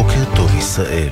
[0.00, 1.08] בוקר טוב ישראל.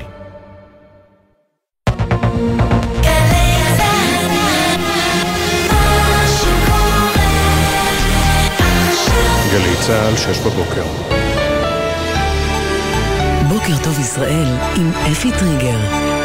[9.53, 10.85] גלי צה"ל, שש בבוקר.
[13.49, 14.47] בוקר טוב ישראל
[14.77, 16.18] עם אפי טריגר.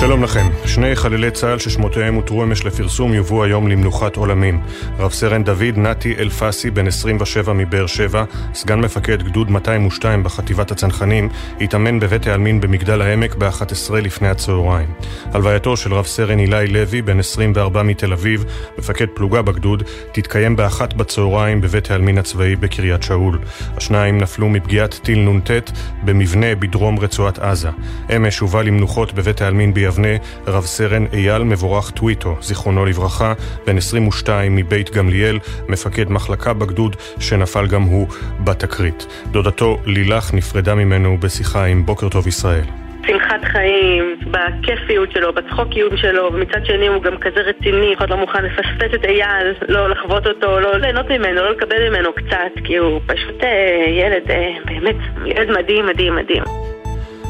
[0.00, 0.46] שלום לכם.
[0.64, 4.60] שני חללי צה"ל ששמותיהם הותרו אמש לפרסום יובאו היום למנוחת עולמים.
[4.98, 8.24] רב סרן דוד נתי אלפסי, בן 27 מבאר שבע,
[8.54, 11.28] סגן מפקד גדוד 202 בחטיבת הצנחנים,
[11.60, 14.88] התאמן בבית העלמין במגדל העמק ב-11 לפני הצהריים.
[15.24, 18.44] הלווייתו של רב סרן אילי לוי, בן 24 מתל אביב,
[18.78, 23.38] מפקד פלוגה בגדוד, תתקיים באחת בצהריים בבית העלמין הצבאי בקריית שאול.
[23.76, 25.50] השניים נפלו מפגיעת טיל נ"ט
[26.04, 27.70] במבנה בדרום רצועת עזה.
[28.16, 33.32] אמש הובא למנוחות בבית העלמין ביבנה יבנה, רב סרן אייל מבורך טוויטו, זיכרונו לברכה,
[33.66, 35.38] בן 22 מבית גמליאל,
[35.68, 38.06] מפקד מחלקה בגדוד, שנפל גם הוא
[38.44, 39.06] בתקרית.
[39.30, 42.64] דודתו לילך נפרדה ממנו בשיחה עם בוקר טוב ישראל.
[43.06, 48.16] שמחת חיים, בכיפיות שלו, בצחוקיות שלו, ומצד שני הוא גם כזה רציני, אף אחד לא
[48.16, 52.76] מוכן לפספס את אייל, לא לחוות אותו, לא ליהנות ממנו, לא לקבל ממנו קצת, כי
[52.76, 54.96] הוא פשוט אה, ילד, אה, באמת,
[55.26, 56.42] ילד מדהים, מדהים, מדהים.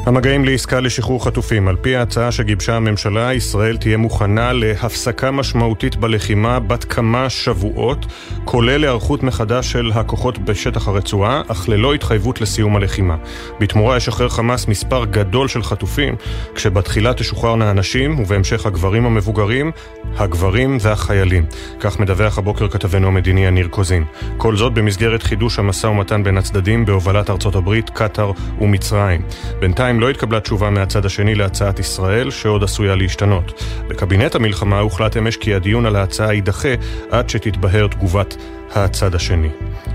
[0.05, 1.67] המגעים לעסקה לשחרור חטופים.
[1.67, 8.05] על פי ההצעה שגיבשה הממשלה, ישראל תהיה מוכנה להפסקה משמעותית בלחימה בת כמה שבועות,
[8.45, 13.17] כולל היערכות מחדש של הכוחות בשטח הרצועה, אך ללא התחייבות לסיום הלחימה.
[13.59, 16.15] בתמורה ישחרר חמאס מספר גדול של חטופים,
[16.55, 19.71] כשבתחילה תשוחררנה הנשים, ובהמשך הגברים המבוגרים,
[20.17, 21.45] הגברים והחיילים.
[21.79, 24.03] כך מדווח הבוקר כתבנו המדיני יניר קוזין.
[24.37, 29.21] כל זאת במסגרת חידוש המשא ומתן בין הצדדים בהובלת ארצות הברית, קטאר ומצרים.
[29.59, 33.63] בינתיים לא התקבלה תשובה מהצד השני להצעת ישראל, שעוד עשויה להשתנות.
[33.87, 36.73] בקבינט המלחמה הוחלט אמש כי הדיון על ההצעה יידחה
[37.11, 38.37] עד שתתבהר תגובת
[38.75, 39.49] הצד השני.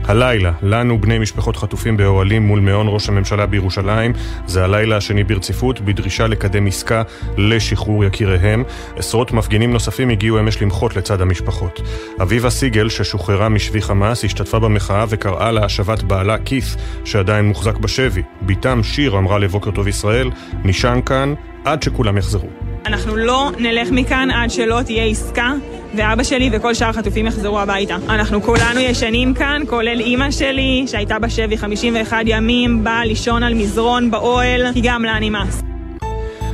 [0.07, 4.13] הלילה, לנו בני משפחות חטופים באוהלים מול מעון ראש הממשלה בירושלים,
[4.47, 7.03] זה הלילה השני ברציפות, בדרישה לקדם עסקה
[7.37, 8.65] לשחרור יקיריהם.
[8.97, 11.81] עשרות מפגינים נוספים הגיעו אמש למחות לצד המשפחות.
[12.23, 18.23] אביבה סיגל, ששוחררה משבי חמאס, השתתפה במחאה וקראה להשבת בעלה כיס, שעדיין מוחזק בשבי.
[18.43, 20.31] בתם שיר אמרה לבוקר טוב ישראל,
[20.65, 21.35] נשען כאן
[21.65, 22.74] עד שכולם יחזרו.
[22.87, 25.53] אנחנו לא נלך מכאן עד שלא תהיה עסקה
[25.95, 27.97] ואבא שלי וכל שאר החטופים יחזרו הביתה.
[28.09, 34.11] אנחנו כולנו ישנים כאן, כולל אימא שלי, שהייתה בשבי 51 ימים, באה לישון על מזרון
[34.11, 35.74] באוהל, כי גם לה נמאס.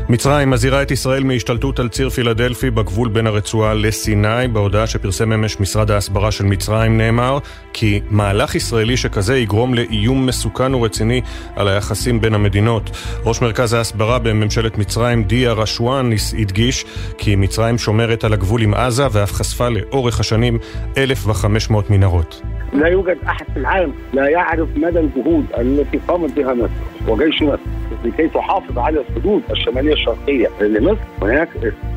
[0.09, 4.47] מצרים מזהירה את ישראל מהשתלטות על ציר פילדלפי בגבול בין הרצועה לסיני.
[4.53, 7.37] בהודעה שפרסם אמש משרד ההסברה של מצרים נאמר
[7.73, 11.21] כי מהלך ישראלי שכזה יגרום לאיום מסוכן ורציני
[11.55, 12.89] על היחסים בין המדינות.
[13.25, 16.09] ראש מרכז ההסברה בממשלת מצרים, דיה רשואן,
[16.39, 16.85] הדגיש
[17.17, 20.57] כי מצרים שומרת על הגבול עם עזה ואף חשפה לאורך השנים
[20.97, 22.41] 1,500 מנהרות.
[22.73, 26.69] لا يوجد احد في العالم لا يعرف مدى الجهود التي قامت بها مصر
[27.07, 27.59] وجيش مصر
[28.05, 31.49] لكي تحافظ على الحدود الشماليه الشرقيه لمصر هناك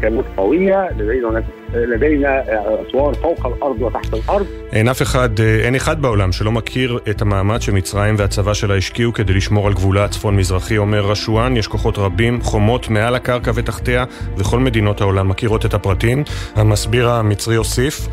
[0.03, 1.45] كانت قويه لدينا هناك
[1.75, 2.45] لدينا
[2.89, 4.47] اسوار فوق الارض وتحت الارض.
[4.73, 9.33] אין אף אחד, אין אחד בעולם שלא מכיר את המאמץ שמצרים והצבא שלה השקיעו כדי
[9.33, 14.05] לשמור על גבולה הצפון-מזרחי, אומר רשואן, יש כוחות רבים, חומות מעל הקרקע ותחתיה,
[14.37, 16.25] וכל מדינות העולם מכירות את הפרטים.
[16.55, 18.09] המסביר המצרי הוסיף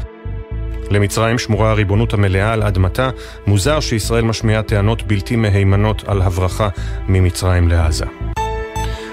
[0.91, 3.09] למצרים שמורה הריבונות המלאה על אדמתה,
[3.47, 6.69] מוזר שישראל משמיעה טענות בלתי מהימנות על הברחה
[7.07, 8.05] ממצרים לעזה.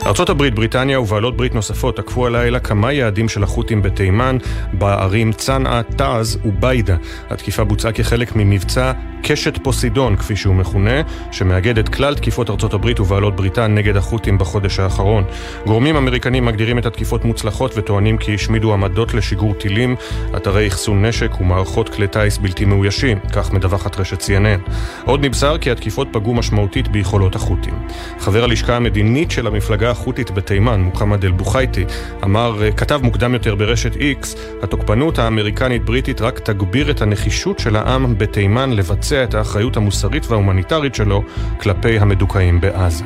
[0.08, 4.38] ארצות הברית, בריטניה ובעלות ברית נוספות תקפו הלילה כמה יעדים של החות'ים בתימן,
[4.74, 6.96] בערים צנעה, תעז וביידה.
[7.30, 8.92] התקיפה בוצעה כחלק ממבצע
[9.24, 11.02] קשת פוסידון, כפי שהוא מכונה,
[11.32, 15.24] שמאגד את כלל תקיפות ארצות הברית ובעלות בריתן נגד החות'ים בחודש האחרון.
[15.66, 19.96] גורמים אמריקנים מגדירים את התקיפות מוצלחות וטוענים כי השמידו עמדות לשיגור טילים,
[20.38, 24.72] אתרי אחסון נשק ומערכות כלי טיס בלתי מאוישים, כך מדווחת רשת CNN.
[25.06, 27.74] עוד נבשר כי התקיפות פגעו משמעותית ביכולות החות'ים.
[28.20, 31.86] חבר הלשכה המדינית של המפלגה החות'ית בתימן, מוחמד אל-בוחייטי,
[32.24, 38.72] אמר, כתב מוקדם יותר ברשת X, התוקפנות האמריקנית-בריטית רק תגביר את הנחישות של העם בתימן
[38.74, 41.24] לבצע את האחריות המוסרית וההומניטרית שלו
[41.60, 43.06] כלפי המדוכאים בעזה.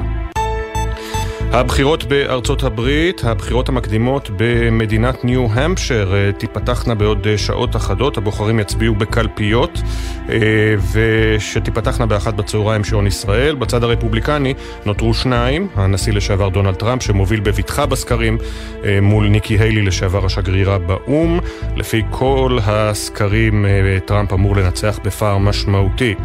[1.53, 8.95] הבחירות בארצות הברית, הבחירות המקדימות במדינת ניו-המפשר אה, תיפתחנה בעוד אה, שעות אחדות, הבוחרים יצביעו
[8.95, 9.81] בקלפיות
[10.29, 10.37] אה,
[10.91, 13.55] ושתיפתחנה באחת בצהריים שעון ישראל.
[13.55, 14.53] בצד הרפובליקני
[14.85, 18.37] נותרו שניים, הנשיא לשעבר דונלד טראמפ שמוביל בבטחה בסקרים
[19.01, 21.39] מול ניקי היילי לשעבר השגרירה באו"ם.
[21.75, 23.65] לפי כל הסקרים
[24.05, 26.15] טראמפ אמור לנצח בפער משמעותי.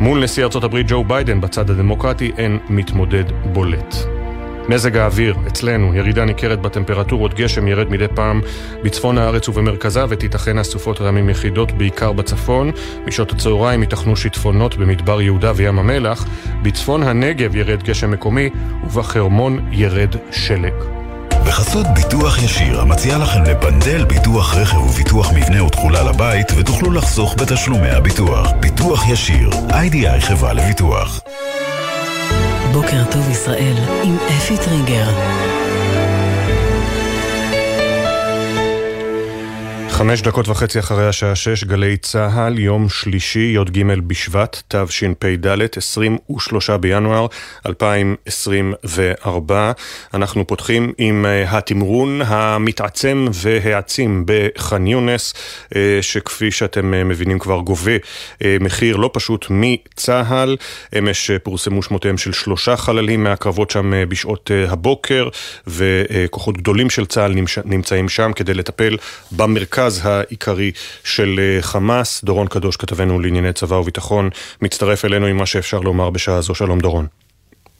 [0.00, 4.21] מול נשיא ארצות הברית ג'ו ביידן בצד הדמוקרטי אין מתמודד בולט.
[4.68, 8.40] מזג האוויר, אצלנו, ירידה ניכרת בטמפרטורות, גשם ירד מדי פעם
[8.82, 12.70] בצפון הארץ ובמרכזה ותיתכן סופות רעמים יחידות בעיקר בצפון.
[13.06, 16.26] בשעות הצהריים ייתכנו שיטפונות במדבר יהודה וים המלח.
[16.62, 18.50] בצפון הנגב ירד גשם מקומי
[18.84, 20.74] ובחרמון ירד שלג.
[21.46, 27.90] בחסות ביטוח ישיר, המציע לכם לפנדל ביטוח רכב וביטוח מבנה ותכולה לבית, ותוכלו לחסוך בתשלומי
[27.90, 28.50] הביטוח.
[28.60, 31.20] ביטוח ישיר, איי-די-איי חברה לביטוח.
[32.72, 35.61] בוקר טוב ישראל עם אפי טריגר.
[40.02, 45.46] חמש דקות וחצי אחרי השעה שש, גלי צה"ל, יום שלישי, י"ג בשבט, תשפ"ד,
[45.76, 47.26] 23 בינואר
[47.66, 49.72] 2024.
[50.14, 55.34] אנחנו פותחים עם אה, התמרון המתעצם והעצים בח'אן יונס,
[55.76, 57.92] אה, שכפי שאתם אה, מבינים כבר גובה
[58.60, 60.56] מחיר לא פשוט מצה"ל.
[60.98, 65.28] אמש פורסמו שמותיהם של שלושה חללים מהקרבות שם בשעות הבוקר,
[65.66, 67.34] וכוחות גדולים של צה"ל
[67.64, 68.96] נמצאים שם כדי לטפל
[69.32, 69.91] במרכז.
[69.92, 70.72] המרכז העיקרי
[71.04, 72.24] של אה, חמאס.
[72.24, 74.30] דורון קדוש, כתבנו לענייני צבא וביטחון,
[74.62, 76.54] מצטרף אלינו עם מה שאפשר לומר בשעה זו.
[76.54, 77.06] שלום דורון.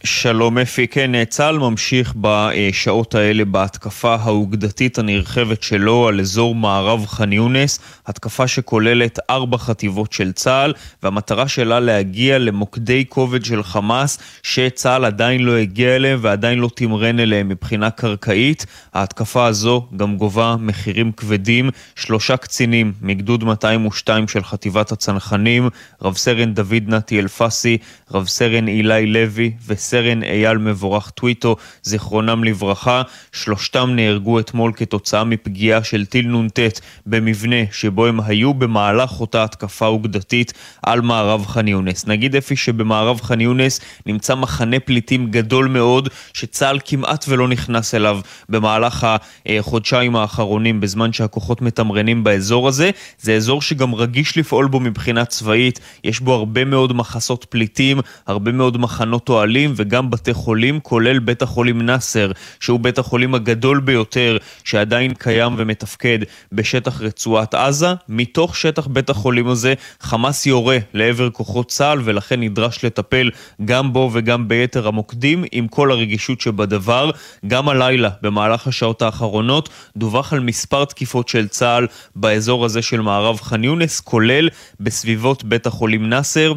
[0.05, 7.33] שלום אפי, כן, צה"ל ממשיך בשעות האלה בהתקפה האוגדתית הנרחבת שלו על אזור מערב ח'אן
[7.33, 10.73] יונס, התקפה שכוללת ארבע חטיבות של צה"ל,
[11.03, 17.21] והמטרה שלה להגיע למוקדי כובד של חמאס, שצה"ל עדיין לא הגיע אליהם ועדיין לא תמרן
[17.21, 18.67] אליהם מבחינה קרקעית.
[18.95, 21.71] ההתקפה הזו גם גובה מחירים כבדים.
[21.97, 25.69] שלושה קצינים מגדוד 202 של חטיבת הצנחנים,
[26.03, 27.79] רב סרן דוד נתי אלפסי,
[28.11, 29.53] רב סרן אילי לוי
[29.93, 33.03] וסרן אייל מבורך טוויטו, זיכרונם לברכה.
[33.33, 36.59] שלושתם נהרגו אתמול כתוצאה מפגיעה של טיל נ"ט
[37.07, 40.53] במבנה שבו הם היו במהלך אותה התקפה אוגדתית
[40.83, 42.07] על מערב ח'אן יונס.
[42.07, 48.21] נגיד אפי שבמערב ח'אן יונס נמצא מחנה פליטים גדול מאוד שצה"ל כמעט ולא נכנס אליו
[48.49, 49.07] במהלך
[49.47, 52.91] החודשיים האחרונים בזמן שהכוחות מתמרנים באזור הזה.
[53.19, 58.53] זה אזור שגם רגיש לפעול בו מבחינה צבאית, יש בו הרבה מאוד מחסות פליטים, הרבה
[58.53, 64.37] מאוד מחנות אוהלים וגם בתי חולים, כולל בית החולים נאסר, שהוא בית החולים הגדול ביותר
[64.65, 66.19] שעדיין קיים ומתפקד
[66.53, 67.95] בשטח רצועת עזה.
[68.09, 73.31] מתוך שטח בית החולים הזה חמאס יורה לעבר כוחות צה"ל ולכן נדרש לטפל
[73.65, 77.11] גם בו וגם ביתר המוקדים עם כל הרגישות שבדבר.
[77.47, 81.87] גם הלילה, במהלך השעות האחרונות, דווח על מספר תקיפות של צה"ל
[82.17, 84.49] באזור הזה של מערב ח'אן יונס, כולל
[84.81, 86.53] בסביבות בית החולים נאסר.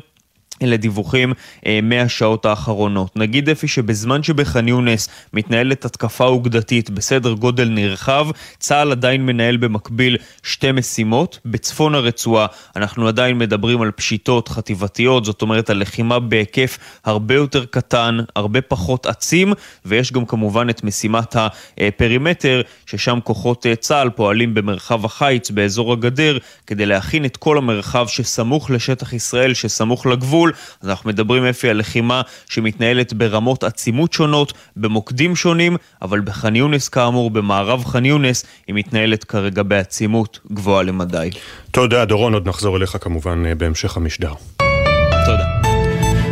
[0.61, 1.33] אלה דיווחים
[1.65, 3.15] אה, מהשעות האחרונות.
[3.15, 8.27] נגיד אפי שבזמן שבח'אן יונס מתנהלת התקפה אוגדתית בסדר גודל נרחב,
[8.59, 11.39] צה"ל עדיין מנהל במקביל שתי משימות.
[11.45, 17.65] בצפון הרצועה אנחנו עדיין מדברים על פשיטות חטיבתיות, זאת אומרת על לחימה בהיקף הרבה יותר
[17.65, 19.53] קטן, הרבה פחות עצים,
[19.85, 21.35] ויש גם כמובן את משימת
[21.77, 26.37] הפרימטר, ששם כוחות אה, צה"ל פועלים במרחב החיץ, באזור הגדר,
[26.67, 30.44] כדי להכין את כל המרחב שסמוך לשטח ישראל, שסמוך לגבול.
[30.45, 30.51] מחו"ל,
[30.81, 36.89] אז אנחנו מדברים אפי על לחימה שמתנהלת ברמות עצימות שונות, במוקדים שונים, אבל בח'אן יונס
[36.89, 41.29] כאמור, במערב ח'אן יונס, היא מתנהלת כרגע בעצימות גבוהה למדי.
[41.71, 44.33] תודה, דורון, עוד נחזור אליך כמובן אה, בהמשך המשדר.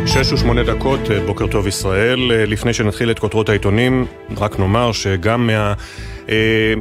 [0.06, 2.32] שש ושמונה דקות, אה, בוקר טוב ישראל.
[2.32, 4.06] אה, לפני שנתחיל את כותרות העיתונים,
[4.36, 5.72] רק נאמר שגם מה...
[6.28, 6.34] אה,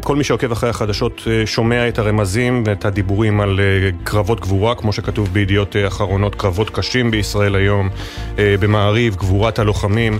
[0.04, 3.60] כל מי שעוקב אחרי החדשות שומע את הרמזים ואת הדיבורים על
[4.04, 7.90] קרבות גבורה, כמו שכתוב בידיעות אחרונות, קרבות קשים בישראל היום,
[8.38, 10.20] במעריב, גבורת הלוחמים.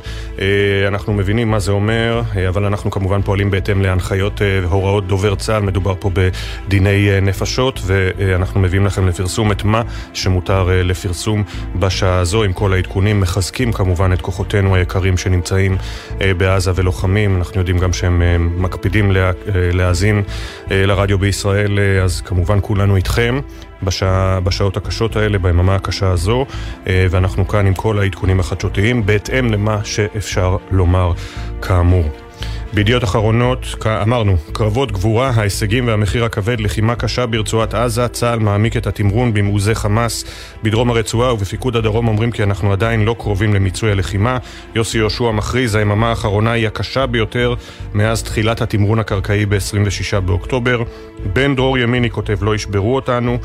[0.88, 5.62] אנחנו מבינים מה זה אומר, אבל אנחנו כמובן פועלים בהתאם להנחיות והוראות דובר צה"ל.
[5.64, 9.82] מדובר פה בדיני נפשות, ואנחנו מביאים לכם לפרסום את מה
[10.14, 11.44] שמותר לפרסום
[11.76, 13.20] בשעה הזו, עם כל העדכונים.
[13.20, 15.78] מחזקים כמובן את כוחותינו היקרים שנמצאים
[16.38, 17.38] בעזה ולוחמים.
[17.38, 18.22] אנחנו יודעים גם שהם
[18.62, 19.32] מקפידים לה,
[19.74, 20.24] להאזין
[20.72, 23.40] אה, לרדיו בישראל, אה, אז כמובן כולנו איתכם
[23.84, 26.46] בשעה, בשעות הקשות האלה, ביממה הקשה הזו,
[26.88, 31.12] אה, ואנחנו כאן עם כל העדכונים החדשותיים, בהתאם למה שאפשר לומר
[31.62, 32.23] כאמור.
[32.74, 38.88] בידיעות אחרונות, אמרנו, קרבות גבורה, ההישגים והמחיר הכבד, לחימה קשה ברצועת עזה, צה"ל מעמיק את
[38.88, 40.26] התמרון במעוזי חמאס
[40.64, 44.38] בדרום הרצועה ובפיקוד הדרום אומרים כי אנחנו עדיין לא קרובים למיצוי הלחימה.
[44.76, 47.54] יוסי יהושע מכריז, היממה האחרונה היא הקשה ביותר
[47.94, 50.84] מאז תחילת התמרון הקרקעי ב-26 באוקטובר.
[51.34, 53.38] בן דרור ימיני כותב, לא ישברו אותנו,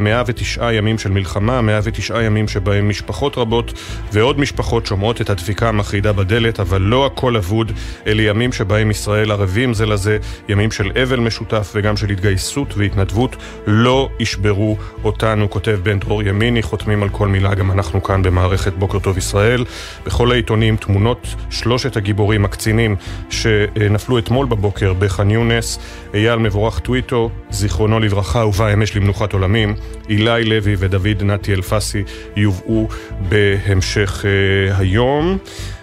[0.00, 3.72] 109 אה, ימים של מלחמה, 109 ימים שבהם משפחות רבות
[4.12, 7.72] ועוד משפחות שומעות את הדפיקה המחרידה בדלת, אבל לא הכל אבוד,
[8.06, 8.67] אלה ימים שבהם...
[8.68, 14.76] שבהם ישראל ערבים זה לזה, ימים של אבל משותף וגם של התגייסות והתנדבות, לא ישברו
[15.04, 19.18] אותנו, כותב בן דרור ימיני, חותמים על כל מילה, גם אנחנו כאן במערכת בוקר טוב
[19.18, 19.64] ישראל.
[20.06, 22.96] בכל העיתונים תמונות שלושת הגיבורים, הקצינים,
[23.30, 25.78] שנפלו אתמול בבוקר בח'אן יונס,
[26.14, 29.74] אייל מבורך טוויטו, זיכרונו לברכה, ובא אמש למנוחת עולמים,
[30.08, 32.02] אילי לוי ודוד נתי אלפסי
[32.36, 32.88] יובאו
[33.28, 35.38] בהמשך uh, היום.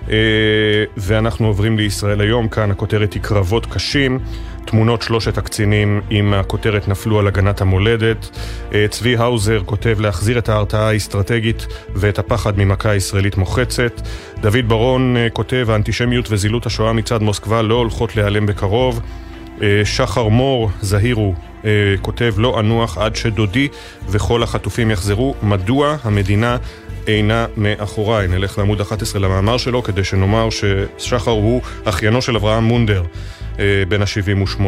[0.05, 0.09] Uh,
[0.97, 4.19] ואנחנו עוברים לישראל היום, כאן הכותרת היא קרבות קשים.
[4.65, 8.29] תמונות שלושת הקצינים עם הכותרת נפלו על הגנת המולדת.
[8.73, 14.01] אה, צבי האוזר כותב להחזיר את ההרתעה האסטרטגית ואת הפחד ממכה ישראלית מוחצת.
[14.41, 19.01] דוד ברון כותב האנטישמיות וזילות השואה מצד מוסקבה לא הולכות להיעלם בקרוב.
[19.83, 21.33] שחר מור, זהירו,
[22.01, 23.67] כותב לא אנוח עד שדודי
[24.09, 25.35] וכל החטופים יחזרו.
[25.43, 26.57] מדוע המדינה
[27.07, 28.27] אינה מאחוריי.
[28.27, 33.03] נלך לעמוד 11 למאמר שלו כדי שנאמר ששחר הוא אחיינו של אברהם מונדר,
[33.87, 34.61] בן ה-78,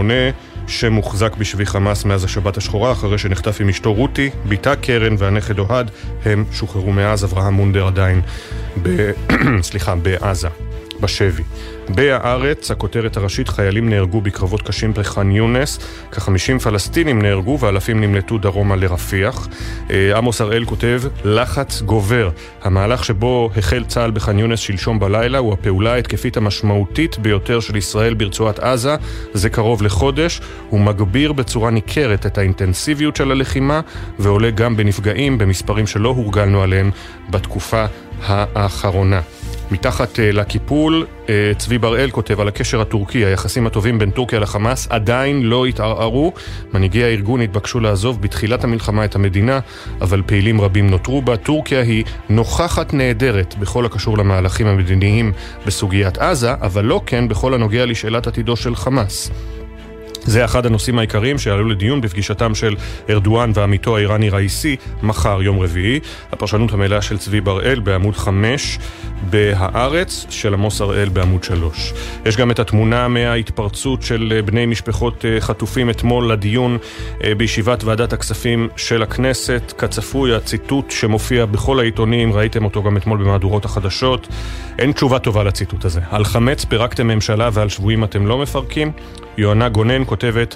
[0.67, 5.91] שמוחזק בשבי חמאס מאז השבת השחורה, אחרי שנחטף עם אשתו רותי, בתה קרן והנכד אוהד,
[6.25, 8.21] הם שוחררו מאז, אברהם מונדר עדיין
[8.83, 9.11] ב...
[9.67, 10.47] סליחה, בעזה.
[11.01, 11.43] בשבי.
[11.89, 15.79] בהארץ, הכותרת הראשית, חיילים נהרגו בקרבות קשים בח'אן יונס,
[16.11, 19.47] כ-50 פלסטינים נהרגו ואלפים נמלטו דרומה לרפיח.
[20.15, 22.29] עמוס הראל כותב, לחץ גובר.
[22.63, 28.13] המהלך שבו החל צה"ל בח'אן יונס שלשום בלילה הוא הפעולה ההתקפית המשמעותית ביותר של ישראל
[28.13, 28.95] ברצועת עזה,
[29.33, 30.41] זה קרוב לחודש.
[30.69, 33.81] הוא מגביר בצורה ניכרת את האינטנסיביות של הלחימה
[34.19, 36.91] ועולה גם בנפגעים במספרים שלא הורגלנו עליהם
[37.29, 37.85] בתקופה
[38.21, 39.21] האחרונה.
[39.71, 41.05] מתחת לקיפול,
[41.57, 46.33] צבי בראל כותב על הקשר הטורקי, היחסים הטובים בין טורקיה לחמאס עדיין לא התערערו.
[46.73, 49.59] מנהיגי הארגון התבקשו לעזוב בתחילת המלחמה את המדינה,
[50.01, 51.37] אבל פעילים רבים נותרו בה.
[51.37, 55.31] טורקיה היא נוכחת נהדרת בכל הקשור למהלכים המדיניים
[55.65, 59.31] בסוגיית עזה, אבל לא כן בכל הנוגע לשאלת עתידו של חמאס.
[60.27, 62.75] זה אחד הנושאים העיקריים שעלו לדיון בפגישתם של
[63.09, 65.99] ארדואן ועמיתו האיראני ראיסי מחר, יום רביעי.
[66.31, 68.79] הפרשנות המלאה של צבי בראל בעמוד 5
[69.29, 71.93] בהארץ, של עמוס הראל בעמוד 3.
[72.25, 76.77] יש גם את התמונה מההתפרצות של בני משפחות חטופים אתמול לדיון
[77.37, 79.73] בישיבת ועדת הכספים של הכנסת.
[79.77, 84.27] כצפוי, הציטוט שמופיע בכל העיתונים, ראיתם אותו גם אתמול במהדורות החדשות.
[84.79, 86.01] אין תשובה טובה לציטוט הזה.
[86.09, 88.91] על חמץ פירקתם ממשלה ועל שבויים אתם לא מפרקים?
[89.37, 90.55] יוהנה גונן כותבת,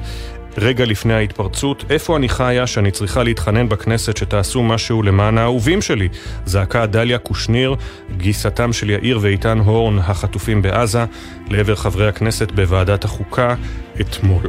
[0.58, 6.10] רגע לפני ההתפרצות, איפה אני חיה שאני צריכה להתחנן בכנסת שתעשו משהו למען האהובים שלי?
[6.46, 7.76] זעקה דליה קושניר,
[8.18, 11.06] גיסתם של יאיר ואיתן הורן, החטופים בעזה,
[11.50, 13.56] לעבר חברי הכנסת בוועדת החוקה
[14.02, 14.42] אתמול.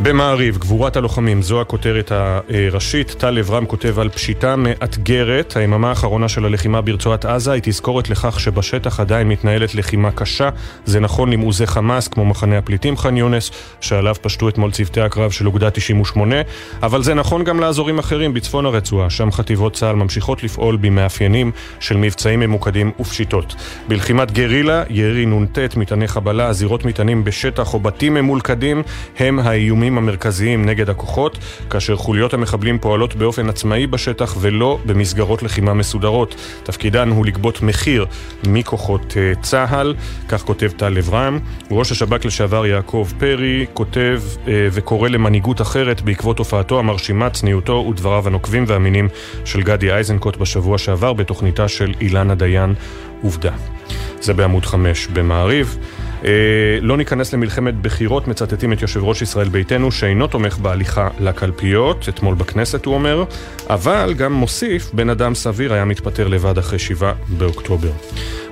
[0.00, 3.10] במעריב, גבורת הלוחמים, זו הכותרת הראשית.
[3.18, 5.56] טל אברהם כותב על פשיטה מאתגרת.
[5.56, 10.48] היממה האחרונה של הלחימה ברצועת עזה היא תזכורת לכך שבשטח עדיין מתנהלת לחימה קשה.
[10.84, 15.46] זה נכון למעוזי חמאס, כמו מחנה הפליטים ח'אן יונס, שעליו פשטו אתמול צוותי הקרב של
[15.46, 16.36] אוגדה 98,
[16.82, 21.96] אבל זה נכון גם לאזורים אחרים בצפון הרצועה, שם חטיבות צה"ל ממשיכות לפעול במאפיינים של
[21.96, 23.54] מבצעים ממוקדים ופשיטות.
[23.88, 28.82] בלחימת גרילה, ירי נ"ט, מטעני חבלה, זירות מטענים בשטח או בתים ממולכדים,
[29.18, 31.38] הם האיומים המרכזיים נגד הכוחות,
[31.70, 36.34] כאשר חוליות המחבלים פועלות באופן עצמאי בשטח ולא במסגרות לחימה מסודרות.
[36.62, 38.06] תפקידן הוא לגבות מחיר
[38.46, 39.94] מכוחות uh, צה"ל,
[40.28, 41.38] כך כותב טל אברהם.
[41.70, 48.26] ראש השב"כ לשעבר יעקב פרי כותב uh, וקורא למנהיגות אחרת בעקבות הופעתו המרשימה, צניעותו ודבריו
[48.26, 49.08] הנוקבים והאמינים
[49.44, 52.74] של גדי איזנקוט בשבוע שעבר בתוכניתה של אילנה דיין
[53.22, 53.52] עובדה.
[54.20, 55.78] זה בעמוד 5 במעריב.
[56.24, 56.30] אה,
[56.80, 62.34] לא ניכנס למלחמת בחירות, מצטטים את יושב ראש ישראל ביתנו שאינו תומך בהליכה לקלפיות, אתמול
[62.34, 63.24] בכנסת הוא אומר,
[63.70, 67.90] אבל גם מוסיף, בן אדם סביר היה מתפטר לבד אחרי שבעה באוקטובר.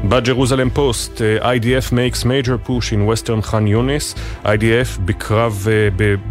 [0.04, 5.66] בג'רוזלם פוסט, IDF makes major push in western ח'אן יונס, IDF בקרב,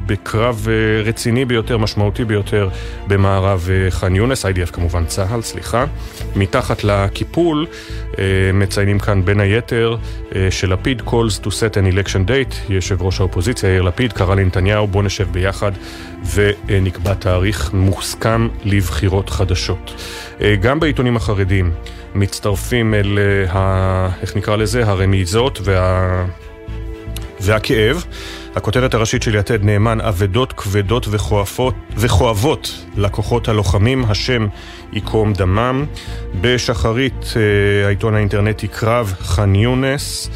[0.05, 0.67] בקרב
[1.05, 2.69] רציני ביותר, משמעותי ביותר
[3.07, 5.85] במערב ח'אן יונס, IDF כמובן צה"ל, סליחה.
[6.35, 7.65] מתחת לקיפול
[8.53, 9.97] מציינים כאן בין היתר
[10.49, 15.03] שלפיד calls to set an election date, יושב ראש האופוזיציה יאיר לפיד קרא לנתניהו בוא
[15.03, 15.71] נשב ביחד
[16.35, 20.01] ונקבע תאריך מוסכם לבחירות חדשות.
[20.61, 21.71] גם בעיתונים החרדיים
[22.15, 26.25] מצטרפים אל, ה, איך נקרא לזה, הרמיזות וה,
[27.39, 28.05] והכאב.
[28.55, 34.47] הכותרת הראשית של יתד נאמן, אבדות כבדות וכואבות, וכואבות לכוחות הלוחמים, השם
[34.93, 35.85] ייקום דמם.
[36.41, 37.33] בשחרית,
[37.85, 40.29] העיתון האינטרנטי קרב, ח'אן יונס,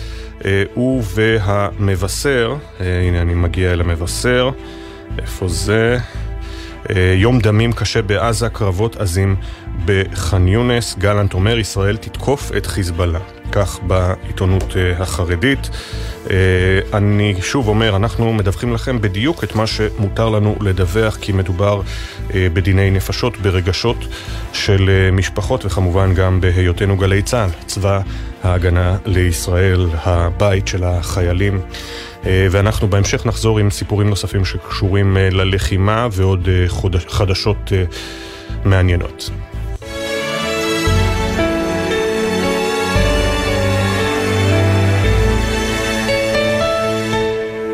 [0.73, 4.49] הוא והמבשר, הנה אני מגיע אל המבשר,
[5.19, 5.97] איפה זה?
[7.15, 9.35] יום דמים קשה בעזה, קרבות עזים
[9.85, 10.95] בח'אן יונס.
[10.99, 13.19] גלנט אומר, ישראל תתקוף את חיזבאללה.
[13.51, 15.69] כך בעיתונות החרדית.
[16.93, 21.81] אני שוב אומר, אנחנו מדווחים לכם בדיוק את מה שמותר לנו לדווח, כי מדובר
[22.33, 23.97] בדיני נפשות, ברגשות
[24.53, 28.01] של משפחות, וכמובן גם בהיותנו גלי צה"ל, צבא
[28.43, 31.61] ההגנה לישראל, הבית של החיילים.
[32.25, 36.49] ואנחנו בהמשך נחזור עם סיפורים נוספים שקשורים ללחימה ועוד
[37.07, 37.71] חדשות
[38.65, 39.29] מעניינות.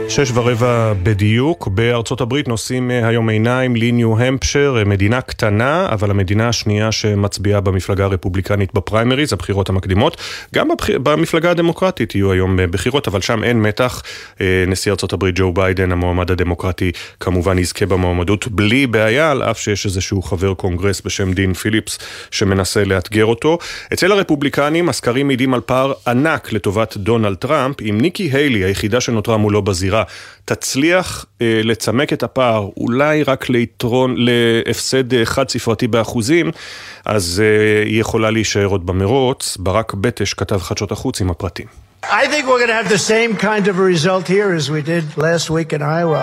[0.09, 6.11] שש ורבע בדיוק, בארצות הברית נושאים אה, היום עיניים לניו המפשר, אה, מדינה קטנה, אבל
[6.11, 10.17] המדינה השנייה שמצביעה במפלגה הרפובליקנית בפריימריז, הבחירות המקדימות.
[10.55, 14.03] גם בבחיר, במפלגה הדמוקרטית יהיו היום אה, בחירות, אבל שם אין מתח.
[14.67, 19.85] נשיא ארצות הברית ג'ו ביידן, המועמד הדמוקרטי, כמובן יזכה במועמדות בלי בעיה, על אף שיש
[19.85, 21.99] איזשהו חבר קונגרס בשם דין פיליפס
[22.31, 23.57] שמנסה לאתגר אותו.
[23.93, 29.37] אצל הרפובליקנים הסקרים מעידים על פער ענק לטובת דונלד טראמפ, עם ניקי היילי, היחידה שנותרה
[29.37, 29.98] מולו בזירה.
[30.45, 36.51] תצליח אה, לצמק את הפער, אולי רק ליתרון, להפסד אה, חד ספרתי באחוזים,
[37.05, 39.57] אז אה, היא יכולה להישאר עוד במרוץ.
[39.57, 41.88] ברק בטש כתב חדשות החוץ עם הפרטים.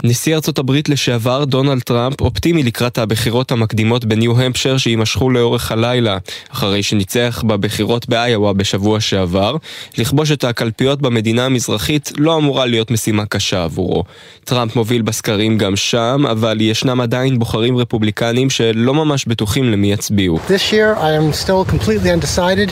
[0.04, 6.18] נשיא ארצות הברית לשעבר דונלד טראמפ אופטימי לקראת הבחירות המקדימות בניו המפשר שיימשכו לאורך הלילה,
[6.52, 9.56] אחרי שניצח בבחירות באיואה בשבוע שעבר.
[9.98, 14.04] לכבוש את הקלפיות במדינה המזרחית לא אמורה להיות משימה קשה עבורו.
[14.44, 20.38] טראמפ מוביל בסקרים גם שם, אבל ישנם עדיין בוחרים רפובליקנים שלא ממש בטוחים למי יצביעו.
[20.48, 22.70] This year I am still completely undecided.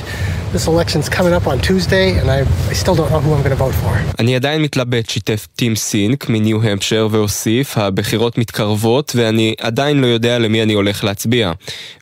[0.53, 3.57] This election's coming up on Tuesday and I, I still don't know who I'm going
[3.57, 4.15] to vote for.
[4.19, 10.39] אני עדיין מתלבט, שיתף טים סינק מניו המפשר והוסיף, הבחירות מתקרבות ואני עדיין לא יודע
[10.39, 11.53] למי אני הולך להצביע.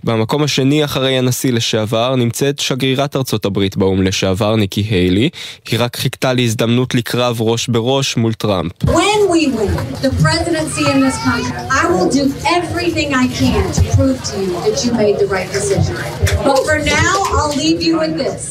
[0.04, 5.28] במקום השני אחרי הנשיא לשעבר נמצאת שגרירת ארצות הברית באו"ם לשעבר, ניקי היילי.
[5.70, 8.72] היא רק חיכתה להזדמנות לקרב ראש בראש מול טראמפ.
[8.84, 9.72] When we win
[10.02, 12.24] the presidency in this country, I will do
[12.58, 15.96] everything I can to prove to you that you made the right decision.
[16.46, 18.42] But for now, I'll leave you with this.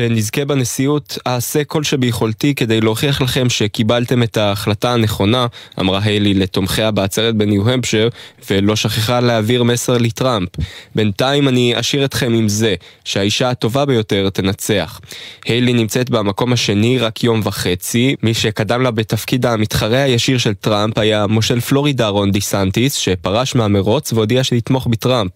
[0.00, 5.46] כשנזכה בנשיאות, אעשה כל שביכולתי כדי להוכיח לכם שקיבלתם את ההחלטה הנכונה,
[5.80, 8.08] אמרה היילי לתומכיה בעצרת בניו-המפשר,
[8.50, 10.48] ולא שכחה להעביר מסר לטראמפ.
[10.94, 15.00] בינתיים אני אשאיר אתכם עם זה, שהאישה הטובה ביותר תנצח.
[15.44, 20.98] היילי נמצאת במקום השני רק יום וחצי, מי שקדם לה בתפקיד המתחרה הישיר של טראמפ
[20.98, 25.32] היה מושל פלורידה רון דיסנטיס, שפרש מהמרוץ והודיע שיתמוך בטראמפ.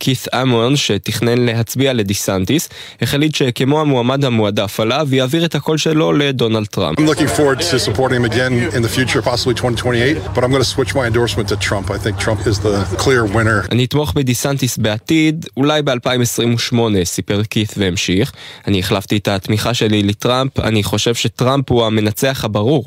[0.00, 2.68] כית' אמון, שתכנן להצביע לדיסנטיס,
[3.02, 6.98] החליט שכמו המועמד המועדף עליו, יעביר את הקול שלו לדונלד טראמפ.
[13.70, 18.32] אני אתמוך בדיסנטיס בעתיד, אולי ב-2028, סיפר כית' והמשיך.
[18.66, 22.84] אני החלפתי את התמיכה שלי לטראמפ, אני חושב שטראמפ הוא המנצח הברור.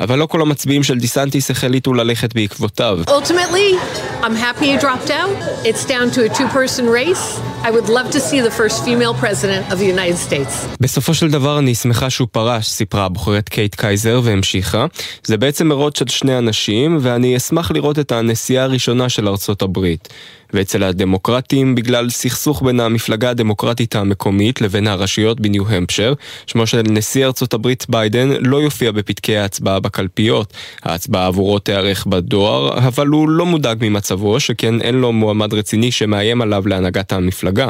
[0.00, 2.98] אבל לא כל המצביעים של דיסנטיס החליטו ללכת בעקבותיו.
[3.06, 3.76] Ultimately,
[4.22, 5.34] I'm happy you dropped out.
[5.64, 7.24] It's down to a two-person race.
[7.68, 10.51] I would love to see the first female president of the United States.
[10.80, 14.86] בסופו של דבר אני שמחה שהוא פרש, סיפרה הבוחרת קייט קייזר והמשיכה.
[15.24, 20.08] זה בעצם מרוץ של שני אנשים, ואני אשמח לראות את הנשיאה הראשונה של ארצות הברית.
[20.52, 26.14] ואצל הדמוקרטים בגלל סכסוך בין המפלגה הדמוקרטית המקומית לבין הרשויות בניו המפשר,
[26.46, 30.52] שמו של נשיא ארצות הברית ביידן לא יופיע בפתקי ההצבעה בקלפיות.
[30.82, 36.42] ההצבעה עבורו תיארך בדואר, אבל הוא לא מודאג ממצבו, שכן אין לו מועמד רציני שמאיים
[36.42, 37.68] עליו להנהגת המפלגה.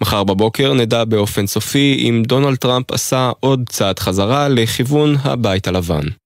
[0.00, 6.23] מחר בבוקר נדע באופן סופי אם דונלד טראמפ עשה עוד צעד חזרה לכיוון הבית הלבן.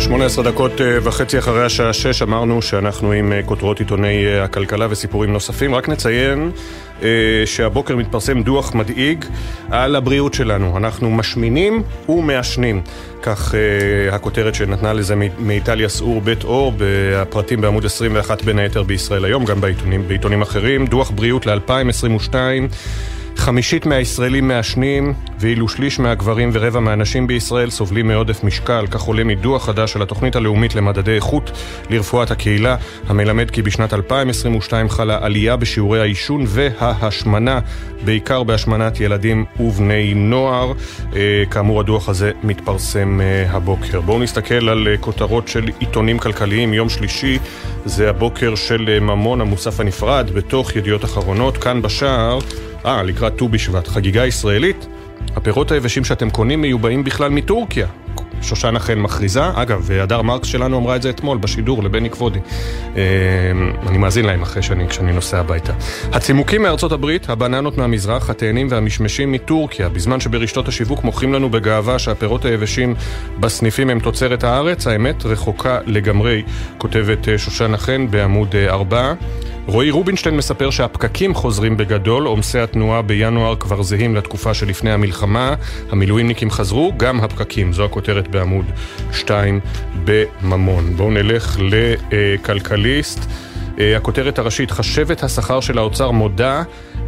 [0.00, 4.86] 18 דקות אה, וחצי אחרי השעה 6 אמרנו שאנחנו עם אה, כותרות עיתוני אה, הכלכלה
[4.90, 5.74] וסיפורים נוספים.
[5.74, 6.50] רק נציין
[7.46, 9.24] שהבוקר מתפרסם דוח מדאיג
[9.70, 10.76] על הבריאות שלנו.
[10.76, 12.82] אנחנו משמינים ומעשנים.
[13.22, 13.54] כך
[14.12, 19.60] הכותרת שנתנה לזה מאיטליה סעור בית אור, בפרטים בעמוד 21 בין היתר בישראל היום, גם
[19.60, 20.86] בעיתונים, בעיתונים אחרים.
[20.86, 22.34] דוח בריאות ל-2022.
[23.38, 29.66] חמישית מהישראלים מעשנים, ואילו שליש מהגברים ורבע מהנשים בישראל סובלים מעודף משקל, כך עולה מדוח
[29.66, 31.50] חדש של התוכנית הלאומית למדדי איכות
[31.90, 37.60] לרפואת הקהילה, המלמד כי בשנת 2022 חלה עלייה בשיעורי העישון וההשמנה,
[38.04, 40.72] בעיקר בהשמנת ילדים ובני נוער.
[41.16, 44.00] אה, כאמור, הדוח הזה מתפרסם אה, הבוקר.
[44.00, 46.74] בואו נסתכל על אה, כותרות של עיתונים כלכליים.
[46.74, 47.38] יום שלישי
[47.84, 51.56] זה הבוקר של ממון המוסף הנפרד בתוך ידיעות אחרונות.
[51.56, 52.38] כאן בשער
[52.86, 54.86] אה, לקראת ט"ו בשבט, חגיגה ישראלית.
[55.36, 57.86] הפירות היבשים שאתם קונים מיובאים בכלל מטורקיה.
[58.42, 62.38] שושנה חן מכריזה, אגב, הדר מרקס שלנו אמרה את זה אתמול בשידור לבני כבודי.
[63.86, 65.72] אני מאזין להם אחרי שאני, כשאני נוסע הביתה.
[66.12, 72.44] הצימוקים מארצות הברית, הבננות מהמזרח, התאנים והמשמשים מטורקיה, בזמן שברשתות השיווק מוכרים לנו בגאווה שהפירות
[72.44, 72.94] היבשים
[73.40, 76.42] בסניפים הם תוצרת הארץ, האמת רחוקה לגמרי,
[76.78, 79.14] כותבת שושנה חן בעמוד 4.
[79.68, 85.54] רועי רובינשטיין מספר שהפקקים חוזרים בגדול, עומסי התנועה בינואר כבר זהים לתקופה שלפני המלחמה,
[85.90, 88.64] המילואימניקים חזרו, גם הפקקים, זו הכותרת בעמוד
[89.12, 89.60] 2
[90.04, 90.96] בממון.
[90.96, 93.20] בואו נלך לכלכליסט.
[93.96, 96.62] הכותרת הראשית, חשבת השכר של האוצר מודה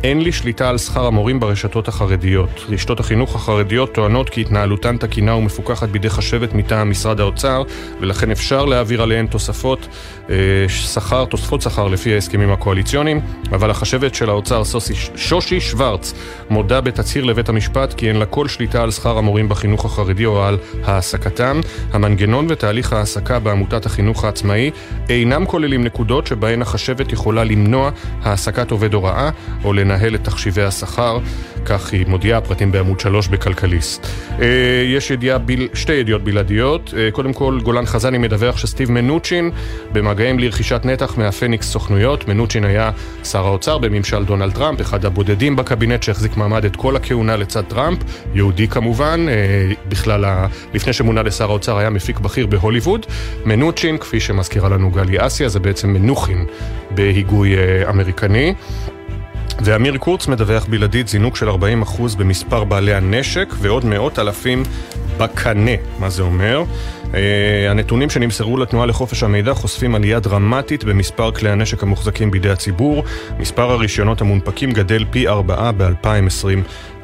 [0.05, 2.65] אין לי שליטה על שכר המורים ברשתות החרדיות.
[2.69, 7.63] רשתות החינוך החרדיות טוענות כי התנהלותן תקינה ומפוקחת בידי חשבת מטעם משרד האוצר,
[8.01, 10.20] ולכן אפשר להעביר עליהן תוספות אה,
[10.69, 13.21] שכר, תוספות שכר לפי ההסכמים הקואליציוניים,
[13.53, 16.15] אבל החשבת של האוצר, סוסי, שושי שוורץ,
[16.51, 20.43] מודה בתצהיר לבית המשפט כי אין לה כל שליטה על שכר המורים בחינוך החרדי או
[20.43, 21.61] על העסקתם.
[21.93, 24.71] המנגנון ותהליך ההעסקה בעמותת החינוך העצמאי
[25.09, 27.91] אינם כוללים נקודות שבהן החשבת יכולה למנוע
[28.23, 29.31] העסקת עובד הוראה
[29.65, 31.19] או לנהל את תחשיבי השכר,
[31.65, 34.07] כך היא מודיעה, פרטים בעמוד 3 בכלכליסט.
[34.41, 34.47] אה,
[34.87, 36.95] יש ידיעה, ביל, שתי ידיעות בלעדיות.
[36.97, 39.51] אה, קודם כל, גולן חזני מדווח שסטיב מנוצ'ין
[39.93, 42.29] במגעים לרכישת נתח מהפניקס סוכנויות.
[42.29, 42.91] מנוצ'ין היה
[43.25, 47.99] שר האוצר בממשל דונלד טראמפ, אחד הבודדים בקבינט שהחזיק מעמד את כל הכהונה לצד טראמפ,
[48.35, 50.25] יהודי כמובן, אה, בכלל,
[50.75, 53.07] לפני שמונה לשר האוצר היה מפיק בכיר בהוליווד.
[53.45, 56.47] מנוצ'ין, כפי שמזכירה לנו גלי אסיה, זה בעצם מנוחין
[56.91, 57.57] בהיגוי
[57.89, 58.55] אמריקני.
[59.65, 61.53] ואמיר קורץ מדווח בלעדית זינוק של 40%
[62.19, 64.63] במספר בעלי הנשק ועוד מאות אלפים
[65.19, 65.71] בקנה.
[65.99, 66.65] מה זה אומר?
[67.13, 67.15] Uh,
[67.71, 73.05] הנתונים שנמסרו לתנועה לחופש המידע חושפים עלייה דרמטית במספר כלי הנשק המוחזקים בידי הציבור.
[73.39, 75.73] מספר הרישיונות המונפקים גדל פי ארבעה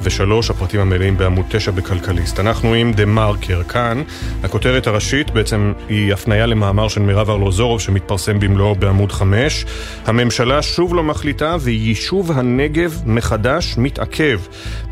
[0.05, 2.41] ב-2023, הפרטים המלאים בעמוד 9 בכלכליסט.
[2.41, 4.03] אנחנו עם דה מרקר כאן.
[4.43, 9.65] הכותרת הראשית בעצם היא הפניה למאמר של מירב ארלוזורוב שמתפרסם במלואו בעמוד 5.
[10.07, 14.41] הממשלה שוב לא מחליטה ויישוב הנגב מחדש מתעכב.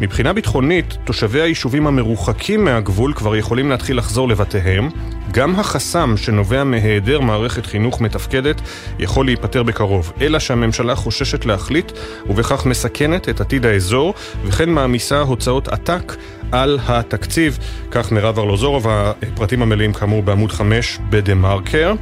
[0.00, 4.88] מבחינה ביטחונית, תושבי היישובים המרוחקים מהגבול כבר יכולים להתחיל לחזור לבתיהם.
[5.34, 8.60] גם החסם שנובע מהיעדר מערכת חינוך מתפקדת
[8.98, 11.92] יכול להיפטר בקרוב, אלא שהממשלה חוששת להחליט
[12.26, 16.16] ובכך מסכנת את עתיד האזור וכן מעמיסה הוצאות עתק
[16.52, 17.58] על התקציב.
[17.90, 21.94] כך מירב ארלוזורוב, הפרטים המלאים כאמור בעמוד 5 בדה מרקר.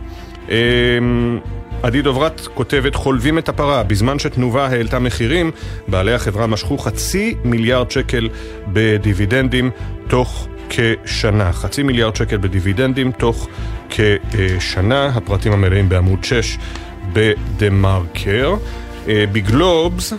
[0.49, 1.39] אמ,
[1.83, 5.51] עדי דוברת כותבת חולבים את הפרה, בזמן שתנובה העלתה מחירים,
[5.89, 8.29] בעלי החברה משכו חצי מיליארד שקל
[8.69, 9.71] בדיבידנדים
[10.09, 11.53] תוך כשנה.
[11.53, 13.49] חצי מיליארד שקל בדיבידנדים תוך
[13.91, 16.59] כשנה, הפרטים המלאים בעמוד 6
[17.13, 18.55] בדה מרקר.
[19.09, 20.13] אה, בגלובס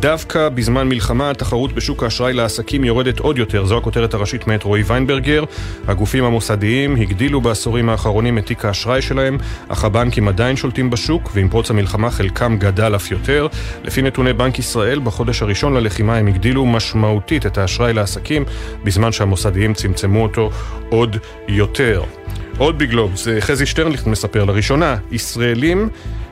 [0.00, 4.82] דווקא בזמן מלחמה התחרות בשוק האשראי לעסקים יורדת עוד יותר, זו הכותרת הראשית מאת רועי
[4.82, 5.44] ויינברגר.
[5.88, 11.48] הגופים המוסדיים הגדילו בעשורים האחרונים את תיק האשראי שלהם, אך הבנקים עדיין שולטים בשוק, ועם
[11.48, 13.46] פרוץ המלחמה חלקם גדל אף יותר.
[13.84, 18.44] לפי נתוני בנק ישראל, בחודש הראשון ללחימה הם הגדילו משמעותית את האשראי לעסקים,
[18.84, 20.50] בזמן שהמוסדיים צמצמו אותו
[20.88, 21.16] עוד
[21.48, 22.02] יותר.
[22.58, 25.88] עוד בגלובס, חזי שטרנליכט מספר לראשונה, ישראלים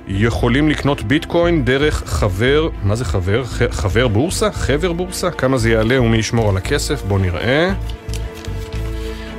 [0.09, 3.45] יכולים לקנות ביטקוין דרך חבר, מה זה חבר?
[3.71, 4.53] חבר בורסה?
[4.53, 5.31] חבר בורסה?
[5.31, 7.03] כמה זה יעלה ומי ישמור על הכסף?
[7.03, 7.73] בואו נראה.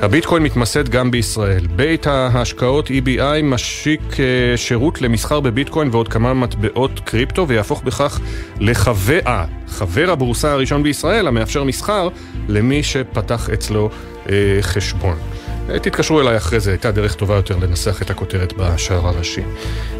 [0.01, 1.67] הביטקוין מתמסד גם בישראל.
[1.75, 8.19] בית ההשקעות EBI משיק אה, שירות למסחר בביטקוין ועוד כמה מטבעות קריפטו ויהפוך בכך
[8.59, 12.09] לחבר, אה, חבר הבורסה הראשון בישראל המאפשר מסחר
[12.47, 13.89] למי שפתח אצלו
[14.29, 15.17] אה, חשבון.
[15.77, 19.41] תתקשרו אליי אחרי זה, הייתה דרך טובה יותר לנסח את הכותרת בשער הראשי.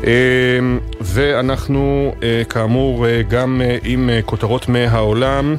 [0.04, 5.56] אמ, ואנחנו אה, כאמור אה, גם אה, עם כותרות מהעולם.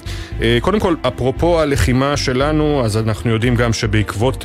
[0.60, 4.44] קודם כל, אפרופו הלחימה שלנו, אז אנחנו יודעים גם שבעקבות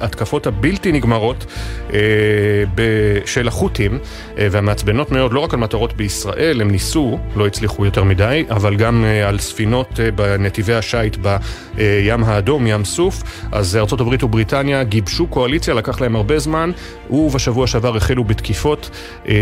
[0.00, 1.46] ההתקפות הבלתי נגמרות
[3.24, 3.98] של החות'ים,
[4.36, 9.04] והמעצבנות מאוד, לא רק על מטרות בישראל, הם ניסו, לא הצליחו יותר מדי, אבל גם
[9.26, 16.16] על ספינות בנתיבי השיט בים האדום, ים סוף, אז ארה"ב ובריטניה גיבשו קואליציה, לקח להם
[16.16, 16.70] הרבה זמן,
[17.10, 18.90] ובשבוע שעבר החלו בתקיפות
[19.28, 19.34] אה,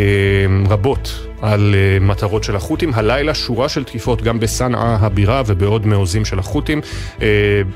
[0.68, 2.90] רבות על אה, מטרות של החות'ים.
[2.94, 6.80] הלילה שורה של תקיפות גם בסנעה הבירה ובעוד מעוזים של החות'ים.
[7.22, 7.26] אה,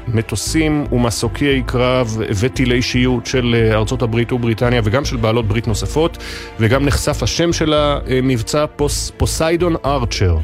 [0.08, 6.18] מטוסים ומסוקי קרב וטילי שיוט של אה, ארצות הברית ובריטניה וגם של בעלות ברית נוספות,
[6.60, 10.36] וגם נחשף השם של המבצע פוס, פוסיידון ארצ'ר.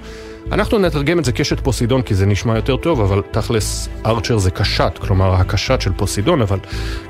[0.52, 4.50] אנחנו נתרגם את זה קשת פוסידון כי זה נשמע יותר טוב, אבל תכלס ארצ'ר זה
[4.50, 6.58] קשת, כלומר הקשת של פוסידון, אבל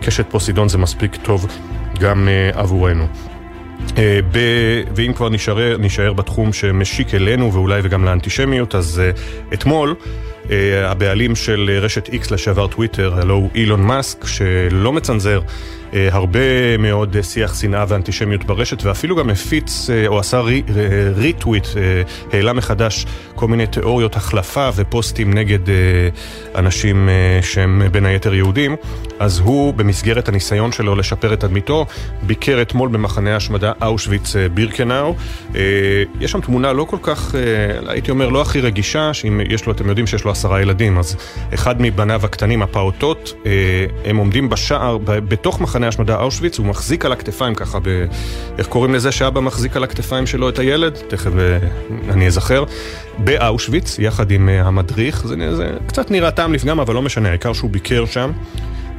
[0.00, 1.46] קשת פוסידון זה מספיק טוב
[2.00, 3.06] גם uh, עבורנו.
[3.88, 3.92] Uh,
[4.32, 4.38] ב...
[4.94, 9.94] ואם כבר נשאר, נשאר בתחום שמשיק אלינו ואולי וגם לאנטישמיות, אז uh, אתמול
[10.84, 15.40] הבעלים של רשת X לשעבר טוויטר, הלו הוא אילון מאסק, שלא מצנזר
[15.92, 20.40] הרבה מאוד שיח שנאה ואנטישמיות ברשת, ואפילו גם הפיץ אה, או עשה
[21.16, 25.58] ריטוויט, אה, העלה מחדש כל מיני תיאוריות החלפה ופוסטים נגד
[26.54, 27.08] אנשים
[27.42, 28.76] שהם בין היתר יהודים.
[29.18, 31.86] אז הוא, במסגרת הניסיון שלו לשפר את תדמיתו,
[32.22, 35.14] ביקר אתמול במחנה השמדה אושוויץ בירקנאו.
[36.20, 37.34] יש שם תמונה לא כל כך,
[37.86, 41.16] הייתי אומר, לא הכי רגישה, שאם יש לו, אתם יודעים שיש לו עשרה ילדים, אז
[41.54, 43.32] אחד מבניו הקטנים, הפעוטות,
[44.04, 45.75] הם עומדים בשער, בתוך מחנה...
[45.76, 48.04] מחנה השמדה אושוויץ, הוא מחזיק על הכתפיים ככה, ב...
[48.58, 50.98] איך קוראים לזה שאבא מחזיק על הכתפיים שלו את הילד?
[51.08, 51.58] תכף אה,
[52.10, 52.64] אני אזכר.
[53.18, 57.52] באושוויץ, יחד עם אה, המדריך, זה, זה קצת נראה טעם לפגם, אבל לא משנה, העיקר
[57.52, 58.30] שהוא ביקר שם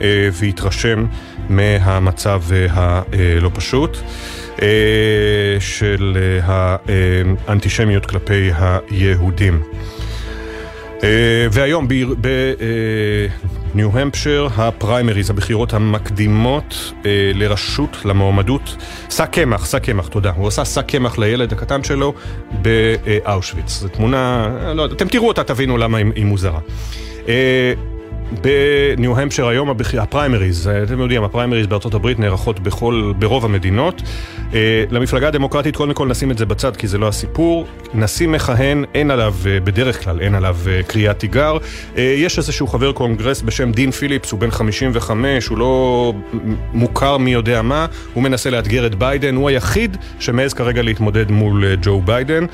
[0.02, 1.06] אה, והתרשם
[1.50, 3.98] מהמצב הלא פשוט.
[5.60, 6.18] של
[7.48, 9.62] האנטישמיות כלפי היהודים.
[11.52, 11.88] והיום
[13.76, 18.76] ניו-המפשייר, הפריימריז, הבחירות המקדימות אה, לרשות, למועמדות.
[19.10, 20.32] שק קמח, שק קמח, תודה.
[20.36, 22.14] הוא עשה שק קמח לילד הקטן שלו
[22.62, 23.80] באושוויץ.
[23.80, 26.60] זו תמונה, לא יודע, אתם תראו אותה, תבינו למה היא מוזרה.
[28.32, 34.02] אה, בניו-המפשייר היום הפריימריז, אתם יודעים, הפריימריז בארצות הברית נערכות בכל, ברוב המדינות.
[34.54, 37.68] אה, למפלגה הדמוקרטית קודם כל נשים את זה בצד כי זה לא הסיפור.
[37.94, 41.58] נשיא מכהן, אין עליו, אה, בדרך כלל אין עליו אה, קריאת תיגר.
[41.96, 46.14] יש איזשהו חבר קונגרס בשם דין פיליפס, הוא בן 55, הוא לא
[46.74, 51.76] מוכר מי יודע מה, הוא מנסה לאתגר את ביידן, הוא היחיד שמעז כרגע להתמודד מול
[51.82, 52.46] ג'ו ביידן.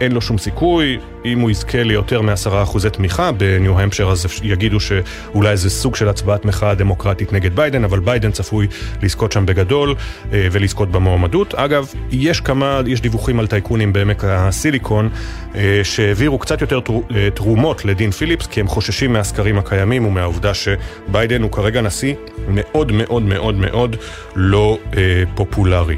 [0.00, 5.56] אין לו שום סיכוי, אם הוא יזכה ליותר מעשרה אחוזי תמיכה בניו-המפשייר אז יגידו שאולי
[5.56, 8.66] זה סוג של הצבעת מחאה דמוקרטית נגד ביידן, אבל ביידן צפוי
[9.02, 9.94] לזכות שם בגדול
[10.30, 11.54] ולזכות במועמדות.
[11.54, 15.08] אגב, יש כמה, יש דיווחים על טייקונים בעמק הסיליקון
[15.54, 21.42] אה, שהעבירו קצת יותר אה, תרומות לדין פיליפס, כי הם חוששים מהסקרים הקיימים ומהעובדה שביידן
[21.42, 22.14] הוא כרגע נשיא
[22.48, 23.96] מאוד מאוד מאוד מאוד
[24.36, 25.96] לא אה, פופולרי.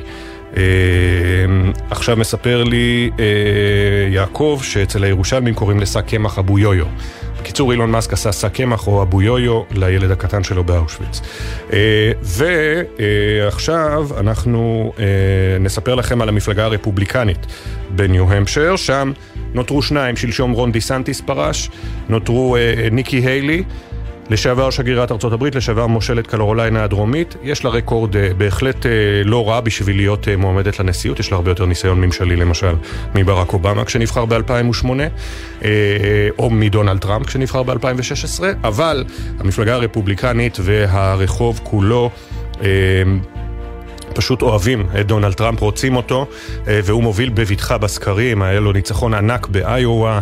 [0.55, 0.57] Uh,
[1.91, 3.21] עכשיו מספר לי uh,
[4.15, 6.87] יעקב שאצל הירושלמים קוראים לשק קמח אבו יויו.
[7.45, 11.21] בקיצור, אילון מאסק עשה שק קמח או אבו יויו לילד הקטן שלו באושוויץ.
[11.73, 15.05] אה, ועכשיו אנחנו אה,
[15.61, 17.47] נספר לכם על המפלגה הרפובליקנית
[17.91, 19.13] בניו-המפשר, שם
[19.55, 21.71] נותרו שניים, שלשום רון דיסנטיס פרש,
[22.09, 23.63] נותרו אה, ניקי היילי.
[24.31, 28.91] לשעבר שגרירת ארצות הברית, לשעבר מושלת קלורוליינה הדרומית, יש לה רקורד אה, בהחלט אה,
[29.25, 32.75] לא רע בשביל להיות אה, מועמדת לנשיאות, יש לה הרבה יותר ניסיון ממשלי למשל
[33.15, 34.87] מברק אובמה כשנבחר ב-2008,
[36.39, 39.05] או מדונלד טראמפ כשנבחר ב-2016, אבל
[39.39, 42.11] המפלגה הרפובליקנית והרחוב כולו
[44.15, 46.27] פשוט אוהבים את דונלד טראמפ, רוצים אותו,
[46.65, 50.21] והוא מוביל בבטחה בסקרים, היה לו ניצחון ענק באיואה, אה,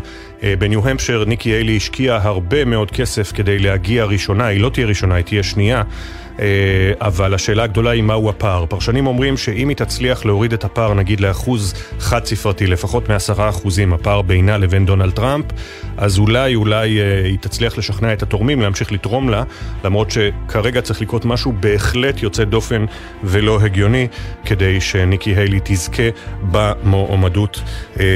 [0.59, 5.25] בניו-המפשר ניקי היילי השקיעה הרבה מאוד כסף כדי להגיע ראשונה, היא לא תהיה ראשונה, היא
[5.25, 5.83] תהיה שנייה.
[6.41, 8.67] אה, אבל השאלה הגדולה היא מהו הפער.
[8.67, 13.93] פרשנים אומרים שאם היא תצליח להוריד את הפער נגיד לאחוז חד ספרתי, לפחות מעשרה אחוזים,
[13.93, 15.45] הפער בינה לבין דונלד טראמפ,
[15.97, 19.43] אז אולי אולי אה, היא תצליח לשכנע את התורמים להמשיך לתרום לה,
[19.85, 22.85] למרות שכרגע צריך לקרות משהו בהחלט יוצא דופן
[23.25, 24.09] ולא הגיוני,
[24.45, 26.03] כדי שניקי היילי תזכה
[26.43, 27.63] במועמדות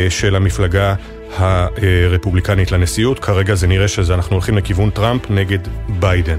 [0.09, 0.95] של המפלגה
[1.37, 3.19] הרפובליקנית לנשיאות.
[3.19, 6.39] כרגע זה נראה שאנחנו הולכים לכיוון טראמפ נגד ביידן.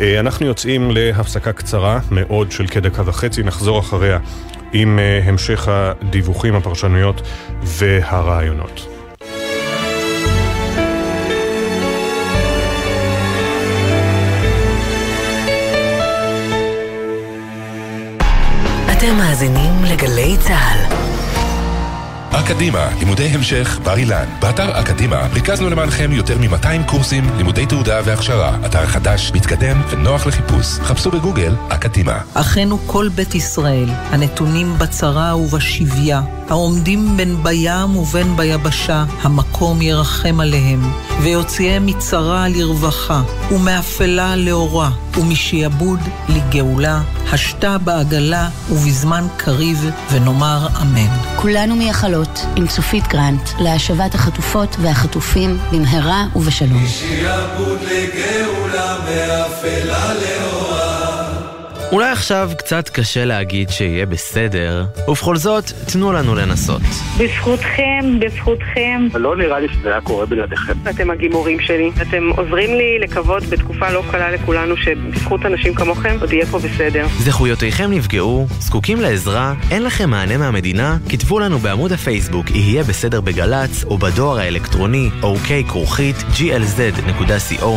[0.00, 4.18] אה, אנחנו יוצאים להפסקה קצרה מאוד של כדקה וחצי, נחזור אחריה
[4.72, 7.22] עם אה, המשך הדיווחים, הפרשנויות
[7.62, 8.86] והרעיונות.
[18.92, 20.73] אתם מאזינים לגלי צה"ל.
[22.44, 24.24] אקדימה, לימודי המשך, בר אילן.
[24.40, 28.56] באתר אקדימה ריכזנו למענכם יותר מ-200 קורסים, לימודי תעודה והכשרה.
[28.66, 30.66] אתר חדש, מתקדם ונוח לחיפוש.
[30.66, 32.18] חפשו בגוגל אקדימה.
[32.34, 40.82] אחינו כל בית ישראל, הנתונים בצרה ובשביה, העומדים בין בים ובין ביבשה, המקום ירחם עליהם,
[41.22, 47.02] ויוציאם מצרה לרווחה, ומאפלה לאורה, ומשעבוד לגאולה,
[47.32, 51.10] השתה בעגלה ובזמן קריב, ונאמר אמן.
[51.36, 56.84] כולנו מייחלות עם צופית גרנט להשבת החטופות והחטופים במהרה ובשלום.
[56.84, 60.73] משעבוד לגאולה מאפלה לאורה
[61.92, 66.82] אולי עכשיו קצת קשה להגיד שיהיה בסדר, ובכל זאת, תנו לנו לנסות.
[67.18, 69.06] בזכותכם, בזכותכם.
[69.14, 70.72] לא נראה לי שזה היה קורה בלעדיכם.
[70.90, 71.90] אתם הגימורים שלי.
[72.02, 77.06] אתם עוזרים לי לקוות בתקופה לא קלה לכולנו שבזכות אנשים כמוכם עוד יהיה פה בסדר.
[77.18, 80.96] זכויותיכם נפגעו, זקוקים לעזרה, אין לכם מענה מהמדינה?
[81.08, 87.72] כתבו לנו בעמוד הפייסבוק יהיה בסדר בגל"צ, או בדואר האלקטרוני אוקיי כרוכית glz.co.il,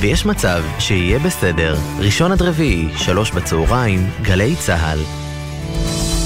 [0.00, 1.76] ויש מצב שיהיה בסדר.
[1.98, 4.98] ראשון עד רביעי, שלוש בצהריים, גלי צה"ל.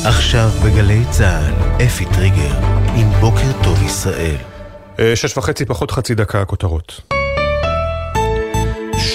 [0.06, 2.54] עכשיו בגלי צה"ל, אפי טריגר,
[2.96, 4.36] עם בוקר טוב ישראל.
[4.98, 7.00] אה, שש וחצי פחות חצי דקה הכותרות.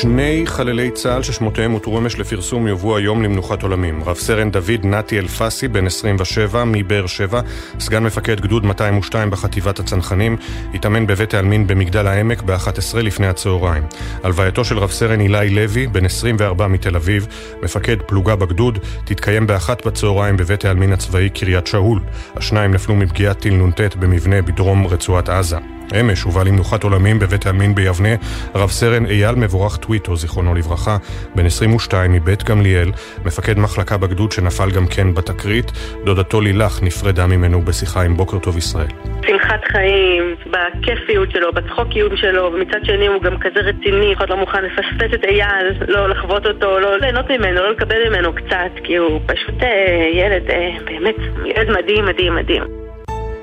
[0.01, 4.03] שני חללי צה"ל ששמותיהם הותרו אמש לפרסום יובאו היום למנוחת עולמים.
[4.03, 7.41] רב סרן דוד נתי אלפסי, בן 27, מבאר שבע,
[7.79, 10.37] סגן מפקד גדוד 202 בחטיבת הצנחנים,
[10.73, 13.83] התאמן בבית העלמין במגדל העמק ב-11 לפני הצהריים.
[14.23, 17.27] הלווייתו של רב סרן אילי לוי, בן 24 מתל אביב,
[17.63, 21.99] מפקד פלוגה בגדוד, תתקיים באחת בצהריים בבית העלמין הצבאי קריית שאול.
[22.35, 25.78] השניים נפלו מפגיעת טיל נ"ט במבנה בדרום רצועת עזה.
[25.99, 28.15] אמש הובא למנוחת עולמים בבית העלמין ביבנה
[28.55, 30.97] רב סרן אייל מבורך טוויטו, זיכרונו לברכה,
[31.35, 32.91] בן 22 מבית גמליאל,
[33.25, 35.71] מפקד מחלקה בגדוד שנפל גם כן בתקרית.
[36.05, 38.87] דודתו לילך נפרדה ממנו בשיחה עם בוקר טוב ישראל.
[39.27, 44.63] שמחת חיים, בכיפיות שלו, בצחוקיות שלו, ומצד שני הוא גם כזה רציני, אחד לא מוכן
[44.65, 49.19] לפספס את אייל, לא לחוות אותו, לא ליהנות ממנו, לא לקבל ממנו קצת, כי הוא
[49.25, 52.88] פשוט אה, ילד, אה, באמת, ילד מדהים, מדהים, מדהים.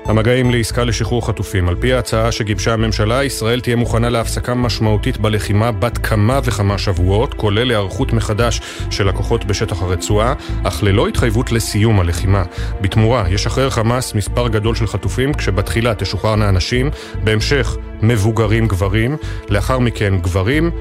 [0.07, 1.69] המגעים לעסקה לשחרור חטופים.
[1.69, 7.33] על פי ההצעה שגיבשה הממשלה, ישראל תהיה מוכנה להפסקה משמעותית בלחימה בת כמה וכמה שבועות,
[7.33, 12.43] כולל היערכות מחדש של הכוחות בשטח הרצועה, אך ללא התחייבות לסיום הלחימה.
[12.81, 16.89] בתמורה, ישחרר חמאס מספר גדול של חטופים, כשבתחילה תשוחררנה הנשים,
[17.23, 19.17] בהמשך מבוגרים גברים,
[19.49, 20.71] לאחר מכן גברים,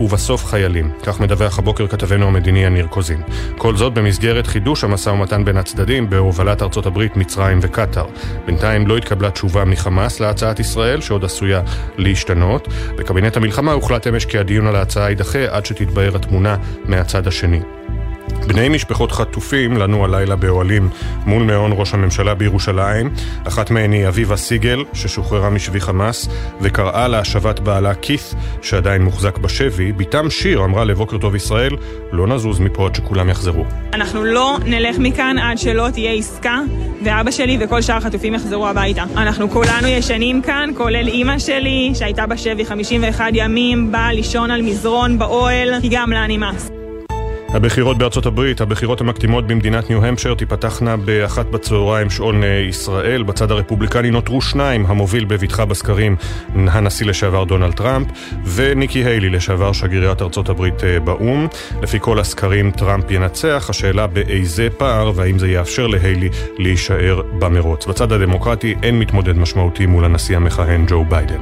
[0.00, 0.90] ובסוף חיילים.
[1.02, 3.22] כך מדווח הבוקר כתבנו המדיני יניר קוזין.
[3.58, 8.06] כל זאת במסגרת חידוש המשא ומתן בין הצדדים בהובלת ארצות הברית, מצרים וקטאר.
[8.46, 11.62] בינתיים לא התקבלה תשובה מחמאס להצעת ישראל, שעוד עשויה
[11.96, 12.68] להשתנות.
[12.96, 17.60] בקבינט המלחמה הוחלט אמש כי הדיון על ההצעה יידחה עד שתתבהר התמונה מהצד השני.
[18.46, 20.88] בני משפחות חטופים לנו הלילה באוהלים
[21.26, 23.10] מול מעון ראש הממשלה בירושלים.
[23.48, 26.28] אחת מהן היא אביבה סיגל, ששוחררה משבי חמאס,
[26.60, 29.92] וקראה להשבת בעלה כית', שעדיין מוחזק בשבי.
[29.92, 31.76] בתם שיר אמרה לבוקר טוב ישראל,
[32.12, 33.64] לא נזוז מפה עד שכולם יחזרו.
[33.92, 36.60] אנחנו לא נלך מכאן עד שלא תהיה עסקה,
[37.04, 39.04] ואבא שלי וכל שאר החטופים יחזרו הביתה.
[39.16, 45.18] אנחנו כולנו ישנים כאן, כולל אימא שלי, שהייתה בשבי 51 ימים, באה לישון על מזרון
[45.18, 46.83] באוהל, כי גם לה נמאס.
[47.54, 53.22] הבחירות בארצות הברית, הבחירות המקדימות במדינת ניו-המפשייר תיפתחנה באחת בצהריים שעון אה, ישראל.
[53.22, 56.16] בצד הרפובליקני נותרו שניים, המוביל בבטחה בסקרים
[56.54, 58.08] הנשיא לשעבר דונלד טראמפ
[58.44, 61.46] וניקי היילי לשעבר שגרירת ארצות הברית אה, באו"ם.
[61.82, 67.86] לפי כל הסקרים טראמפ ינצח, השאלה באיזה פער והאם זה יאפשר להיילי להישאר במרוץ.
[67.86, 71.40] בצד הדמוקרטי אין מתמודד משמעותי מול הנשיא המכהן ג'ו ביידן.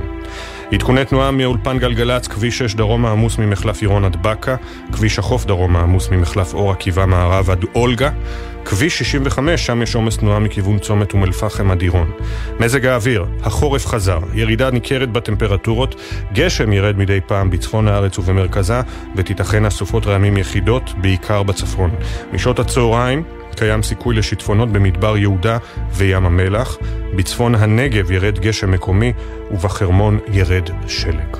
[0.72, 4.56] עדכוני תנועה מאולפן גלגלצ, כביש 6 דרומה עמוס ממחלף עירון עד באקה,
[4.92, 8.10] כביש החוף דרומה עמוס ממחלף אור עקיבא מערב עד אולגה,
[8.64, 12.10] כביש 65, שם יש עומס תנועה מכיוון צומת אום אל-פחם עד עירון.
[12.60, 15.94] מזג האוויר, החורף חזר, ירידה ניכרת בטמפרטורות,
[16.32, 18.80] גשם ירד מדי פעם בצפון הארץ ובמרכזה,
[19.16, 21.90] ותיתכנה סופות רעמים יחידות, בעיקר בצפון.
[22.32, 23.22] משעות הצהריים,
[23.54, 25.58] קיים סיכוי לשיטפונות במדבר יהודה
[25.92, 26.78] וים המלח.
[27.16, 29.12] בצפון הנגב ירד גשם מקומי
[29.50, 31.36] ובחרמון ירד שלג.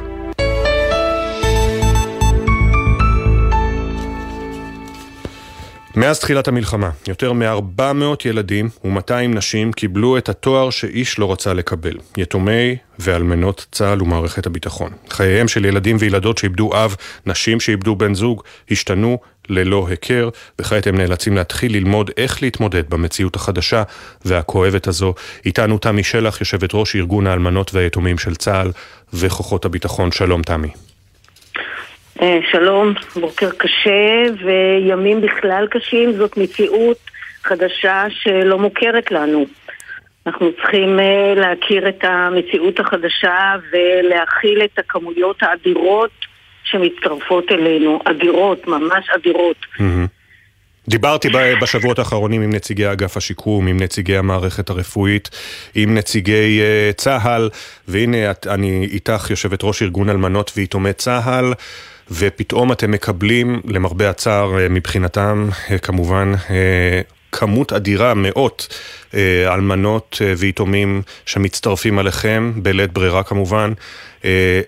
[5.96, 7.82] מאז תחילת המלחמה, יותר מ-400
[8.24, 11.96] ילדים ו-200 נשים קיבלו את התואר שאיש לא רצה לקבל.
[12.16, 14.92] יתומי ואלמנות צה"ל ומערכת הביטחון.
[15.10, 16.96] חייהם של ילדים וילדות שאיבדו אב,
[17.26, 19.18] נשים שאיבדו בן זוג, השתנו
[19.48, 20.28] ללא היכר,
[20.58, 23.82] וכעת הם נאלצים להתחיל ללמוד איך להתמודד במציאות החדשה
[24.24, 25.14] והכואבת הזו.
[25.46, 28.70] איתנו תמי שלח, יושבת ראש ארגון האלמנות והיתומים של צה"ל
[29.14, 30.12] וכוחות הביטחון.
[30.12, 30.68] שלום תמי.
[32.22, 36.98] אה, שלום, בוקר קשה וימים בכלל קשים, זאת מציאות
[37.42, 39.46] חדשה שלא מוכרת לנו.
[40.26, 46.10] אנחנו צריכים אה, להכיר את המציאות החדשה ולהכיל את הכמויות האדירות
[46.64, 49.56] שמצטרפות אלינו, אדירות, ממש אדירות.
[50.88, 51.28] דיברתי
[51.62, 55.30] בשבועות האחרונים עם נציגי אגף השיקום, עם נציגי המערכת הרפואית,
[55.74, 57.50] עם נציגי uh, צה"ל,
[57.88, 61.52] והנה אני איתך יושבת ראש ארגון אלמנות ויתומי צה"ל.
[62.10, 67.00] ופתאום אתם מקבלים, למרבה הצער אה, מבחינתם, אה, כמובן, אה,
[67.32, 68.68] כמות אדירה, מאות
[69.54, 73.72] אלמנות ויתומים שמצטרפים עליכם, בלית ברירה כמובן.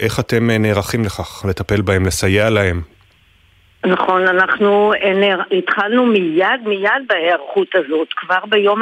[0.01, 2.81] איך אתם נערכים לכך, לטפל בהם, לסייע להם?
[3.87, 4.93] נכון, אנחנו
[5.59, 8.81] התחלנו מיד מיד בהיערכות הזאת, כבר ביום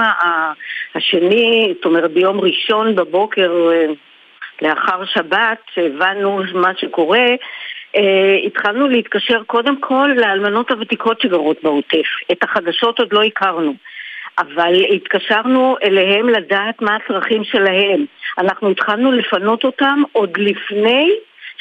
[0.94, 3.52] השני, זאת אומרת ביום ראשון בבוקר
[4.62, 7.26] לאחר שבת, הבנו מה שקורה,
[8.46, 12.06] התחלנו להתקשר קודם כל לאלמנות הוותיקות שגרות בעוטף.
[12.32, 13.74] את החדשות עוד לא הכרנו.
[14.38, 18.04] אבל התקשרנו אליהם לדעת מה הצרכים שלהם.
[18.38, 21.10] אנחנו התחלנו לפנות אותם עוד לפני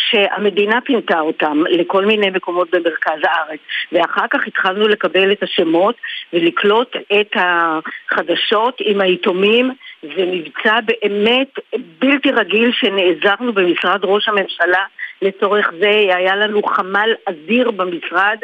[0.10, 3.60] שהמדינה פינתה אותם לכל מיני מקומות במרכז הארץ
[3.92, 5.96] ואחר כך התחלנו לקבל את השמות
[6.34, 9.72] ולקלוט את החדשות עם היתומים
[10.04, 11.50] זה מבצע באמת
[12.00, 14.84] בלתי רגיל שנעזרנו במשרד ראש הממשלה
[15.22, 18.38] לצורך זה היה לנו חמ"ל אדיר במשרד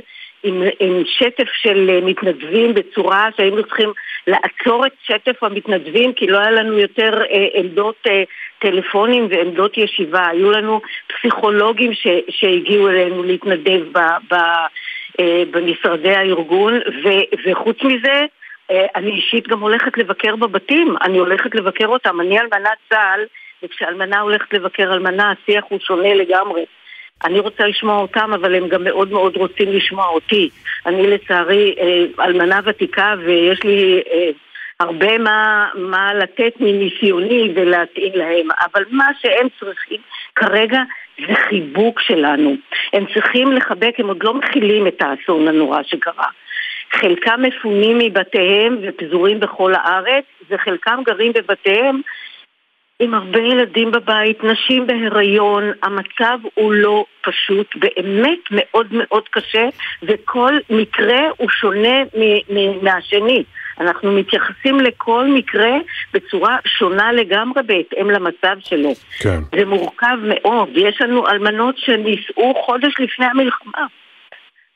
[0.43, 3.93] עם, עם שטף של מתנדבים בצורה שהיינו צריכים
[4.27, 8.23] לעצור את שטף המתנדבים כי לא היה לנו יותר אה, עמדות אה,
[8.59, 10.27] טלפונים ועמדות ישיבה.
[10.27, 13.99] היו לנו פסיכולוגים ש, שהגיעו אלינו להתנדב ב,
[14.31, 14.35] ב,
[15.19, 17.09] אה, במשרדי הארגון ו,
[17.45, 18.25] וחוץ מזה
[18.71, 22.21] אה, אני אישית גם הולכת לבקר בבתים, אני הולכת לבקר אותם.
[22.21, 23.25] אני אלמנת צה"ל
[23.63, 26.65] וכשאלמנה הולכת לבקר אלמנה השיח הוא שונה לגמרי.
[27.25, 30.49] אני רוצה לשמוע אותם, אבל הם גם מאוד מאוד רוצים לשמוע אותי.
[30.85, 34.29] אני לצערי אה, אלמנה ותיקה ויש לי אה,
[34.79, 40.01] הרבה מה, מה לתת מניסיוני ולהתאים להם, אבל מה שהם צריכים
[40.35, 40.81] כרגע
[41.27, 42.55] זה חיבוק שלנו.
[42.93, 46.27] הם צריכים לחבק, הם עוד לא מכילים את האסון הנורא שקרה.
[46.91, 52.01] חלקם מפונים מבתיהם ופזורים בכל הארץ, וחלקם גרים בבתיהם
[52.99, 59.67] עם הרבה ילדים בבית, נשים בהיריון, המצב הוא לא פשוט, באמת מאוד מאוד קשה,
[60.03, 62.03] וכל מקרה הוא שונה
[62.81, 63.43] מהשני.
[63.79, 65.71] אנחנו מתייחסים לכל מקרה
[66.13, 68.93] בצורה שונה לגמרי בהתאם למצב שלו.
[69.19, 69.39] כן.
[69.57, 70.69] זה מורכב מאוד.
[70.75, 73.85] יש לנו אלמנות שנישאו חודש לפני המלחמה.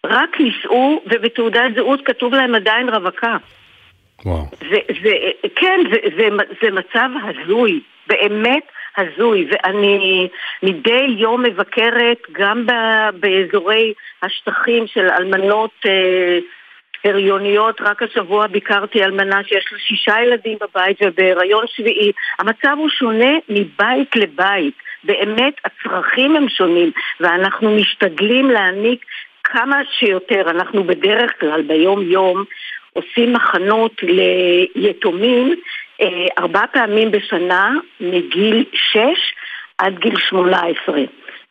[0.05, 3.37] רק נישאו, ובתעודת זהות כתוב להם עדיין רווקה.
[4.25, 4.45] וואו.
[4.59, 5.11] זה, זה,
[5.55, 6.27] כן, זה, זה,
[6.61, 8.63] זה מצב הזוי, באמת
[8.97, 10.27] הזוי, ואני
[10.63, 12.65] מדי יום מבקרת גם
[13.19, 13.93] באזורי
[14.23, 16.39] השטחים של אלמנות אה,
[17.05, 22.11] הריוניות, רק השבוע ביקרתי אלמנה שיש לה שישה ילדים בבית ובהיריון שביעי.
[22.39, 24.73] המצב הוא שונה מבית לבית.
[25.03, 29.05] באמת הצרכים הם שונים, ואנחנו משתדלים להעניק
[29.43, 30.49] כמה שיותר.
[30.49, 32.43] אנחנו בדרך כלל ביום-יום
[32.93, 33.91] עושים מחנות
[34.75, 35.55] ליתומים
[36.39, 39.33] ארבע פעמים בשנה מגיל שש
[39.77, 41.01] עד גיל שמונה עשרה.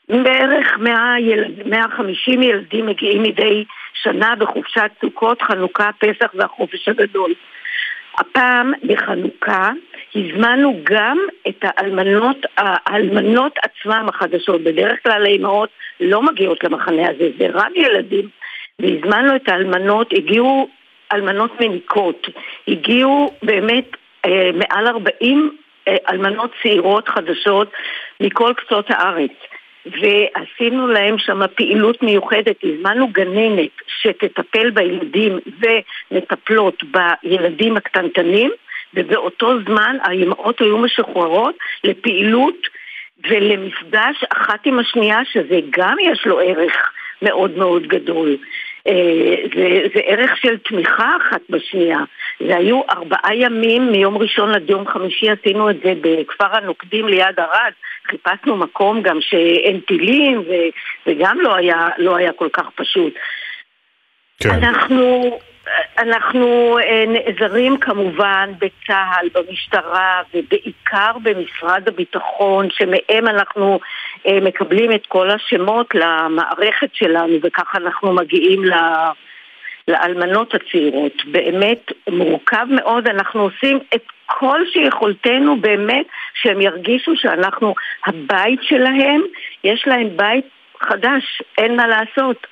[0.08, 3.64] בערך 100 ילד, 150 ילדים מגיעים מדי
[3.94, 7.34] שנה בחופשת סוכות, חנוכה, פסח והחופש הגדול.
[8.18, 9.70] הפעם בחנוכה
[10.14, 11.18] הזמנו גם
[11.48, 14.62] את האלמנות, האלמנות עצמם החדשות.
[14.62, 15.70] בדרך כלל האימהות
[16.00, 18.28] לא מגיעות למחנה הזה, זה רק ילדים.
[18.78, 20.68] והזמנו את האלמנות, הגיעו
[21.12, 22.26] אלמנות מניקות,
[22.68, 23.99] הגיעו באמת אה,
[24.54, 25.56] מעל 40
[25.88, 27.72] אה, אלמנות צעירות חדשות
[28.20, 29.32] מכל קצות הארץ.
[29.86, 35.38] ועשינו להם שם פעילות מיוחדת, הזמנו גננת שתטפל בילדים
[36.10, 38.50] ומטפלות בילדים הקטנטנים
[38.94, 41.54] ובאותו זמן האימהות היו משוחררות
[41.84, 42.66] לפעילות
[43.28, 46.92] ולמפגש אחת עם השנייה שזה גם יש לו ערך
[47.22, 48.36] מאוד מאוד גדול.
[48.90, 51.98] אה, זה, זה ערך של תמיכה אחת בשנייה.
[52.46, 57.40] זה היו ארבעה ימים מיום ראשון עד יום חמישי עשינו את זה בכפר הנוקדים ליד
[57.40, 57.72] ערד.
[58.06, 60.42] חיפשנו מקום גם שאין טילים
[61.06, 63.14] וגם לא היה, לא היה כל כך פשוט.
[64.42, 64.50] כן.
[64.50, 65.30] אנחנו,
[65.98, 73.80] אנחנו אה, נעזרים כמובן בצה"ל, במשטרה ובעיקר במשרד הביטחון שמהם אנחנו
[74.26, 78.62] אה, מקבלים את כל השמות למערכת שלנו וככה אנחנו מגיעים.
[79.88, 81.12] לאלמנות הצעירות.
[81.24, 86.06] באמת מורכב מאוד, אנחנו עושים את כל שיכולתנו באמת
[86.42, 87.74] שהם ירגישו שאנחנו
[88.06, 89.22] הבית שלהם,
[89.64, 90.44] יש להם בית
[90.80, 92.46] חדש, אין מה לעשות.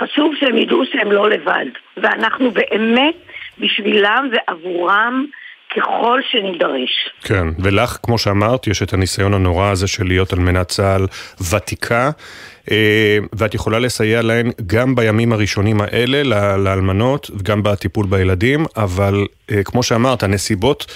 [0.00, 1.66] חשוב שהם ידעו שהם לא לבד,
[1.96, 3.14] ואנחנו באמת
[3.58, 5.26] בשבילם ועבורם
[5.76, 7.10] ככל שנידרש.
[7.22, 11.06] כן, ולך, כמו שאמרת, יש את הניסיון הנורא הזה של להיות אלמנת צה"ל
[11.50, 12.10] ותיקה,
[12.70, 16.22] אה, ואת יכולה לסייע להן גם בימים הראשונים האלה,
[16.56, 20.92] לאלמנות, וגם בטיפול בילדים, אבל אה, כמו שאמרת, הנסיבות...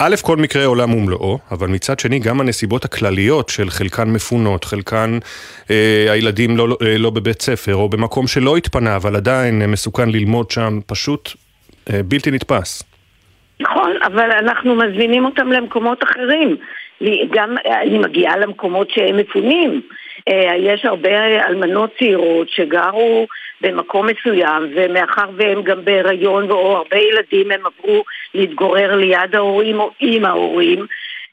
[0.00, 5.18] א', כל מקרה עולם ומלואו, אבל מצד שני גם הנסיבות הכלליות של חלקן מפונות, חלקן
[5.70, 10.50] אה, הילדים לא, אה, לא בבית ספר, או במקום שלא התפנה, אבל עדיין מסוכן ללמוד
[10.50, 11.30] שם, פשוט
[11.90, 12.82] אה, בלתי נתפס.
[13.60, 16.56] נכון, אבל אנחנו מזמינים אותם למקומות אחרים.
[17.30, 19.82] גם אני מגיעה למקומות שהם מפונים.
[20.28, 23.26] אה, יש הרבה אלמנות צעירות שגרו
[23.60, 28.04] במקום מסוים, ומאחר והם גם בהיריון או הרבה ילדים, הם עברו
[28.34, 30.86] להתגורר ליד ההורים או עם ההורים.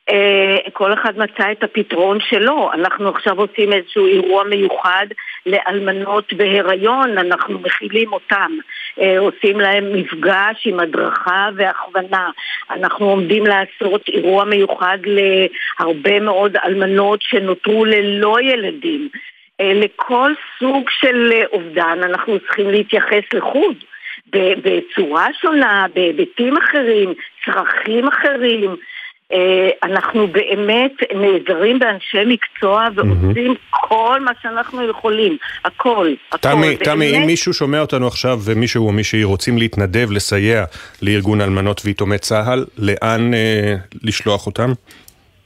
[0.09, 2.69] אה, כל אחד מצא את הפתרון שלו.
[2.73, 5.05] אנחנו עכשיו עושים איזשהו אירוע מיוחד
[5.45, 8.51] לאלמנות בהיריון, אנחנו מכילים אותם,
[9.01, 12.29] אה, עושים להם מפגש עם הדרכה והכוונה.
[12.71, 19.09] אנחנו עומדים לעשות אירוע מיוחד להרבה מאוד אלמנות שנותרו ללא ילדים.
[19.61, 23.75] אה, לכל סוג של אובדן אנחנו צריכים להתייחס לחוד.
[24.35, 27.13] בצורה שונה, בהיבטים אחרים,
[27.45, 28.75] צרכים אחרים.
[29.33, 36.13] אה, אנחנו באמת נעזרים באנשי מקצוע ועושים כל מה שאנחנו יכולים, הכל.
[36.39, 40.63] תמי, תמי, אם מישהו שומע אותנו עכשיו ומישהו או מישהי רוצים להתנדב, לסייע
[41.01, 44.73] לארגון אלמנות ויתומי צה"ל, לאן אה, לשלוח אותם?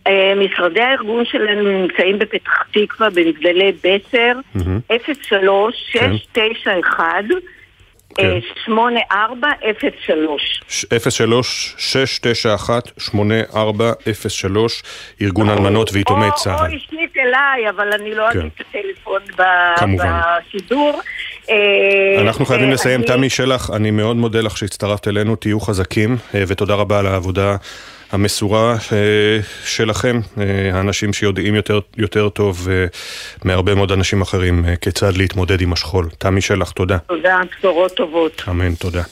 [0.08, 5.14] אה, משרדי הארגון שלנו נמצאים בפתח תקווה, במגדלי בסר, mm-hmm.
[5.30, 7.06] 03 691
[8.16, 8.26] כן.
[8.26, 8.39] אה,
[13.12, 13.14] 03-691-8403
[15.22, 15.66] ארגון נכון.
[15.66, 16.60] אלמנות ויתומי צה"ל.
[16.60, 18.39] או השנית אליי, אבל אני לא כן.
[18.39, 19.22] אגיד את הטלפון
[20.47, 21.01] בשידור.
[21.49, 23.03] אה, אנחנו חייבים אה, לסיים.
[23.03, 27.55] תמי שלח, אני מאוד מודה לך שהצטרפת אלינו, תהיו חזקים, ותודה רבה על העבודה.
[28.12, 32.86] המסורה אה, שלכם, אה, האנשים שיודעים יותר, יותר טוב אה,
[33.43, 36.10] מהרבה מאוד אנשים אחרים כיצד להתמודד עם השכול.
[36.18, 36.97] תמי שלח, תודה.
[36.97, 38.41] תודה, בשורות טובות.
[38.49, 39.03] אמן, תודה.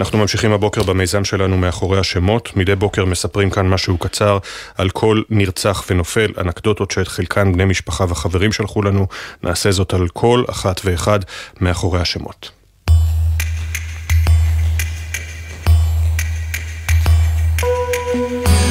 [0.00, 2.56] אנחנו ממשיכים הבוקר במיזם שלנו מאחורי השמות.
[2.56, 4.38] מדי בוקר מספרים כאן משהו קצר
[4.78, 9.06] על כל נרצח ונופל, אנקדוטות שאת חלקן בני משפחה וחברים שלחו לנו.
[9.42, 11.18] נעשה זאת על כל אחת ואחד
[11.60, 12.55] מאחורי השמות.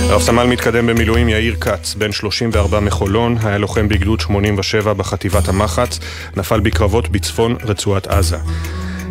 [0.10, 6.00] רב סמל מתקדם במילואים יאיר כץ, בן 34 מחולון, היה לוחם בגדוד 87 בחטיבת המחץ,
[6.38, 8.38] נפל בקרבות בצפון רצועת עזה.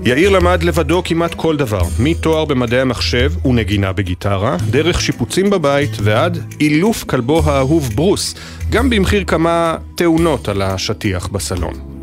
[0.05, 6.38] יאיר למד לבדו כמעט כל דבר, מתואר במדעי המחשב ונגינה בגיטרה, דרך שיפוצים בבית ועד
[6.61, 8.34] אילוף כלבו האהוב ברוס,
[8.70, 11.93] גם במחיר כמה תאונות על השטיח בסלון.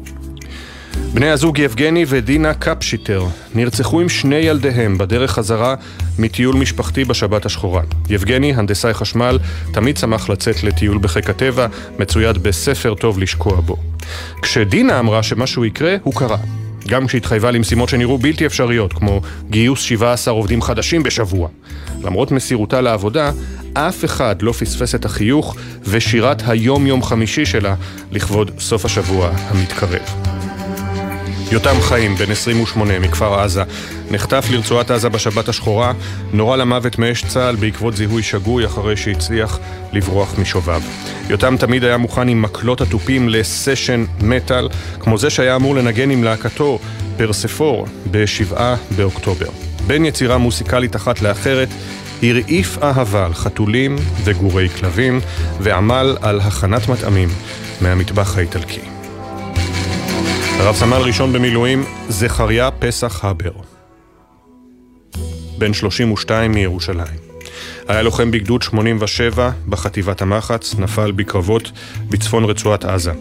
[1.13, 3.25] בני הזוג יבגני ודינה קפשיטר
[3.55, 5.75] נרצחו עם שני ילדיהם בדרך חזרה
[6.19, 7.81] מטיול משפחתי בשבת השחורה.
[8.09, 9.39] יבגני, הנדסאי חשמל,
[9.73, 11.67] תמיד שמח לצאת לטיול בחיק הטבע,
[11.99, 13.77] מצויד בספר טוב לשקוע בו.
[14.41, 16.37] כשדינה אמרה שמשהו יקרה, הוא קרה.
[16.87, 21.49] גם כשהתחייבה למשימות שנראו בלתי אפשריות, כמו גיוס 17 עובדים חדשים בשבוע.
[22.03, 23.31] למרות מסירותה לעבודה,
[23.73, 27.75] אף אחד לא פספס את החיוך ושירת היום-יום חמישי שלה
[28.11, 30.40] לכבוד סוף השבוע המתקרב.
[31.51, 33.63] יותם חיים, בן 28, מכפר עזה,
[34.11, 35.93] נחטף לרצועת עזה בשבת השחורה,
[36.33, 39.59] נורה למוות מאש צה"ל בעקבות זיהוי שגוי אחרי שהצליח
[39.93, 40.81] לברוח משובב.
[41.29, 46.23] יותם תמיד היה מוכן עם מקלות התופים לסשן מטאל, כמו זה שהיה אמור לנגן עם
[46.23, 46.79] להקתו
[47.17, 48.61] פרספור ב-7
[48.95, 49.49] באוקטובר.
[49.87, 51.69] בין יצירה מוסיקלית אחת לאחרת,
[52.23, 55.19] הרעיף אהבה על חתולים וגורי כלבים,
[55.59, 57.29] ועמל על הכנת מטעמים
[57.81, 58.90] מהמטבח האיטלקי.
[60.59, 63.51] רב סמל ראשון במילואים, זכריה פסח הבר.
[65.57, 67.31] בן 32 מירושלים.
[67.87, 71.71] היה לוחם בגדוד 87 בחטיבת המחץ, נפל בקרבות
[72.09, 73.11] בצפון רצועת עזה.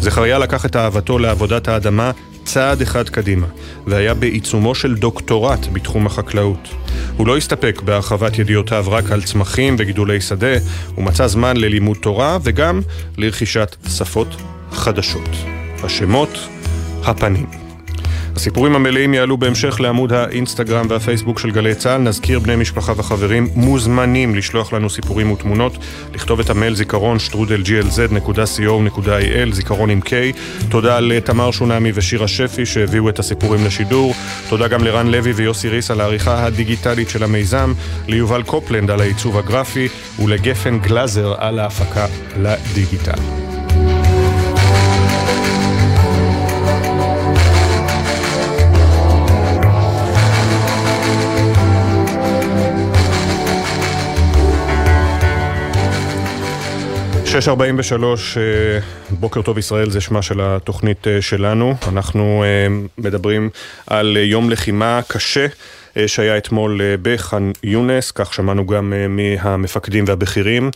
[0.00, 2.10] זכריה לקח את אהבתו לעבודת האדמה
[2.44, 3.46] צעד אחד קדימה,
[3.86, 6.68] והיה בעיצומו של דוקטורט בתחום החקלאות.
[7.16, 10.56] הוא לא הסתפק בהרחבת ידיעותיו רק על צמחים וגידולי שדה,
[10.94, 12.80] הוא מצא זמן ללימוד תורה וגם
[13.16, 14.36] לרכישת שפות
[14.72, 15.30] חדשות.
[15.82, 16.38] השמות
[17.04, 17.70] הפנים.
[18.36, 22.00] הסיפורים המלאים יעלו בהמשך לעמוד האינסטגרם והפייסבוק של גלי צה"ל.
[22.00, 25.78] נזכיר בני משפחה וחברים מוזמנים לשלוח לנו סיפורים ותמונות,
[26.14, 30.10] לכתוב את המייל זיכרון שטרודל glz.co.il, זיכרון עם K.
[30.68, 34.14] תודה לתמר שונמי ושירה שפי שהביאו את הסיפורים לשידור.
[34.48, 37.72] תודה גם לרן לוי ויוסי ריס על העריכה הדיגיטלית של המיזם,
[38.08, 39.88] ליובל קופלנד על העיצוב הגרפי
[40.18, 42.06] ולגפן גלאזר על ההפקה
[42.38, 43.49] לדיגיטל.
[57.30, 58.42] שש ארבעים ושלוש, אה,
[59.10, 61.74] בוקר טוב ישראל, זה שמה של התוכנית אה, שלנו.
[61.88, 62.66] אנחנו אה,
[62.98, 63.50] מדברים
[63.86, 65.46] על יום לחימה קשה
[66.06, 70.70] שהיה אתמול בח'אן יונס, כך שמענו גם מהמפקדים והבכירים.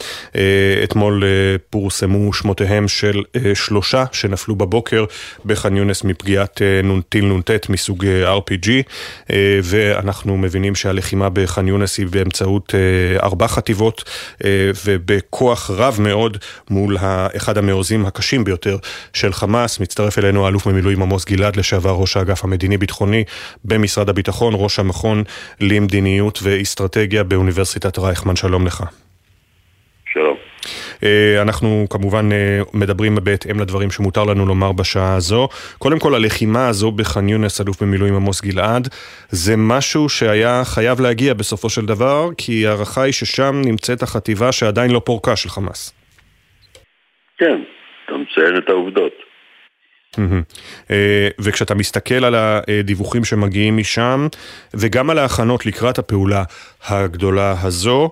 [0.84, 1.24] אתמול
[1.70, 3.22] פורסמו שמותיהם של
[3.54, 5.04] שלושה שנפלו בבוקר
[5.46, 6.62] בח'אן יונס מפגיעת
[7.08, 8.04] טיל נ"ט מסוג
[8.40, 8.68] RPG,
[9.62, 12.74] ואנחנו מבינים שהלחימה בח'אן יונס היא באמצעות
[13.22, 14.10] ארבע חטיבות
[14.84, 16.36] ובכוח רב מאוד
[16.70, 16.96] מול
[17.36, 18.76] אחד המעוזים הקשים ביותר
[19.12, 19.80] של חמאס.
[19.80, 23.24] מצטרף אלינו האלוף במילואים עמוס גלעד, לשעבר ראש האגף המדיני-ביטחוני
[23.64, 25.03] במשרד הביטחון, ראש המכון
[25.60, 28.36] למדיניות ואסטרטגיה באוניברסיטת רייכמן.
[28.36, 28.84] שלום לך.
[30.12, 30.36] שלום.
[31.42, 32.28] אנחנו כמובן
[32.74, 35.48] מדברים בהתאם לדברים שמותר לנו לומר בשעה הזו.
[35.78, 38.88] קודם כל, הלחימה הזו בח'אן יונס, אלוף במילואים עמוס גלעד,
[39.28, 44.90] זה משהו שהיה חייב להגיע בסופו של דבר, כי ההערכה היא ששם נמצאת החטיבה שעדיין
[44.90, 45.94] לא פורקה של חמאס.
[47.38, 47.62] כן,
[48.04, 49.12] אתה מציין את העובדות.
[51.40, 54.26] וכשאתה מסתכל על הדיווחים שמגיעים משם,
[54.74, 56.42] וגם על ההכנות לקראת הפעולה
[56.88, 58.10] הגדולה הזו,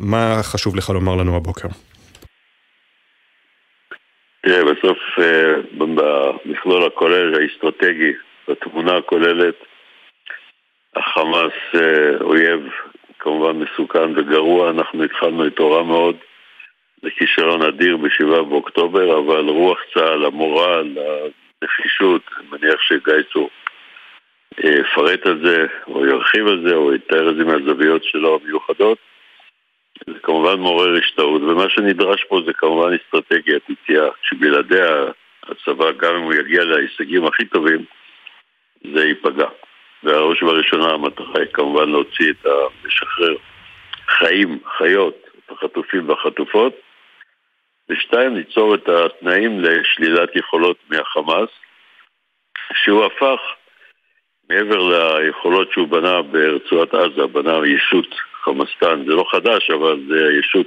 [0.00, 1.68] מה חשוב לך לומר לנו הבוקר?
[4.42, 4.98] תראה, בסוף
[5.78, 8.12] במכלול הכולל האסטרטגי,
[8.48, 9.54] בתמונה הכוללת,
[10.96, 11.82] החמאס
[12.20, 12.60] אויב
[13.18, 16.16] כמובן מסוכן וגרוע, אנחנו התחלנו איתו רע מאוד.
[17.02, 20.98] זה כישלון אדיר ב-7 באוקטובר, אבל רוח צה"ל, המורל,
[21.62, 23.50] הנחישות, אני מניח שגיא צור
[24.64, 28.98] יפרט על זה, או ירחיב על זה, או יתאר את זה מהזוויות שלו המיוחדות.
[30.06, 35.04] זה כמובן מעורר השתאות, ומה שנדרש פה זה כמובן אסטרטגיית יציאה, שבלעדיה
[35.42, 37.84] הצבא, גם אם הוא יגיע להישגים הכי טובים,
[38.94, 39.48] זה ייפגע.
[40.02, 42.50] והראש ובראשונה המטרה היא כמובן להוציא את ה...
[42.84, 43.36] לשחרר
[44.08, 46.72] חיים, חיות, את החטופים והחטופות,
[47.90, 51.48] ושתיים, ליצור את התנאים לשלילת יכולות מהחמאס,
[52.84, 53.40] שהוא הפך,
[54.50, 58.14] מעבר ליכולות שהוא בנה ברצועת עזה, בנה ישות
[58.44, 60.66] חמאסטן, זה לא חדש, אבל זה ישות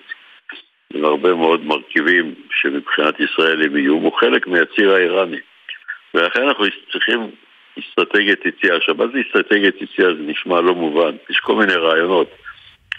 [0.94, 5.40] עם הרבה מאוד מרכיבים שמבחינת ישראל הם איום, הוא חלק מהציר האיראני.
[6.14, 7.32] ולכן אנחנו צריכים
[7.80, 8.76] אסטרטגיית יציאה.
[8.76, 10.14] עכשיו, מה זה אסטרטגיית יציאה?
[10.14, 11.16] זה נשמע לא מובן.
[11.30, 12.28] יש כל מיני רעיונות.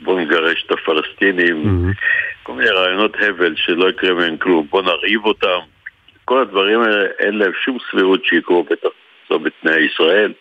[0.00, 1.94] בוא נגרש את הפלסטינים, mm-hmm.
[2.42, 5.58] כל מיני רעיונות הבל שלא יקרה מהם כלום, בוא נרעיב אותם.
[6.24, 8.88] כל הדברים האלה, אין להם שום סבירות שיקרו בטח
[9.30, 10.32] לא בתנאי ישראל,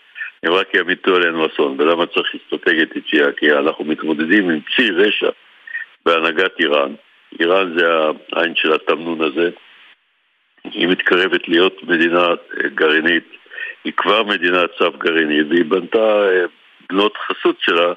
[0.43, 1.75] הם רק ימיתו עלינו אסון.
[1.79, 3.31] ולמה צריך אסטרטגיית יציאה?
[3.31, 5.29] כי אנחנו מתמודדים עם צי רשע
[6.05, 6.93] בהנהגת איראן.
[7.39, 7.85] איראן זה
[8.33, 9.49] העין של התמנון הזה.
[10.63, 12.27] היא מתקרבת להיות מדינה
[12.75, 13.23] גרעינית,
[13.83, 16.27] היא כבר מדינת צו גרעינית, והיא בנתה
[16.89, 17.93] בנות חסות שלה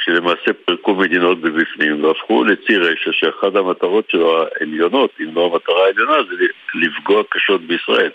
[0.00, 6.16] שלמעשה פירקו מדינות בבפנים והפכו לציר רשע שאחת המטרות שלו העליונות, אם לא המטרה העליונה,
[6.30, 6.44] זה
[6.74, 8.10] לפגוע קשות בישראל.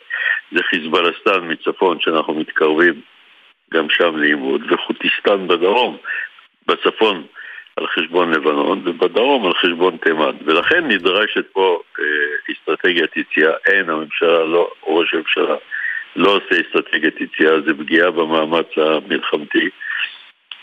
[0.52, 3.02] זה חיזבאלסטן מצפון שאנחנו מתקרבים
[3.74, 5.98] גם שם לעימות, וחוטיסטן בדרום,
[6.68, 7.24] בצפון
[7.76, 10.36] על חשבון לבנון ובדרום על חשבון תימן.
[10.46, 12.06] ולכן נדרשת פה אה,
[12.54, 13.52] אסטרטגיית יציאה.
[13.66, 15.56] אין, הממשלה לא, ראש הממשלה
[16.16, 19.70] לא עושה אסטרטגיית יציאה, זה פגיעה במאמץ המלחמתי.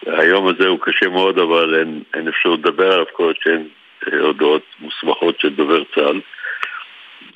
[0.06, 3.68] היום הזה הוא קשה מאוד, אבל אין, אין אפשרות לדבר עליו כל עוד שאין
[4.08, 6.20] אה, הודעות מוסמכות של דובר צה"ל.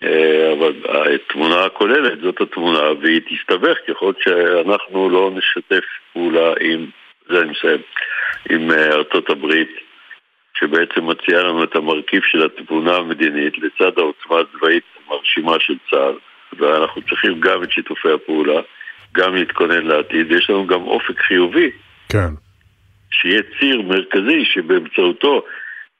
[0.04, 0.72] אה, אבל
[1.14, 6.86] התמונה הכוללת זאת התמונה, והיא תסתבך ככל שאנחנו לא נשתף פעולה עם,
[7.28, 7.80] זה אני מסיים,
[8.50, 9.70] עם אה, ארצות הברית,
[10.58, 16.14] שבעצם מציעה לנו את המרכיב של התמונה המדינית לצד העוצמה הצבאית המרשימה של צה"ל,
[16.58, 18.60] ואנחנו צריכים גם את שיתופי הפעולה,
[19.12, 21.70] גם להתכונן לעתיד, ויש לנו גם אופק חיובי.
[22.08, 22.43] כן.
[23.20, 25.42] שיהיה ציר מרכזי שבאמצעותו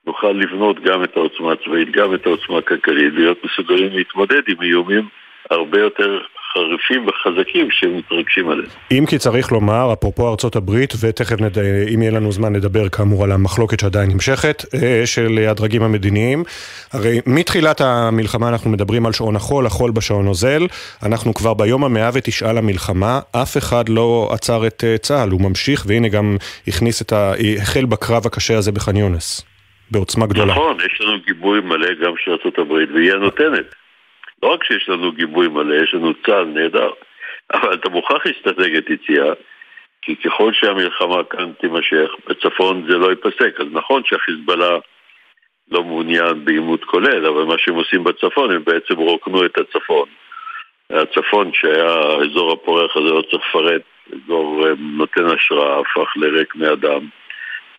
[0.06, 5.08] נוכל לבנות גם את העוצמה הצבאית, גם את העוצמה הכלכלית, ולהיות מסוגלים להתמודד עם איומים
[5.50, 6.20] הרבה יותר
[6.54, 8.68] חריפים וחזקים שמתרגשים עליהם.
[8.92, 11.58] אם כי צריך לומר, אפרופו ארצות הברית, ותכף נד...
[11.94, 16.44] אם יהיה לנו זמן נדבר כאמור על המחלוקת שעדיין נמשכת, אה, של הדרגים המדיניים.
[16.92, 20.66] הרי מתחילת המלחמה אנחנו מדברים על שעון החול, החול בשעון אוזל.
[21.02, 25.84] אנחנו כבר ביום המאה ותשעה למלחמה, אף אחד לא עצר את אה, צה"ל, הוא ממשיך,
[25.86, 26.36] והנה גם
[26.68, 27.32] הכניס את ה...
[27.62, 29.44] החל בקרב הקשה הזה בח'אן יונס.
[29.90, 30.54] בעוצמה גדולה.
[30.54, 33.74] נכון, יש לנו גיבוי מלא גם של ארה"ב, והיא הנותנת.
[34.44, 36.90] לא רק שיש לנו גיבוי מלא, יש לנו צה"ל נהדר,
[37.52, 39.32] אבל אתה מוכרח אסטרטגיית יציאה,
[40.02, 43.60] כי ככל שהמלחמה כאן תימשך, בצפון זה לא ייפסק.
[43.60, 44.78] אז נכון שהחיזבאללה
[45.70, 50.08] לא מעוניין בעימות כולל, אבל מה שהם עושים בצפון, הם בעצם רוקנו את הצפון.
[50.90, 53.82] הצפון שהיה האזור הפורח הזה, לא צריך לפרט,
[54.12, 57.08] אזור נותן השראה, הפך לריק מאדם.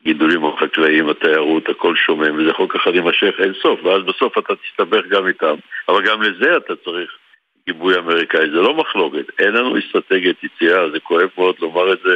[0.05, 5.05] גידולים החקלאיים, התיירות, הכל שומם, וזה יכול ככה להימשך אין סוף, ואז בסוף אתה תסתבך
[5.05, 5.55] גם איתם.
[5.89, 7.17] אבל גם לזה אתה צריך
[7.65, 12.15] גיבוי אמריקאי, זה לא מחלוקת, אין לנו אסטרטגיית יציאה, זה כואב מאוד לומר את זה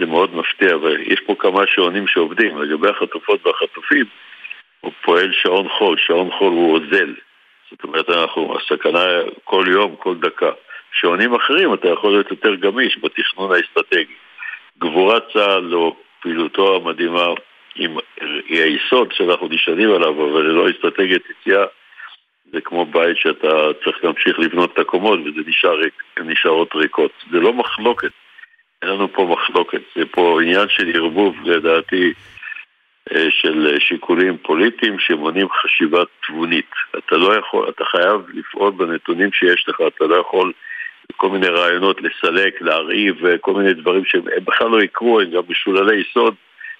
[0.00, 2.62] זה מאוד מפתיע, ויש פה כמה שעונים שעובדים.
[2.62, 4.06] לגבי החטופות והחטופים,
[4.80, 7.14] הוא פועל שעון חול, שעון חול הוא אוזל.
[7.70, 9.04] זאת אומרת, אנחנו, הסכנה
[9.44, 10.50] כל יום, כל דקה.
[10.92, 14.14] שעונים אחרים אתה יכול להיות יותר גמיש בתכנון האסטרטגי.
[14.78, 17.26] גבורת צה"ל או פעילותו המדהימה
[17.74, 21.64] היא היסוד שאנחנו נשענים עליו, אבל ללא אסטרטגיית יציאה
[22.52, 23.48] זה כמו בית שאתה
[23.84, 25.80] צריך להמשיך לבנות את הקומות וזה נשאר,
[26.24, 27.12] נשארות ריקות.
[27.30, 28.10] זה לא מחלוקת,
[28.82, 32.12] אין לנו פה מחלוקת, זה פה עניין של ערבוב לדעתי
[33.12, 36.70] אה, של שיקולים פוליטיים שמונעים חשיבה תבונית.
[36.98, 40.52] אתה לא יכול, אתה חייב לפעול בנתונים שיש לך, אתה לא יכול
[41.16, 46.00] כל מיני רעיונות לסלק, להרעיב, כל מיני דברים שהם בכלל לא יקרו, הם גם משוללי
[46.00, 46.34] יסוד,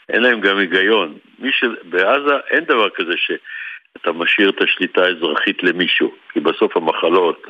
[0.08, 1.14] אין להם גם היגיון.
[1.50, 1.64] ש...
[1.84, 7.46] בעזה אין דבר כזה שאתה משאיר את השליטה האזרחית למישהו, כי בסוף המחלות,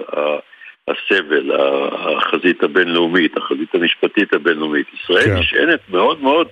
[0.88, 1.50] הסבל,
[1.92, 5.38] החזית הבינלאומית, החזית המשפטית הבינלאומית, ישראל כן.
[5.38, 6.48] נשענת מאוד מאוד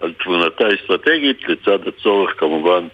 [0.00, 2.86] על תבונתה האסטרטגית לצד הצורך כמובן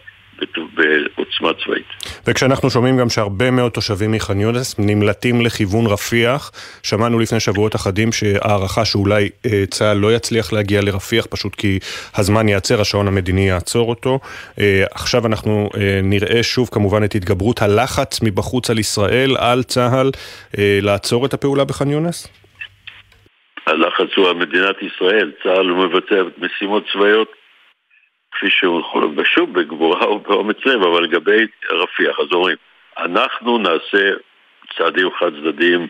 [0.74, 1.87] בעוצמה צבאית.
[2.26, 8.12] וכשאנחנו שומעים גם שהרבה מאוד תושבים מח'אן יונס נמלטים לכיוון רפיח, שמענו לפני שבועות אחדים
[8.12, 11.78] שהערכה שאולי אה, צה"ל לא יצליח להגיע לרפיח פשוט כי
[12.14, 14.18] הזמן ייעצר, השעון המדיני יעצור אותו.
[14.61, 20.11] אה, עכשיו אנחנו אה, נראה שוב כמובן את התגברות הלחץ מבחוץ על ישראל, על צה"ל,
[20.82, 22.28] לעצור את הפעולה בח'אן יונס?
[23.66, 27.28] הלחץ הוא על מדינת ישראל, צה"ל מבצע משימות צבאיות
[28.37, 32.57] כפי שהוא יכול, ושוב בגבורה ובאומץ לב, אבל לגבי רפיח, אז אומרים,
[32.99, 34.11] אנחנו נעשה
[34.76, 35.87] צעדים חד צדדיים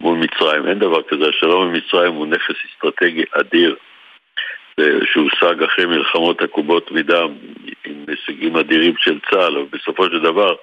[0.00, 0.68] מול מצרים.
[0.68, 3.76] אין דבר כזה, השלום עם מצרים הוא נכס אסטרטגי אדיר
[5.04, 7.28] שהושג אחרי מלחמות עקובות מדם
[7.84, 10.54] עם הישגים אדירים של צה"ל, אבל בסופו של דבר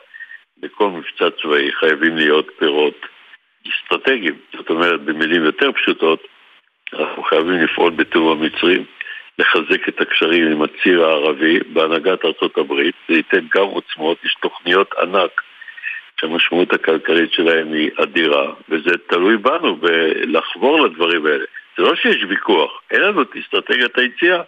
[0.58, 3.06] בכל מבצע צבאי חייבים להיות פירות
[3.68, 4.36] אסטרטגיים.
[4.58, 6.28] זאת אומרת, במילים יותר פשוטות,
[6.94, 8.86] אנחנו חייבים לפעול בתיאום המצרים.
[9.40, 14.94] לחזק את הקשרים עם הציר הערבי בהנהגת ארצות הברית, זה ייתן גם עוצמות, יש תוכניות
[15.02, 15.42] ענק
[16.20, 21.46] שהמשמעות הכלכלית שלהן היא אדירה, וזה תלוי בנו בלחבור לדברים האלה.
[21.78, 24.42] זה לא שיש ויכוח, אין לנו את אסטרטגיית היציאה,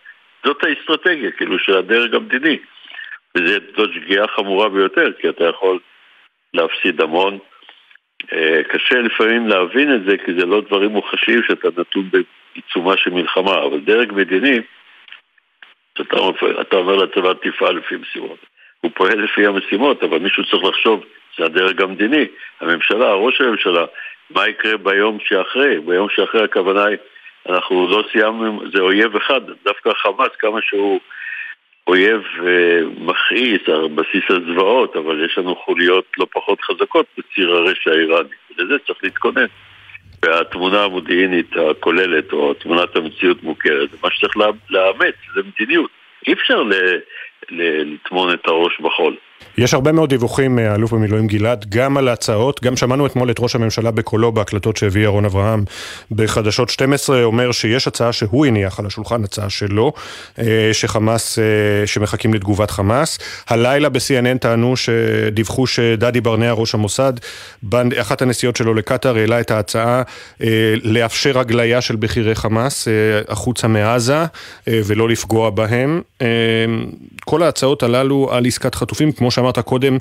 [0.46, 2.58] זאת האסטרטגיה, כאילו של הדרג המדיני.
[3.38, 5.80] וזאת שגיאה חמורה ביותר, כי אתה יכול
[6.54, 7.38] להפסיד המון.
[8.34, 13.10] אה, קשה לפעמים להבין את זה, כי זה לא דברים מוחשיים שאתה נתון בעיצומה של
[13.10, 14.60] מלחמה, אבל דרג מדיני
[15.98, 18.38] שאתה אומר לצבא תפעל לפי משימות.
[18.82, 21.04] הוא פועל לפי המשימות, אבל מישהו צריך לחשוב,
[21.38, 22.26] זה הדרג המדיני,
[22.62, 23.86] הממשלה, ראש הממשלה,
[24.30, 25.80] מה יקרה ביום שאחרי?
[25.80, 26.98] ביום שאחרי הכוונה היא,
[27.50, 31.00] אנחנו לא סיימנו, זה אויב אחד, דווקא חמאס, כמה שהוא
[31.88, 33.62] אויב אה, מכעיס
[33.96, 39.46] בסיס הזוועות, אבל יש לנו חוליות לא פחות חזקות בציר הרשע האיראני, לזה צריך להתכונן.
[40.26, 44.38] והתמונה המודיעינית הכוללת, או תמונת המציאות מוכרת, מה שצריך
[44.70, 45.92] לאמץ, זה מדיניות.
[46.28, 46.64] אי אפשר
[47.50, 49.16] לטמון את הראש בחול.
[49.58, 53.40] יש הרבה מאוד דיווחים, אה, האלוף במילואים גלעד, גם על ההצעות, גם שמענו אתמול את
[53.40, 55.64] ראש הממשלה בקולו בהקלטות שהביא ירון אברהם
[56.12, 59.94] בחדשות 12, אומר שיש הצעה שהוא הניח על השולחן, הצעה שלו,
[60.40, 61.44] אה, שחמאס, אה,
[61.88, 63.20] שמחכים לתגובת חמאס.
[63.48, 67.14] הלילה ב-CNN טענו, שדיווחו שדדי ברנע, ראש המוסד,
[67.64, 70.02] באחת הנסיעות שלו לקטאר, העלה את ההצעה
[70.84, 72.88] לאפשר הגליה של בכירי חמאס
[73.28, 74.26] החוצה מעזה
[74.68, 76.02] ולא לפגוע בהם.
[77.26, 79.98] כל ההצעות הללו על עסקת חטופים, כמו שאמרת קודם,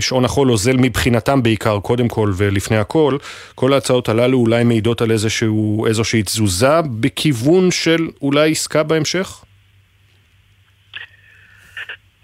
[0.00, 3.16] שעון החול אוזל מבחינתם בעיקר, קודם כל ולפני הכל,
[3.54, 9.44] כל ההצעות הללו אולי מעידות על איזשהו, איזושהי תזוזה בכיוון של אולי עסקה בהמשך?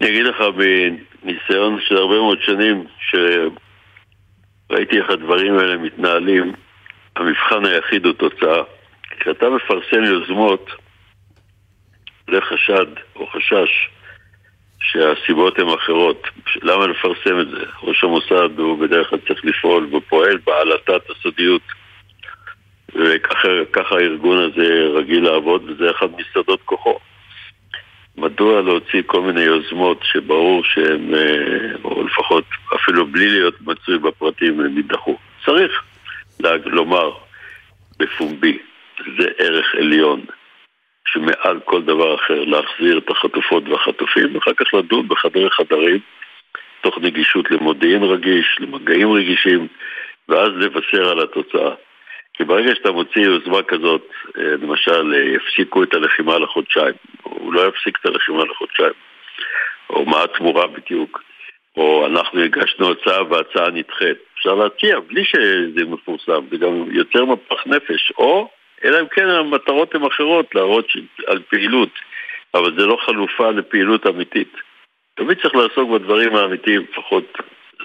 [0.00, 2.84] אני אגיד לך בניסיון של הרבה מאוד שנים,
[4.70, 6.52] שראיתי איך הדברים האלה מתנהלים,
[7.16, 8.62] המבחן היחיד הוא תוצאה.
[9.20, 10.70] כשאתה מפרסם יוזמות,
[12.30, 12.86] זה חשד
[13.16, 13.88] או חשש
[14.92, 16.22] שהסיבות הן אחרות.
[16.62, 17.64] למה לפרסם את זה?
[17.82, 21.62] ראש המוסד הוא בדרך כלל צריך לפעול ופועל בעלתת הסודיות
[22.94, 26.98] וככה הארגון הזה רגיל לעבוד וזה אחד מסודות כוחו.
[28.16, 34.60] מדוע להוציא כל מיני יוזמות שברור שהן, אה, או לפחות אפילו בלי להיות מצוי בפרטים,
[34.60, 35.16] הם יידחו?
[35.44, 35.82] צריך
[36.64, 37.10] לומר
[37.98, 38.58] בפומבי,
[39.18, 40.20] זה ערך עליון.
[41.08, 45.98] שמעל כל דבר אחר להחזיר את החטופות והחטופים, ואחר כך לדון בחדרי חדרים,
[46.80, 49.66] תוך נגישות למודיעין רגיש, למגעים רגישים,
[50.28, 51.74] ואז לבשר על התוצאה.
[52.34, 57.68] כי ברגע שאתה מוציא יוזמה כזאת, אה, למשל, אה, יפסיקו את הלחימה לחודשיים, הוא לא
[57.68, 58.92] יפסיק את הלחימה לחודשיים,
[59.90, 61.22] או מה התמורה בדיוק,
[61.76, 64.16] או אנחנו הגשנו הצעה וההצעה נדחית.
[64.34, 68.48] אפשר להציע בלי שזה מפורסם, זה גם יוצר מפח נפש, או
[68.84, 70.86] אלא אם כן המטרות הן אחרות, להראות
[71.26, 71.90] על פעילות,
[72.54, 74.52] אבל זה לא חלופה לפעילות אמיתית.
[75.14, 77.24] תמיד צריך לעסוק בדברים האמיתיים, לפחות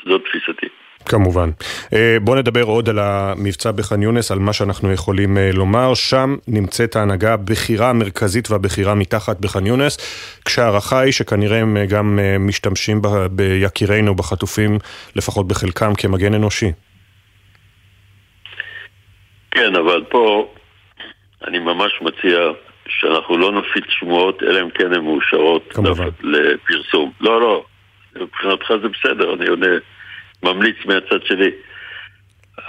[0.06, 0.68] זאת תפיסתי.
[1.06, 1.50] כמובן.
[1.94, 5.94] אה, בואו נדבר עוד על המבצע בח'אן יונס, על מה שאנחנו יכולים אה, לומר.
[5.94, 9.98] שם נמצאת ההנהגה הבכירה המרכזית והבכירה מתחת בח'אן יונס,
[10.46, 14.78] כשההערכה היא שכנראה הם אה, גם משתמשים ביקירינו, בחטופים,
[15.16, 16.72] לפחות בחלקם, כמגן אנושי.
[19.52, 20.48] כן, אבל פה
[21.48, 22.40] אני ממש מציע
[22.88, 25.74] שאנחנו לא נפיץ שמועות, אלא אם כן הן מאושרות
[26.24, 27.12] לפרסום.
[27.22, 27.64] לא, לא,
[28.16, 29.68] מבחינתך זה בסדר, אני עונה,
[30.44, 31.52] ממליץ מהצד שלי.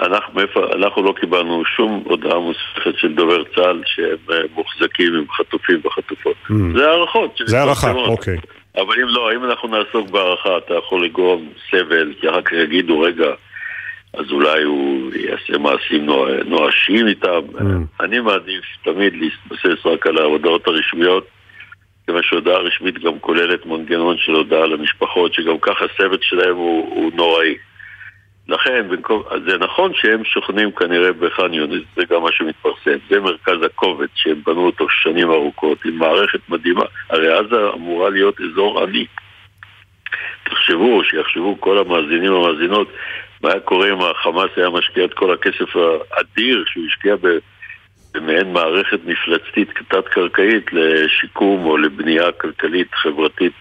[0.00, 5.24] אנחנו, מאיפה, אנחנו לא קיבלנו שום הודעה מוספת של דובר צה"ל שהם אה, מוחזקים עם
[5.30, 6.36] חטופים וחטופות.
[6.50, 6.54] Mm.
[6.76, 7.40] זה הערכות.
[7.46, 8.36] זה הערכה, אוקיי.
[8.76, 13.00] אבל אם לא, אם אנחנו נעסוק בהערכה, אתה יכול לגרום סבל, כי אחר כך יגידו,
[13.00, 13.26] רגע,
[14.14, 16.06] אז אולי הוא יעשה מעשים
[16.46, 17.40] נואשים איתם.
[17.54, 18.04] Mm.
[18.04, 21.28] אני מעדיף תמיד להתבסס רק על ההודעות הרשמיות,
[22.06, 27.12] כיוון שהודעה רשמית גם כוללת מנגנון של הודעה למשפחות, שגם ככה הסבל שלהם הוא, הוא
[27.14, 27.54] נוראי.
[28.48, 33.62] לכן, במקום, זה נכון שהם שוכנים כנראה בח'אן יונס, זה גם מה שמתפרסם, זה מרכז
[33.62, 36.84] הכובד שהם בנו אותו שנים ארוכות, עם מערכת מדהימה.
[37.10, 39.06] הרי עזה אמורה להיות אזור עני.
[40.44, 42.88] תחשבו, שיחשבו כל המאזינים והמאזינות,
[43.42, 47.14] מה היה קורה אם החמאס היה משקיע את כל הכסף האדיר שהוא השקיע
[48.14, 53.52] במעין מערכת מפלצתית תת-קרקעית לשיקום או לבנייה כלכלית חברתית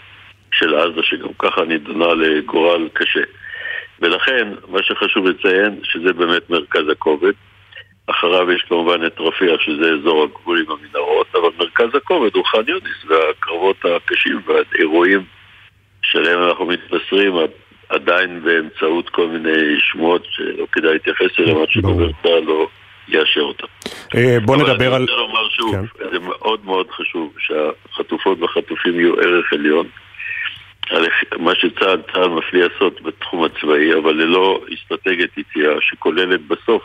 [0.51, 3.23] של עזה, שגם ככה נידונה לגורל קשה.
[3.99, 7.31] ולכן, מה שחשוב לציין, שזה באמת מרכז הכובד.
[8.07, 12.63] אחריו יש כמובן את רפיח, שזה אזור הגבול עם המנהרות, אבל מרכז הכובד הוא ח'אן
[12.67, 15.23] יוניס, והקרבות הקשים והאירועים
[16.01, 17.33] שלהם אנחנו מתבשרים,
[17.89, 22.67] עדיין באמצעות כל מיני שמועות שלא כדאי להתייחס אליהם עד שדובר צה"ל לא
[23.07, 23.67] יאשר אותם.
[24.15, 24.79] אה, בוא נדבר על...
[24.79, 26.09] אבל אני רוצה לומר שוב, כן.
[26.11, 29.87] זה מאוד מאוד חשוב שהחטופות והחטופים יהיו ערך עליון.
[31.39, 36.83] מה שצה"ל צה"ל מפליא לעשות בתחום הצבאי, אבל ללא אסטרטגיית יציאה שכוללת בסוף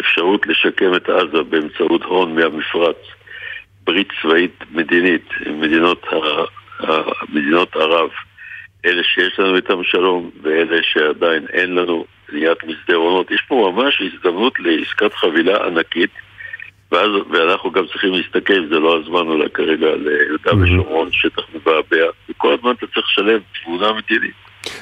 [0.00, 2.96] אפשרות לשקם את עזה באמצעות הון מהמפרץ,
[3.84, 6.16] ברית צבאית מדינית עם מדינות, ה...
[7.28, 8.10] מדינות ערב.
[8.86, 13.30] אלה שיש לנו איתם שלום ואלה שעדיין אין לנו בניית מסדרונות.
[13.30, 16.10] יש פה ממש הזדמנות לעסקת חבילה ענקית
[16.92, 20.64] ואז, ואנחנו גם צריכים להסתכל, זה לא הזמן אולי כרגע ליהודה mm-hmm.
[20.64, 24.34] ושומרון, שטח מבעבע, וכל הזמן אתה צריך לשלם תמונה מדינית.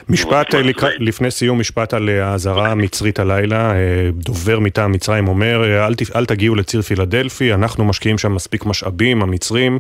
[0.09, 0.61] משפט אה,
[0.99, 3.73] לפני סיום, משפט על אה, האזהרה המצרית הלילה.
[3.73, 9.23] אה, דובר מטעם מצרים אומר, אל, אל תגיעו לציר פילדלפי, אנחנו משקיעים שם מספיק משאבים,
[9.23, 9.79] המצרים.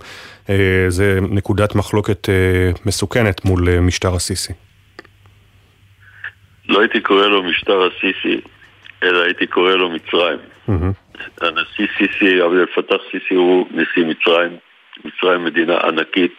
[0.88, 2.28] זה נקודת מחלוקת
[2.86, 4.52] מסוכנת מול משטר הסיסי.
[6.68, 8.40] לא הייתי קורא לו משטר הסיסי,
[9.02, 10.38] אלא הייתי קורא לו מצרים.
[11.40, 14.56] הנשיא סיסי, עבד אל-פתח סיסי הוא נשיא מצרים.
[15.04, 16.36] מצרים מדינה ענקית.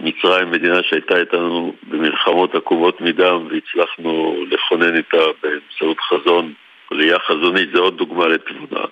[0.00, 6.52] מצרים מדינה שהייתה איתנו במלחמות עקומות מדם והצלחנו לכונן איתה באמצעות חזון,
[6.92, 8.84] ראייה חזונית, זה עוד דוגמה לתבונה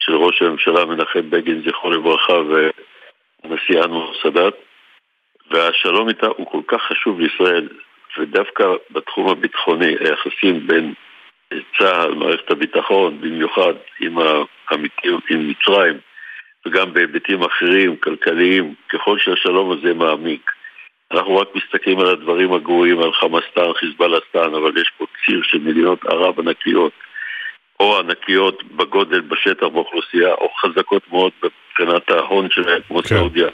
[0.00, 4.54] של ראש הממשלה מנחם בגין, זכרו לברכה, והנשיא אנואר סאדאת.
[5.50, 7.68] והשלום איתה הוא כל כך חשוב לישראל,
[8.18, 10.94] ודווקא בתחום הביטחוני, היחסים בין
[11.78, 14.18] צה"ל, מערכת הביטחון, במיוחד עם,
[14.68, 15.98] העמיתים, עם מצרים,
[16.66, 20.50] וגם בהיבטים אחרים, כלכליים, ככל שהשלום הזה מעמיק.
[21.12, 26.04] אנחנו רק מסתכלים על הדברים הגרועים, על חמאסטן, חיזבאללסטן, אבל יש פה ציר של מדינות
[26.04, 26.92] ערב ענקיות,
[27.80, 33.08] או ענקיות בגודל, בשטח, באוכלוסייה, או חזקות מאוד מבחינת ההון שלהם, כמו כן.
[33.08, 33.48] סעודיה.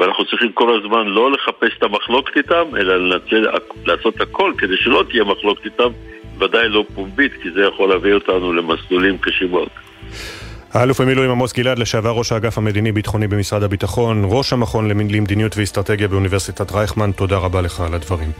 [0.00, 3.46] ואנחנו צריכים כל הזמן לא לחפש את המחלוקת איתם, אלא לנצל,
[3.86, 5.90] לעשות הכל כדי שלא תהיה מחלוקת איתם,
[6.38, 9.68] ודאי לא פומבית, כי זה יכול להביא אותנו למסלולים קשים מאוד.
[10.72, 16.72] האלוף במילואים עמוס גלעד, לשעבר ראש האגף המדיני-ביטחוני במשרד הביטחון, ראש המכון למדיניות ואסטרטגיה באוניברסיטת
[16.72, 18.30] רייכמן, תודה רבה לך על הדברים.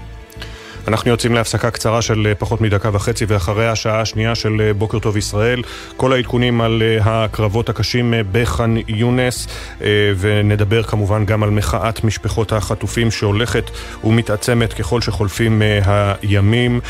[0.89, 4.99] אנחנו יוצאים להפסקה קצרה של אה, פחות מדקה וחצי ואחרי השעה השנייה של אה, בוקר
[4.99, 5.63] טוב ישראל.
[5.97, 9.47] כל העדכונים על אה, הקרבות הקשים בח'אן יונס
[10.19, 13.71] ונדבר כמובן גם על מחאת משפחות החטופים שהולכת
[14.05, 16.81] ומתעצמת ככל שחולפים הימים.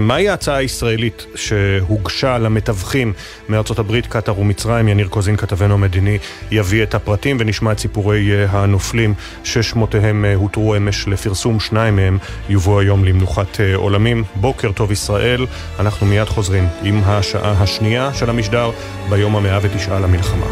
[0.00, 3.12] מהי ההצעה הישראלית שהוגשה למתווכים
[3.48, 4.88] מארצות הברית, קטאר ומצרים?
[4.88, 6.18] יניר קוזין, כתבנו המדיני,
[6.50, 11.60] יביא את הפרטים ונשמע את סיפורי הנופלים ששמותיהם הותרו אמש לפרסום.
[11.60, 14.24] שניים מהם יובאו היום למנוחת מנוחת אה, עולמים.
[14.34, 15.46] בוקר טוב ישראל,
[15.78, 18.70] אנחנו מיד חוזרים עם השעה השנייה של המשדר
[19.08, 20.46] ביום המאה ותשעה למלחמה.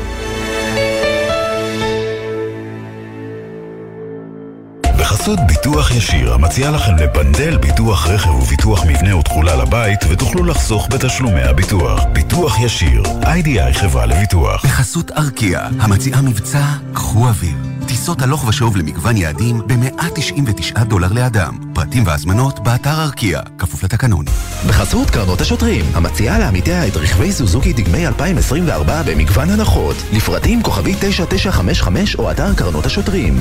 [4.99, 11.43] בחסות ביטוח ישיר, המציע לכם לפנדל ביטוח רכב וביטוח מבנה ותכולה לבית, ותוכלו לחסוך בתשלומי
[11.43, 12.05] הביטוח.
[12.13, 14.65] ביטוח ישיר, איי-די-איי חברה לביטוח.
[14.65, 17.76] בחסות ארקיע, המציעה מבצע קחו אוויר.
[17.87, 21.59] טיסות הלוך ושוב למגוון יעדים ב-199 דולר לאדם.
[21.75, 24.25] פרטים והזמנות באתר ארקיע, כפוף לתקנון.
[24.69, 29.97] בחסות קרנות השוטרים, המציעה לעמיתיה את רכבי סוזוקי דגמי 2024 במגוון הנחות.
[30.13, 33.41] לפרטים כוכבי 9955 או אתר קרנות השוטרים.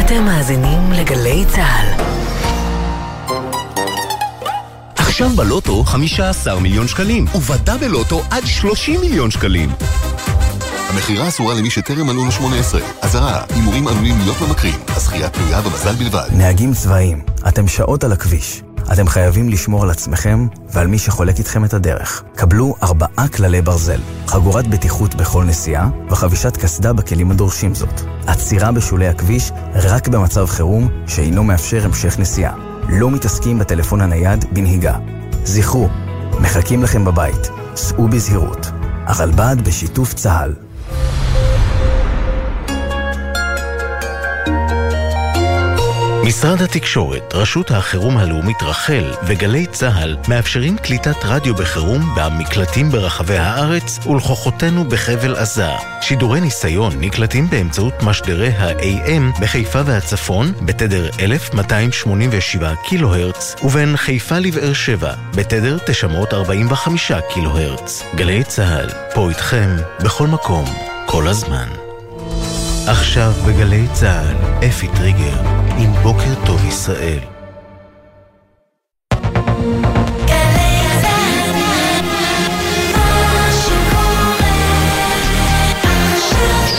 [0.00, 2.04] אתם מאזינים לגלי צה"ל.
[4.96, 9.70] עכשיו בלוטו 15 מיליון שקלים, ובדאבל לוטו עד 30 מיליון שקלים.
[10.88, 12.80] המכירה אסורה למי שטרם מלאו לו 18.
[13.02, 14.74] אזהרה, הימורים עלולים להיות ממכרים.
[14.88, 16.28] הזכייה תלויה במזל בלבד.
[16.32, 18.62] נהגים צבאיים, אתם שעות על הכביש.
[18.92, 22.22] אתם חייבים לשמור על עצמכם ועל מי שחולק איתכם את הדרך.
[22.36, 28.00] קבלו ארבעה כללי ברזל, חגורת בטיחות בכל נסיעה וחבישת קסדה בכלים הדורשים זאת.
[28.26, 32.54] עצירה בשולי הכביש רק במצב חירום שאינו מאפשר המשך נסיעה.
[32.88, 34.96] לא מתעסקים בטלפון הנייד בנהיגה.
[35.44, 35.88] זכרו,
[36.40, 37.50] מחכים לכם בבית.
[37.76, 38.70] סעו בזהירות.
[39.06, 40.67] הרלב"ד בשיתוף צה"ל.
[46.28, 54.06] משרד התקשורת, רשות החירום הלאומית רח"ל וגלי צה"ל מאפשרים קליטת רדיו בחירום במקלטים ברחבי הארץ
[54.06, 55.68] ולכוחותינו בחבל עזה.
[56.00, 64.72] שידורי ניסיון נקלטים באמצעות משדרי ה-AM בחיפה והצפון בתדר 1287 קילו הרץ ובין חיפה לבאר
[64.72, 68.02] שבע בתדר 945 קילו הרץ.
[68.14, 70.64] גלי צה"ל, פה איתכם, בכל מקום,
[71.06, 71.87] כל הזמן.
[72.90, 75.40] עכשיו בגלי צה"ל, אפי טריגר,
[75.78, 77.18] עם בוקר טוב ישראל.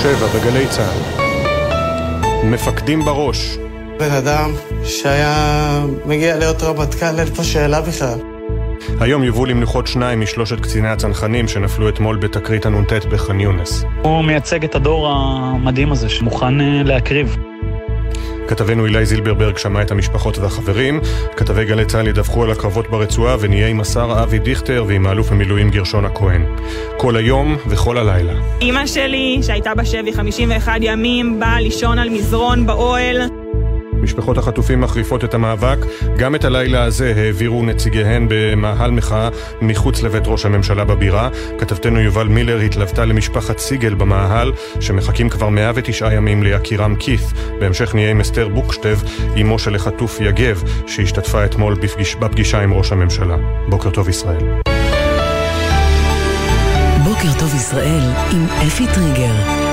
[0.01, 1.26] שבע בגלי צה"ל.
[2.43, 3.57] מפקדים בראש.
[3.99, 4.51] בן אדם
[4.84, 8.39] שהיה מגיע להיות רמטכ"ל, אין פה שאלה בכלל.
[9.00, 13.84] היום יובאו למנוחות שניים משלושת קציני הצנחנים שנפלו אתמול בתקרית הנ"ט בח'אן יונס.
[14.02, 17.38] הוא מייצג את הדור המדהים הזה שמוכן אה, להקריב.
[18.47, 21.00] כתבנו אילי זילברברג שמע את המשפחות והחברים.
[21.38, 25.70] כתבי גלי צה"ל ידווחו על הקרבות ברצועה ונהיה עם השר אבי דיכטר ועם האלוף במילואים
[25.70, 26.45] גרשון הכהן.
[26.97, 28.34] כל היום וכל הלילה.
[28.62, 33.39] אימא שלי, שהייתה בשבי 51 ימים, באה לישון על מזרון באוהל.
[34.10, 35.78] משפחות החטופים מחריפות את המאבק.
[36.18, 39.30] גם את הלילה הזה העבירו נציגיהן במאהל מחאה
[39.62, 41.30] מחוץ לבית ראש הממשלה בבירה.
[41.60, 47.22] כתבתנו יובל מילר התלוותה למשפחת סיגל במאהל, שמחכים כבר 109 ימים ליקירם כיף.
[47.60, 48.97] בהמשך נהיה עם אסתר בוקשטב,
[49.41, 53.38] אמו של החטוף יגב, שהשתתפה אתמול בפגיש, בפגישה עם ראש הממשלה.
[53.68, 54.43] בוקר טוב ישראל.
[57.03, 59.68] בוקר טוב ישראל עם אפי טריגר.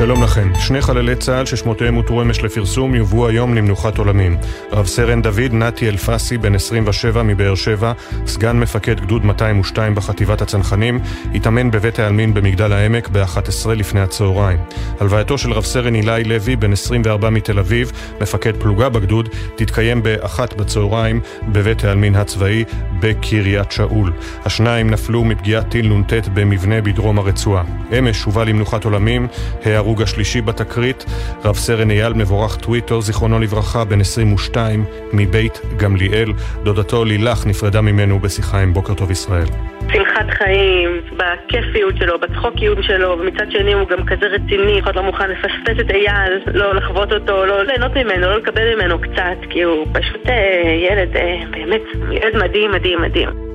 [0.00, 0.52] שלום לכם.
[0.58, 4.36] שני חללי צה"ל ששמותיהם הותרו אמש לפרסום יובאו היום למנוחת עולמים.
[4.72, 7.92] רב סרן דוד נתי אלפסי, בן 27 מבאר שבע,
[8.26, 11.00] סגן מפקד גדוד 202 בחטיבת הצנחנים,
[11.34, 14.58] התאמן בבית העלמין במגדל העמק ב-11 לפני הצהריים.
[15.00, 20.56] הלווייתו של רב סרן אילי לוי, בן 24 מתל אביב, מפקד פלוגה בגדוד, תתקיים ב-1
[20.56, 22.64] בצהריים בבית העלמין הצבאי
[23.00, 24.12] בקריית שאול.
[24.44, 27.64] השניים נפלו מפגיעת טיל נ"ט במבנה בדרום הרצועה.
[27.98, 29.26] אמש הובא למנוחת עולמים,
[29.90, 31.04] ההרוג השלישי בתקרית,
[31.44, 36.32] רב סרן אייל מבורך טוויטו, זיכרונו לברכה, בן 22, מבית גמליאל.
[36.64, 39.46] דודתו לילך נפרדה ממנו בשיחה עם בוקר טוב ישראל.
[39.92, 45.30] שמחת חיים, בכיפיות שלו, בצחוקיות שלו, ומצד שני הוא גם כזה רציני, אחד לא מוכן
[45.30, 49.86] לפספס את אייל, לא לחוות אותו, לא ליהנות ממנו, לא לקבל ממנו קצת, כי הוא
[49.92, 53.49] פשוט אה, ילד, אה, באמת, ילד מדהים, מדהים, מדהים.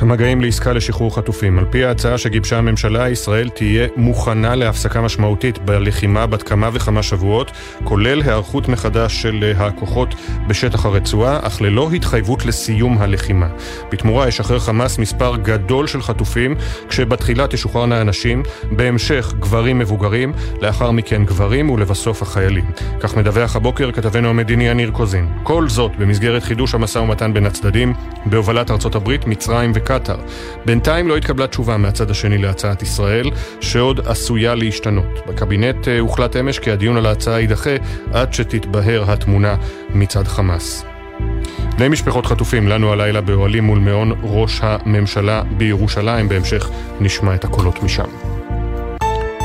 [0.00, 1.58] המגעים לעסקה לשחרור חטופים.
[1.58, 7.50] על פי ההצעה שגיבשה הממשלה, ישראל תהיה מוכנה להפסקה משמעותית בלחימה בת כמה וכמה שבועות,
[7.84, 10.14] כולל היערכות מחדש של הכוחות
[10.48, 13.46] בשטח הרצועה, אך ללא התחייבות לסיום הלחימה.
[13.92, 16.54] בתמורה ישחרר חמאס מספר גדול של חטופים,
[16.88, 22.64] כשבתחילה תשוחררנה הנשים, בהמשך גברים מבוגרים, לאחר מכן גברים ולבסוף החיילים.
[23.00, 25.28] כך מדווח הבוקר כתבנו המדיני יניר קוזין.
[25.42, 27.94] כל זאת במסגרת חידוש המשא ומתן בין הצדדים,
[28.26, 29.83] בהובלת ארצות הברית, מצרים וקטאר.
[29.84, 30.16] קטאר.
[30.64, 33.30] בינתיים לא התקבלה תשובה מהצד השני להצעת ישראל,
[33.60, 35.26] שעוד עשויה להשתנות.
[35.26, 37.76] בקבינט אה, הוחלט אמש כי הדיון על ההצעה יידחה
[38.12, 39.56] עד שתתבהר התמונה
[39.94, 40.84] מצד חמאס.
[41.76, 46.70] בני משפחות חטופים לנו הלילה באוהלים מול מעון ראש הממשלה בירושלים, בהמשך
[47.00, 48.08] נשמע את הקולות משם.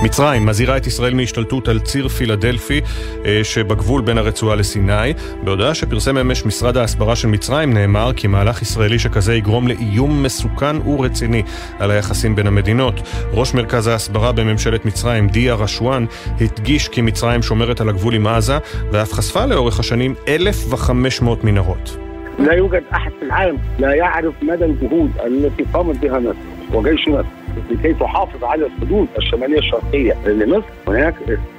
[0.05, 2.81] מצרים מזהירה את ישראל מהשתלטות על ציר פילדלפי
[3.25, 5.13] אה, שבגבול בין הרצועה לסיני.
[5.45, 10.77] בהודעה שפרסם אמש משרד ההסברה של מצרים נאמר כי מהלך ישראלי שכזה יגרום לאיום מסוכן
[10.89, 11.43] ורציני
[11.79, 13.01] על היחסים בין המדינות.
[13.33, 16.05] ראש מרכז ההסברה בממשלת מצרים, דיה רשואן,
[16.41, 18.59] הדגיש כי מצרים שומרת על הגבול עם עזה
[18.93, 21.97] ואף חשפה לאורך השנים 1,500 מנהרות.
[22.39, 27.25] لا يوجد احد في العالم لا يعرف مدى الجهود التي قامت بها مصر وجيش مصر
[27.71, 31.15] لكي تحافظ على الحدود الشماليه الشرقيه لمصر هناك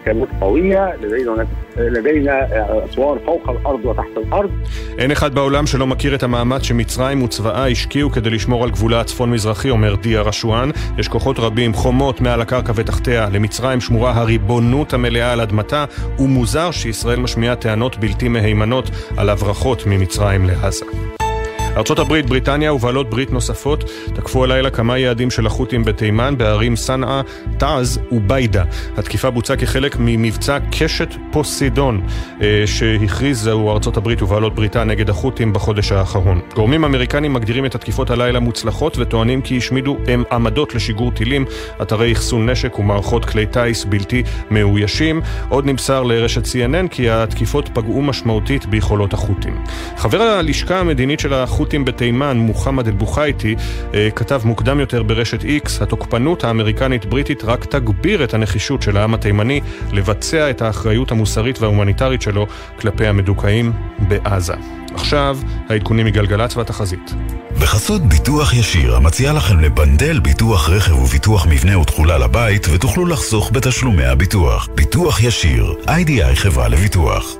[0.05, 2.47] كانت قويه لدينا هناك لدينا
[2.85, 4.51] اسوار فوق الارض وتحت الارض
[4.97, 9.69] אין אחד בעולם שלא מכיר את המאמץ שמצרים וצבאה השקיעו כדי לשמור על גבולה הצפון-מזרחי,
[9.69, 10.69] אומר דיה רשואן.
[10.97, 13.27] יש כוחות רבים, חומות מעל הקרקע ותחתיה.
[13.31, 15.85] למצרים שמורה הריבונות המלאה על אדמתה,
[16.19, 20.85] ומוזר שישראל משמיעה טענות בלתי מהימנות על הברחות ממצרים לעזה.
[21.80, 27.20] ארצות הברית, בריטניה ובעלות ברית נוספות תקפו הלילה כמה יעדים של החות'ים בתימן בערים סנאה,
[27.58, 28.64] תעז וביידה.
[28.96, 32.00] התקיפה בוצעה כחלק ממבצע קשת פוסידון
[32.42, 36.40] אה, שהכריזו ארצות הברית ובעלות בריתה נגד החות'ים בחודש האחרון.
[36.54, 41.44] גורמים אמריקנים מגדירים את התקיפות הלילה מוצלחות וטוענים כי השמידו הם עמדות לשיגור טילים,
[41.82, 45.20] אתרי אחסון נשק ומערכות כלי טיס בלתי מאוישים.
[45.48, 49.64] עוד נמסר לרשת CNN כי התקיפות פגעו משמעותית ביכולות החות'ים.
[49.96, 53.54] חבר הלשכה המדינית של החות'ים החות'ים בתימן, מוחמד אל-בוכייטי,
[53.94, 59.60] אה, כתב מוקדם יותר ברשת איקס, התוקפנות האמריקנית-בריטית רק תגביר את הנחישות של העם התימני
[59.92, 62.46] לבצע את האחריות המוסרית וההומניטרית שלו
[62.80, 63.72] כלפי המדוכאים
[64.08, 64.54] בעזה.
[64.94, 67.14] עכשיו, העדכונים מגלגלצ והתחזית.
[67.60, 74.04] בחסות ביטוח ישיר, המציע לכם לבנדל ביטוח רכב וביטוח מבנה ותכולה לבית, ותוכלו לחסוך בתשלומי
[74.04, 74.68] הביטוח.
[74.74, 77.39] ביטוח ישיר, איי-די-איי חברה לביטוח.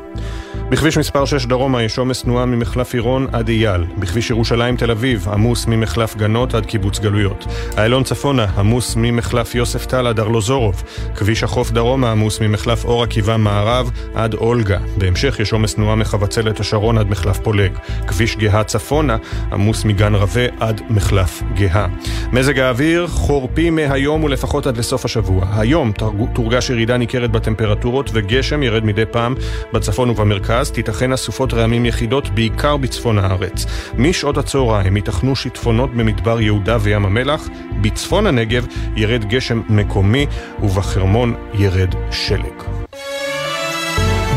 [0.70, 3.84] בכביש מספר 6 דרומה יש עומס תנועה ממחלף עירון עד אייל.
[3.98, 7.46] בכביש ירושלים תל אביב עמוס ממחלף גנות עד קיבוץ גלויות.
[7.78, 10.82] איילון צפונה עמוס ממחלף יוסף טל עד ארלוזורוב.
[11.16, 14.78] כביש החוף דרומה עמוס ממחלף אור עקיבא מערב עד אולגה.
[14.98, 17.72] בהמשך יש עומס תנועה מחבצלת השרון עד מחלף פולג.
[18.06, 19.16] כביש גאה צפונה
[19.52, 21.86] עמוס מגן רבה עד מחלף גאה.
[22.32, 25.46] מזג האוויר חורפי מהיום ולפחות עד לסוף השבוע.
[25.56, 25.92] היום
[26.34, 29.34] תורגש ירידה ניכרת בטמפרטורות וגשם ירד מדי פעם
[29.72, 30.59] בצפון ובמרכז.
[30.60, 33.66] במרכז תיתכן אסופות רעמים יחידות בעיקר בצפון הארץ.
[33.98, 37.48] משעות הצהריים ייתכנו שיטפונות במדבר יהודה וים המלח,
[37.80, 40.26] בצפון הנגב ירד גשם מקומי
[40.62, 42.62] ובחרמון ירד שלג.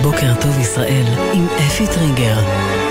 [0.01, 2.82] בוקר טוב ישראל עם אפי טריגר.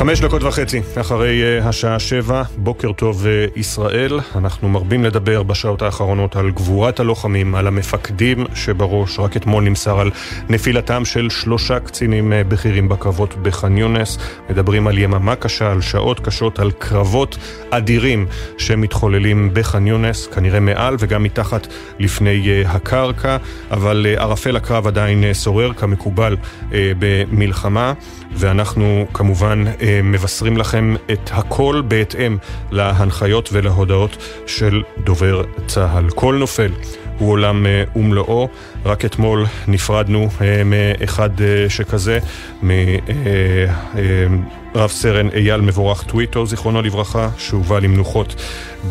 [0.00, 4.20] חמש דקות וחצי אחרי uh, השעה שבע, בוקר טוב uh, ישראל.
[4.34, 9.18] אנחנו מרבים לדבר בשעות האחרונות על גבורת הלוחמים, על המפקדים שבראש.
[9.18, 10.10] רק אתמול נמסר על
[10.48, 14.18] נפילתם של שלושה קצינים uh, בכירים בקרבות בח'אן יונס.
[14.50, 17.38] מדברים על יממה קשה, על שעות קשות, על קרבות
[17.70, 18.26] אדירים
[18.58, 21.66] שמתחוללים בח'אן יונס, כנראה מעל וגם מתחת
[21.98, 23.36] לפני הקרקע,
[23.70, 26.36] אבל ערפל הקרב עדיין שורר כמקובל
[26.70, 27.92] במלחמה,
[28.32, 29.64] ואנחנו כמובן...
[29.66, 32.36] Uh, מבשרים לכם את הכל בהתאם
[32.70, 34.16] להנחיות ולהודעות
[34.46, 36.10] של דובר צה"ל.
[36.10, 36.72] כל נופל
[37.18, 37.66] הוא עולם
[37.96, 38.48] ומלואו.
[38.84, 40.28] רק אתמול נפרדנו
[40.64, 41.30] מאחד
[41.68, 42.18] שכזה,
[42.62, 48.42] מרב סרן אייל מבורך טוויטו, זיכרונו לברכה, שהובא למנוחות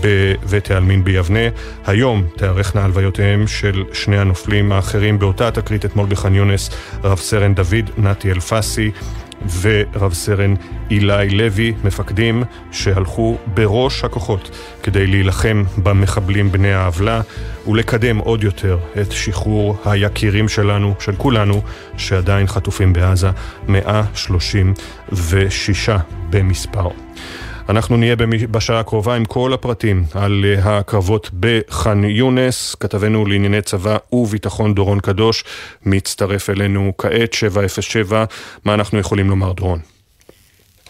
[0.02, 1.50] בבית העלמין ביבנה.
[1.86, 6.70] היום תארכנה הלוויותיהם של שני הנופלים האחרים באותה תקרית אתמול בח'אן יונס,
[7.04, 8.92] רב סרן דוד נתי אלפסי.
[9.62, 10.54] ורב סרן
[10.92, 17.22] אילי לוי, מפקדים שהלכו בראש הכוחות כדי להילחם במחבלים בני העוולה
[17.68, 21.62] ולקדם עוד יותר את שחרור היקירים שלנו, של כולנו,
[21.98, 23.30] שעדיין חטופים בעזה,
[23.68, 25.90] 136
[26.30, 26.90] במספר.
[27.70, 28.16] אנחנו נהיה
[28.52, 32.76] בשעה הקרובה עם כל הפרטים על אה, הקרבות בח'אן יונס.
[32.76, 35.44] כתבנו לענייני צבא וביטחון דורון קדוש
[35.86, 38.26] מצטרף אלינו כעת, 707.
[38.66, 39.80] מה אנחנו יכולים לומר, דורון?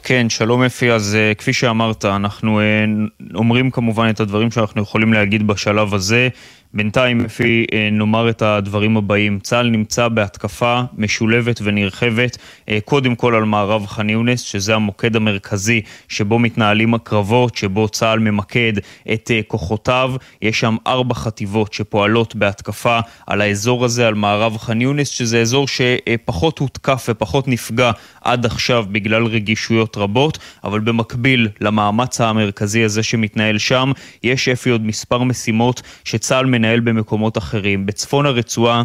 [0.04, 5.14] כן, שלום אפי, אז uh, כפי שאמרת, אנחנו uh, אומרים כמובן את הדברים שאנחנו יכולים
[5.14, 6.30] להגיד בשלב הזה.
[6.74, 12.38] בינתיים, לפי אה, נאמר את הדברים הבאים, צה"ל נמצא בהתקפה משולבת ונרחבת,
[12.70, 18.20] אה, קודם כל על מערב ח'אן יונס, שזה המוקד המרכזי שבו מתנהלים הקרבות, שבו צה"ל
[18.20, 18.74] ממקד
[19.14, 20.14] את אה, כוחותיו.
[20.42, 25.68] יש שם ארבע חטיבות שפועלות בהתקפה על האזור הזה, על מערב ח'אן יונס, שזה אזור
[25.68, 27.92] שפחות הותקף ופחות נפגע
[28.22, 33.92] עד עכשיו בגלל רגישויות רבות, אבל במקביל למאמץ המרכזי הזה שמתנהל שם,
[34.24, 37.86] יש אפי עוד מספר משימות שצה"ל מנהל במקומות אחרים.
[37.86, 38.84] בצפון הרצועה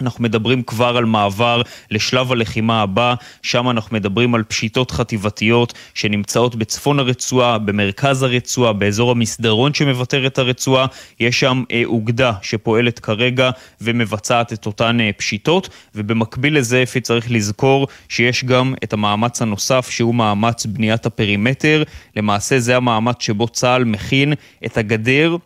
[0.00, 6.56] אנחנו מדברים כבר על מעבר לשלב הלחימה הבא, שם אנחנו מדברים על פשיטות חטיבתיות שנמצאות
[6.56, 10.86] בצפון הרצועה, במרכז הרצועה, באזור המסדרון שמבטר את הרצועה,
[11.20, 13.50] יש שם אה, אוגדה שפועלת כרגע
[13.80, 19.88] ומבצעת את אותן אה, פשיטות, ובמקביל לזה אפי צריך לזכור שיש גם את המאמץ הנוסף
[19.90, 21.82] שהוא מאמץ בניית הפרימטר,
[22.16, 24.32] למעשה זה המאמץ שבו צה"ל מכין
[24.64, 25.36] את הגדר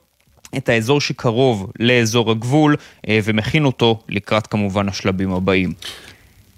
[0.57, 2.77] את האזור שקרוב לאזור הגבול
[3.09, 5.73] אה, ומכין אותו לקראת כמובן השלבים הבאים.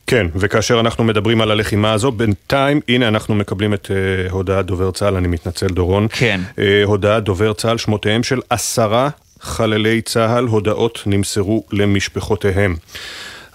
[0.06, 4.90] כן, וכאשר אנחנו מדברים על הלחימה הזו, בינתיים, הנה אנחנו מקבלים את אה, הודעת דובר
[4.90, 6.06] צה"ל, אני מתנצל דורון.
[6.10, 6.40] כן.
[6.50, 9.08] אה, הודעת דובר צה"ל, שמותיהם של עשרה
[9.40, 12.76] חללי צה"ל, הודעות נמסרו למשפחותיהם.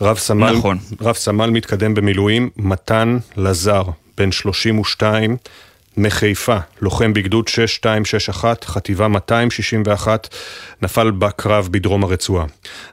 [0.01, 0.77] רב סמל, נכון.
[1.01, 3.83] רב סמל מתקדם במילואים, מתן לזר,
[4.17, 5.37] בן 32,
[5.97, 10.27] מחיפה, לוחם בגדוד 6261, חטיבה 261,
[10.81, 12.45] נפל בקרב בדרום הרצועה.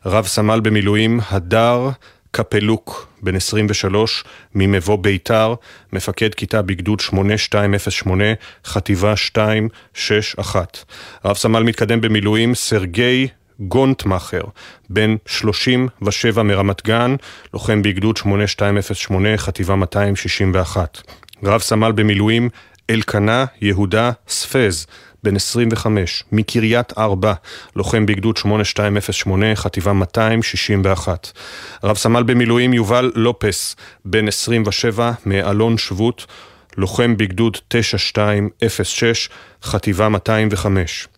[0.07, 1.91] רב סמל במילואים, הדר
[2.31, 4.25] קפלוק, בן 23,
[4.55, 5.55] ממבוא ביתר,
[5.93, 8.25] מפקד כיתה בגדוד 8208,
[8.65, 10.79] חטיבה 261.
[11.25, 13.29] רב סמל מתקדם במילואים, סרגי
[13.61, 14.43] גונטמאכר,
[14.91, 17.17] בן 37 מרמת גן,
[17.55, 20.99] לוחם בגדוד 8208, חטיבה 261.
[21.45, 22.49] רב סמל במילואים,
[22.91, 24.87] אלקנה יהודה ספז,
[25.23, 27.33] בן 25, מקריית ארבע,
[27.77, 31.33] לוחם בגדוד 8208, חטיבה 261.
[31.85, 36.27] רב סמל במילואים יובל לופס, בן 27, מאלון שבות,
[36.77, 39.29] לוחם בגדוד 9206,
[39.63, 41.09] חטיבה 205.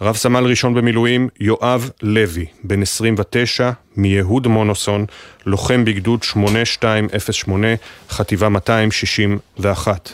[0.00, 5.06] רב סמל ראשון במילואים יואב לוי, בן 29, מיהוד מונוסון,
[5.46, 7.68] לוחם בגדוד 8208,
[8.10, 10.12] חטיבה 261.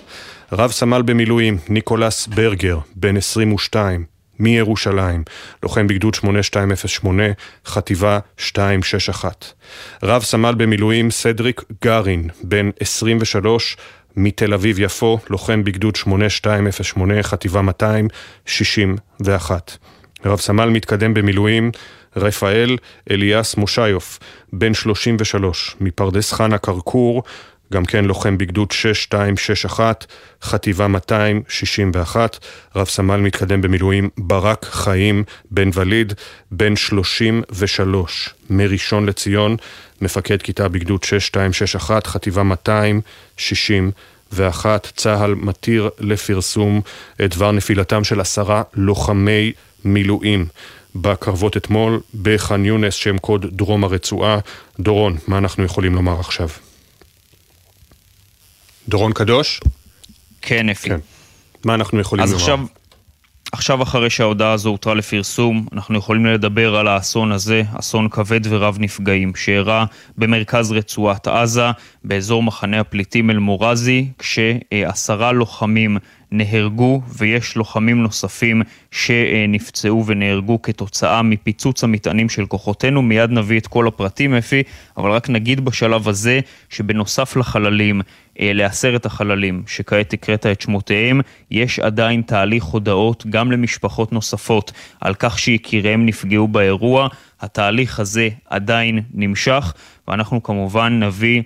[0.52, 4.05] רב סמל במילואים ניקולס ברגר, בן 22,
[4.39, 5.23] מירושלים,
[5.62, 7.23] לוחם בגדוד 8208,
[7.66, 9.44] חטיבה 261.
[10.02, 13.77] רב סמל במילואים סדריק גרין, בן 23,
[14.16, 19.77] מתל אביב-יפו, לוחם בגדוד 8208, חטיבה 261.
[20.24, 21.70] רב סמל מתקדם במילואים,
[22.16, 22.77] רפאל
[23.10, 24.18] אליאס מושיוף,
[24.52, 27.23] בן 33, מפרדס חנה כרכור,
[27.73, 30.07] גם כן לוחם בגדוד 6261,
[30.43, 32.39] חטיבה 261,
[32.77, 36.13] רב סמל מתקדם במילואים ברק חיים בן וליד,
[36.51, 39.57] בן 33, מראשון לציון,
[40.01, 46.81] מפקד כיתה בגדוד 6261, חטיבה 261, צה"ל מתיר לפרסום
[47.25, 49.53] את דבר נפילתם של עשרה לוחמי
[49.85, 50.47] מילואים.
[51.01, 54.39] בקרבות אתמול בח'אן יונס, שם קוד דרום הרצועה.
[54.81, 56.49] דורון, מה אנחנו יכולים לומר עכשיו?
[58.89, 59.61] דורון קדוש?
[60.43, 60.89] כן, אפי.
[60.89, 60.99] כן.
[61.65, 62.43] מה אנחנו יכולים אז לומר?
[62.43, 62.61] עכשיו,
[63.53, 68.77] עכשיו אחרי שההודעה הזו הותרה לפרסום, אנחנו יכולים לדבר על האסון הזה, אסון כבד ורב
[68.81, 69.85] נפגעים, שאירע
[70.19, 71.71] במרכז רצועת עזה,
[72.05, 75.99] באזור מחנה הפליטים אל-מורזי, כשעשרה לוחמים
[76.39, 83.03] נהרגו ויש לוחמים נוספים שנפצעו ונהרגו כתוצאה מפיצוץ המטענים של כוחותינו.
[83.03, 84.63] מיד נביא את כל הפרטים, אפי,
[84.97, 86.41] אבל רק נגיד בשלב הזה
[86.71, 88.01] שבנוסף לחללים,
[88.41, 95.15] אה, לעשרת החללים שכעת הקראת את שמותיהם, יש עדיין תהליך הודעות גם למשפחות נוספות על
[95.15, 97.09] כך שיקיריהם נפגעו באירוע.
[97.41, 99.73] התהליך הזה עדיין נמשך,
[100.09, 101.43] ואנחנו כמובן נביא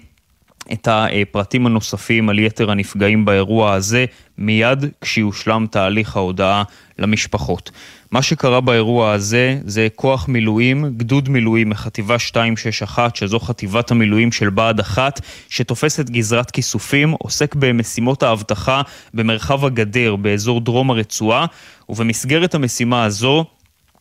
[0.72, 4.04] את הפרטים הנוספים על יתר הנפגעים באירוע הזה
[4.38, 6.62] מיד כשיושלם תהליך ההודעה
[6.98, 7.70] למשפחות.
[8.10, 14.50] מה שקרה באירוע הזה זה כוח מילואים, גדוד מילואים מחטיבה 261, שזו חטיבת המילואים של
[14.50, 18.82] בה"ד 1, שתופסת גזרת כיסופים, עוסק במשימות האבטחה
[19.14, 21.46] במרחב הגדר באזור דרום הרצועה,
[21.88, 23.44] ובמסגרת המשימה הזו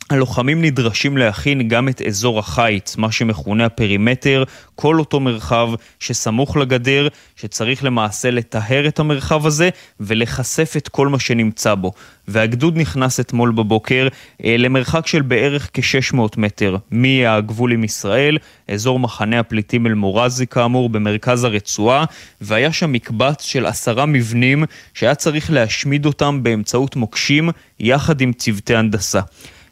[0.10, 4.44] הלוחמים נדרשים להכין גם את אזור החיץ, מה שמכונה הפרימטר,
[4.76, 5.70] כל אותו מרחב
[6.00, 9.70] שסמוך לגדר, שצריך למעשה לטהר את המרחב הזה
[10.00, 11.92] ולחשף את כל מה שנמצא בו.
[12.28, 14.08] והגדוד נכנס אתמול בבוקר
[14.44, 18.38] אה, למרחק של בערך כ-600 מטר מהגבול עם ישראל,
[18.68, 22.06] אזור מחנה הפליטים אל-מורזי כאמור, במרכז הרצועה,
[22.42, 24.64] והיה שם מקבץ של עשרה מבנים
[24.94, 27.50] שהיה צריך להשמיד אותם באמצעות מוקשים
[27.80, 29.22] יחד עם צוותי הנדסה.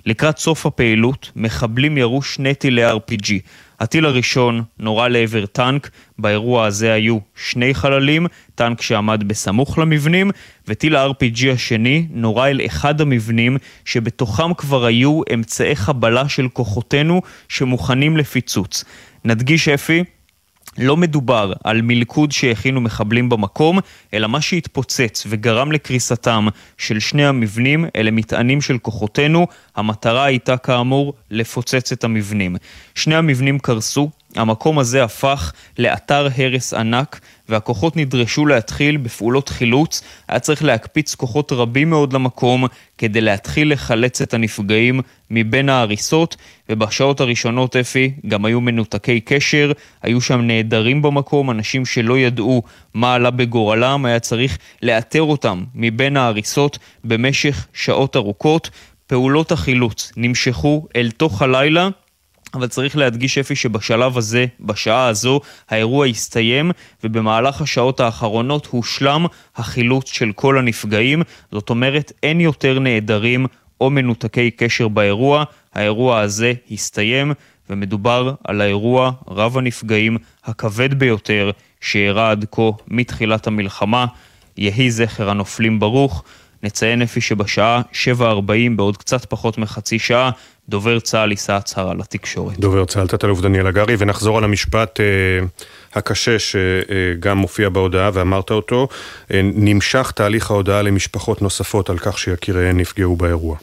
[0.07, 3.31] לקראת סוף הפעילות, מחבלים ירו שני טילי RPG.
[3.79, 5.89] הטיל הראשון נורה לעבר טנק,
[6.19, 10.31] באירוע הזה היו שני חללים, טנק שעמד בסמוך למבנים,
[10.67, 18.17] וטיל ה-RPG השני נורה אל אחד המבנים שבתוכם כבר היו אמצעי חבלה של כוחותינו שמוכנים
[18.17, 18.83] לפיצוץ.
[19.25, 20.03] נדגיש אפי,
[20.77, 23.79] לא מדובר על מלכוד שהכינו מחבלים במקום,
[24.13, 26.47] אלא מה שהתפוצץ וגרם לקריסתם
[26.77, 29.47] של שני המבנים, אלה מטענים של כוחותינו.
[29.75, 32.55] המטרה הייתה כאמור לפוצץ את המבנים.
[32.95, 37.19] שני המבנים קרסו, המקום הזה הפך לאתר הרס ענק,
[37.49, 40.01] והכוחות נדרשו להתחיל בפעולות חילוץ.
[40.27, 42.65] היה צריך להקפיץ כוחות רבים מאוד למקום
[42.97, 45.01] כדי להתחיל לחלץ את הנפגעים
[45.31, 46.35] מבין ההריסות,
[46.69, 49.71] ובשעות הראשונות, אפי, גם היו מנותקי קשר,
[50.01, 52.63] היו שם נעדרים במקום, אנשים שלא ידעו
[52.93, 58.69] מה עלה בגורלם, היה צריך לאתר אותם מבין ההריסות במשך שעות ארוכות.
[59.07, 61.89] פעולות החילוץ נמשכו אל תוך הלילה.
[62.53, 66.71] אבל צריך להדגיש אפי שבשלב הזה, בשעה הזו, האירוע הסתיים
[67.03, 69.25] ובמהלך השעות האחרונות הושלם
[69.55, 71.21] החילוץ של כל הנפגעים.
[71.51, 73.45] זאת אומרת, אין יותר נעדרים
[73.81, 75.43] או מנותקי קשר באירוע.
[75.73, 77.33] האירוע הזה הסתיים
[77.69, 81.51] ומדובר על האירוע רב הנפגעים הכבד ביותר
[81.81, 84.05] שאירע עד כה מתחילת המלחמה.
[84.57, 86.23] יהי זכר הנופלים ברוך.
[86.63, 87.81] נציין אפי שבשעה
[88.19, 88.21] 7.40
[88.75, 90.31] בעוד קצת פחות מחצי שעה
[90.69, 92.59] דובר צה"ל יישא הצהרה לתקשורת.
[92.59, 95.05] דובר צה"ל, תת-אלוף דניאל הגרי, ונחזור על המשפט אה,
[95.93, 98.87] הקשה שגם מופיע בהודעה ואמרת אותו.
[99.33, 103.57] אה, נמשך תהליך ההודעה למשפחות נוספות על כך שיקיריהן נפגעו באירוע.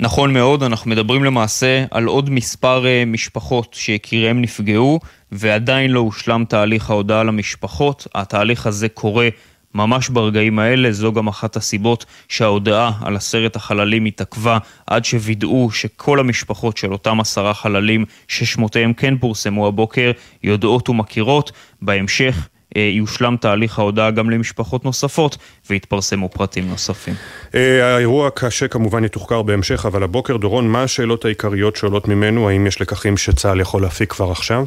[0.00, 5.00] נכון מאוד, אנחנו מדברים למעשה על עוד מספר אה, משפחות שיקיריהם נפגעו
[5.32, 8.06] ועדיין לא הושלם תהליך ההודעה למשפחות.
[8.14, 9.28] התהליך הזה קורה
[9.74, 16.20] ממש ברגעים האלה, זו גם אחת הסיבות שההודעה על עשרת החללים התעכבה עד שווידאו שכל
[16.20, 20.10] המשפחות של אותם עשרה חללים ששמותיהם כן פורסמו הבוקר
[20.42, 21.52] יודעות ומכירות.
[21.82, 25.36] בהמשך אה, יושלם תהליך ההודעה גם למשפחות נוספות
[25.70, 27.14] ויתפרסמו פרטים נוספים.
[27.54, 32.48] אה, האירוע הקשה כמובן יתוחקר בהמשך, אבל הבוקר, דורון, מה השאלות העיקריות שעולות ממנו?
[32.48, 34.64] האם יש לקחים שצה"ל יכול להפיק כבר עכשיו?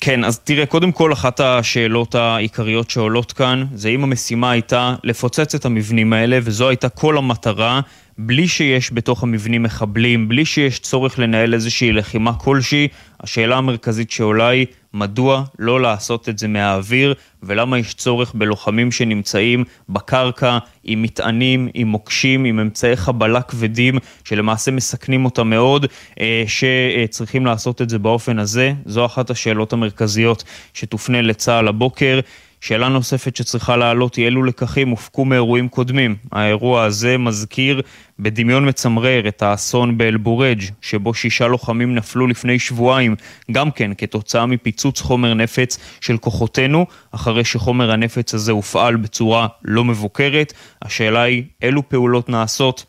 [0.00, 5.54] כן, אז תראה, קודם כל אחת השאלות העיקריות שעולות כאן זה אם המשימה הייתה לפוצץ
[5.54, 7.80] את המבנים האלה, וזו הייתה כל המטרה,
[8.22, 12.88] בלי שיש בתוך המבנים מחבלים, בלי שיש צורך לנהל איזושהי לחימה כלשהי,
[13.20, 19.64] השאלה המרכזית שעולה היא מדוע לא לעשות את זה מהאוויר, ולמה יש צורך בלוחמים שנמצאים
[19.88, 25.86] בקרקע עם מטענים, עם מוקשים, עם אמצעי חבלה כבדים, שלמעשה מסכנים אותם מאוד,
[26.20, 28.72] אה, שצריכים לעשות את זה באופן הזה.
[28.86, 30.44] זו אחת השאלות המרכזיות
[30.74, 32.20] שתופנה לצה"ל הבוקר.
[32.60, 36.16] שאלה נוספת שצריכה לעלות היא אילו לקחים הופקו מאירועים קודמים.
[36.32, 37.82] האירוע הזה מזכיר
[38.18, 43.16] בדמיון מצמרר את האסון באל-בורג', שבו שישה לוחמים נפלו לפני שבועיים,
[43.52, 49.84] גם כן כתוצאה מפיצוץ חומר נפץ של כוחותינו, אחרי שחומר הנפץ הזה הופעל בצורה לא
[49.84, 50.52] מבוקרת.
[50.82, 52.84] השאלה היא אילו פעולות נעשות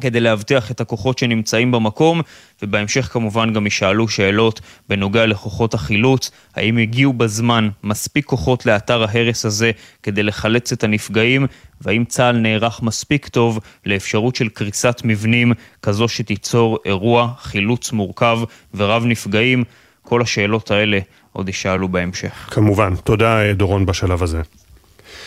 [0.00, 2.20] כדי להבטיח את הכוחות שנמצאים במקום,
[2.62, 9.44] ובהמשך כמובן גם יישאלו שאלות בנוגע לכוחות החילוץ, האם הגיעו בזמן מספיק כוחות לאתר ההרס
[9.44, 9.70] הזה
[10.02, 11.46] כדי לחלץ את הנפגעים,
[11.80, 15.52] והאם צה"ל נערך מספיק טוב לאפשרות של קריסת מבנים
[15.82, 18.38] כזו שתיצור אירוע חילוץ מורכב
[18.74, 19.64] ורב נפגעים.
[20.02, 20.98] כל השאלות האלה
[21.32, 22.48] עוד יישאלו בהמשך.
[22.50, 22.94] כמובן.
[23.04, 24.40] תודה דורון בשלב הזה.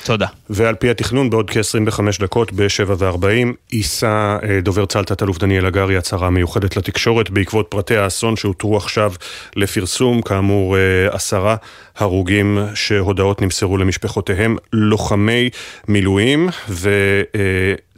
[0.03, 0.27] תודה.
[0.49, 3.27] ועל פי התכנון, בעוד כ-25 דקות, ב-7 ו-40,
[3.71, 9.13] יישא אה, דובר צה"ל תת-אלוף דניאל הגרי הצהרה מיוחדת לתקשורת בעקבות פרטי האסון שהותרו עכשיו
[9.55, 10.81] לפרסום, כאמור אה,
[11.11, 11.55] עשרה
[11.97, 15.49] הרוגים שהודעות נמסרו למשפחותיהם, לוחמי
[15.87, 16.89] מילואים, ו...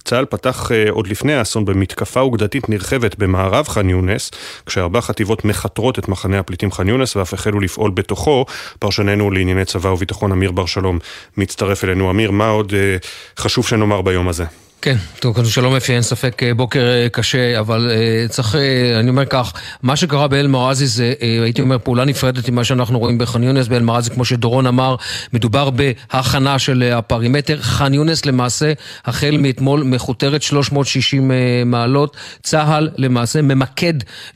[0.05, 4.31] אה, צה"ל פתח uh, עוד לפני האסון במתקפה אוגדתית נרחבת במערב ח'אן יונס,
[4.65, 8.45] כשארבע חטיבות מכתרות את מחנה הפליטים ח'אן יונס ואף החלו לפעול בתוכו.
[8.79, 10.99] פרשננו לענייני צבא וביטחון אמיר בר שלום
[11.37, 12.11] מצטרף אלינו.
[12.11, 13.05] אמיר, מה עוד uh,
[13.37, 14.64] חשוב שנאמר ביום הזה?
[14.81, 18.55] כן, טוב, שלום אפי, אין ספק אה, בוקר אה, קשה, אבל uh, צריך,
[18.99, 19.53] אני אומר כך,
[19.83, 24.25] מה שקרה באל-מרזי זה, הייתי אומר, פעולה נפרדת ממה שאנחנו רואים בח'אן יונס באל-מרזי, כמו
[24.25, 24.95] שדורון אמר,
[25.33, 27.61] מדובר בהכנה של הפרימטר.
[27.61, 28.73] ח'אן יונס למעשה,
[29.05, 31.33] החל מאתמול מכותרת 360 אה,
[31.65, 32.17] מעלות.
[32.43, 33.93] צה"ל למעשה ממקד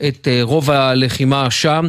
[0.08, 1.88] את רוב הלחימה שם.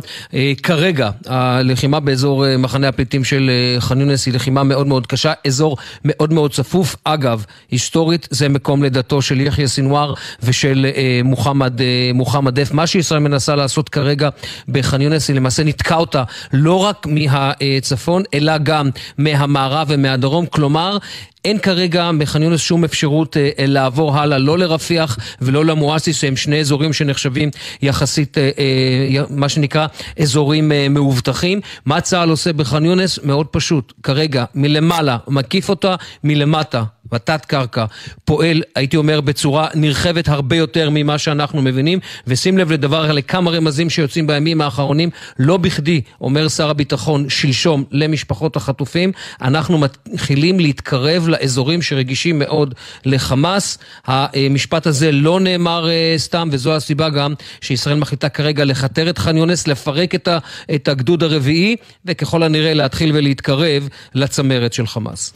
[0.64, 6.34] כרגע, הלחימה באזור מחנה הפליטים של ח'אן יונס היא לחימה מאוד מאוד קשה, אזור מאוד
[6.34, 6.96] מאוד צפוף.
[7.04, 10.14] אגב, היסטורית, זה מקום לידתו של יחיא סינואר
[10.44, 12.72] ושל אה, מוחמד, אה, מוחמד דף.
[12.72, 14.30] מה שישראל מנסה לעשות כרגע
[14.70, 16.24] בח'אן יונס היא למעשה נתקע אותה
[16.54, 20.98] לא רק מהצפון אלא גם מהמערב ומהדרום, כלומר
[21.46, 26.60] אין כרגע בח'אן יונס שום אפשרות אה, לעבור הלאה, לא לרפיח ולא למואסיס, שהם שני
[26.60, 27.50] אזורים שנחשבים
[27.82, 29.88] יחסית, אה, אה, מה שנקרא,
[30.20, 31.62] אזורים אה, מאובטחים.
[31.86, 33.20] מה צה"ל עושה בח'אן יונס?
[33.24, 37.86] מאוד פשוט, כרגע, מלמעלה מקיף אותה, מלמטה בתת קרקע,
[38.26, 43.90] פועל, הייתי אומר, בצורה נרחבת הרבה יותר ממה שאנחנו מבינים, ושים לב לדבר, לכמה רמזים
[43.90, 45.10] שיוצאים בימים האחרונים,
[45.40, 49.12] לא בכדי, אומר שר הביטחון שלשום למשפחות החטופים,
[49.42, 52.74] אנחנו מתחילים להתקרב לאזורים שרגישים מאוד
[53.06, 53.78] לחמאס.
[54.06, 59.38] המשפט הזה לא נאמר אה, סתם, וזו הסיבה גם שישראל מחליטה כרגע לכתר את ח'אן
[59.38, 60.38] יונס, לפרק את, ה,
[60.76, 61.76] את הגדוד הרביעי,
[62.06, 65.34] וככל הנראה להתחיל ולהתקרב לצמרת של חמאס.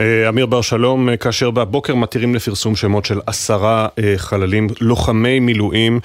[0.00, 5.40] אה, אמיר בר שלום, אה, כאשר בבוקר מתירים לפרסום שמות של עשרה אה, חללים, לוחמי
[5.40, 6.00] מילואים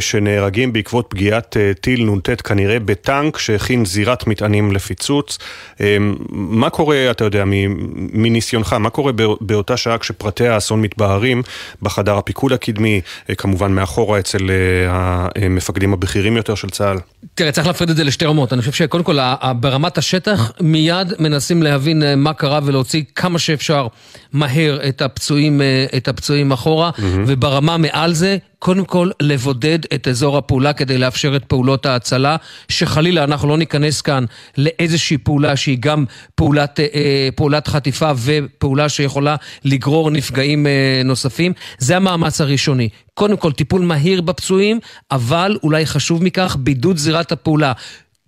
[0.00, 5.38] שנהרגים בעקבות פגיעת טיל נ"ט כנראה בטנק שהכין זירת מטענים לפיצוץ.
[6.30, 7.44] מה קורה, אתה יודע,
[8.12, 11.42] מניסיונך, מה קורה באותה שעה כשפרטי האסון מתבהרים
[11.82, 13.00] בחדר הפיקוד הקדמי,
[13.38, 14.50] כמובן מאחורה אצל
[14.88, 16.98] המפקדים הבכירים יותר של צה"ל?
[17.34, 18.52] תראה, צריך להפריד את זה לשתי רמות.
[18.52, 19.18] אני חושב שקודם כל,
[19.60, 23.86] ברמת השטח מיד מנסים להבין מה קרה ולהוציא כמה שאפשר
[24.32, 27.02] מהר את הפצועים, אה, את הפצועים אחורה, mm-hmm.
[27.26, 32.36] וברמה מעל זה, קודם כל לבודד את אזור הפעולה כדי לאפשר את פעולות ההצלה,
[32.68, 34.24] שחלילה אנחנו לא ניכנס כאן
[34.58, 36.04] לאיזושהי פעולה שהיא גם
[36.34, 41.52] פעולת, אה, פעולת חטיפה ופעולה שיכולה לגרור נפגעים אה, נוספים.
[41.78, 42.88] זה המאמץ הראשוני.
[43.14, 44.80] קודם כל טיפול מהיר בפצועים,
[45.10, 47.72] אבל אולי חשוב מכך, בידוד זירת הפעולה.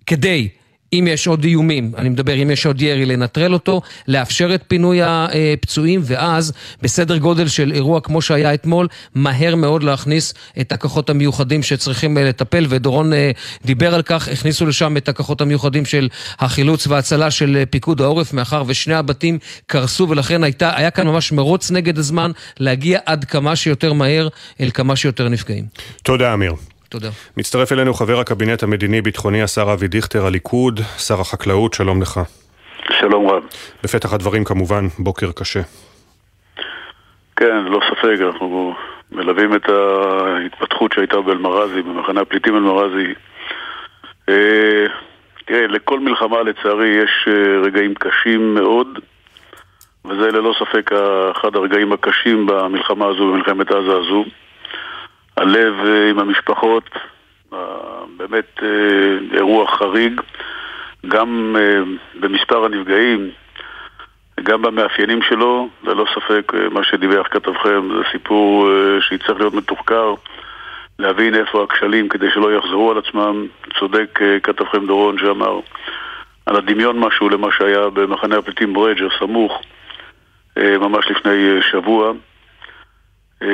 [0.05, 0.47] כדי
[0.93, 4.99] אם יש עוד איומים, אני מדבר אם יש עוד ירי, לנטרל אותו, לאפשר את פינוי
[5.03, 11.63] הפצועים, ואז בסדר גודל של אירוע כמו שהיה אתמול, מהר מאוד להכניס את הכוחות המיוחדים
[11.63, 13.31] שצריכים אה, לטפל, ודורון אה,
[13.65, 16.09] דיבר על כך, הכניסו לשם את הכוחות המיוחדים של
[16.39, 21.31] החילוץ וההצלה של אה, פיקוד העורף, מאחר ושני הבתים קרסו, ולכן הייתה, היה כאן ממש
[21.31, 24.27] מרוץ נגד הזמן להגיע עד כמה שיותר מהר
[24.61, 25.65] אל כמה שיותר נפגעים.
[26.03, 26.53] תודה, אמיר.
[26.89, 27.07] תודה.
[27.37, 32.19] מצטרף אלינו חבר הקבינט המדיני-ביטחוני, השר אבי דיכטר, הליכוד, שר החקלאות, שלום לך.
[32.99, 33.43] שלום רב.
[33.83, 35.59] בפתח הדברים כמובן, בוקר קשה.
[37.35, 38.73] כן, לא ספק, אנחנו
[39.11, 43.13] מלווים את ההתפתחות שהייתה באלמרזי, במחנה הפליטים אלמרזי.
[44.29, 44.85] אה,
[45.45, 48.87] תראה, לכל מלחמה לצערי יש אה, רגעים קשים מאוד,
[50.05, 50.91] וזה ללא ספק
[51.31, 54.25] אחד הרגעים הקשים במלחמה הזו, במלחמת עזה הזו.
[55.39, 56.89] הלב אה, עם המשפחות,
[57.53, 57.59] אה,
[58.17, 60.21] באמת אה, אירוע חריג,
[61.07, 61.55] גם
[62.19, 63.29] במספר הנפגעים,
[64.43, 68.69] גם במאפיינים שלו, ללא ספק מה שדיווח כתבכם זה סיפור
[69.01, 70.13] שיצטרך להיות מתוחקר,
[70.99, 73.47] להבין איפה הכשלים כדי שלא יחזרו על עצמם.
[73.79, 75.59] צודק כתבכם דורון שאמר
[76.45, 79.61] על הדמיון משהו למה שהיה במחנה הפליטים ברייג' הסמוך
[80.57, 82.13] ממש לפני שבוע.
[83.43, 83.47] אה,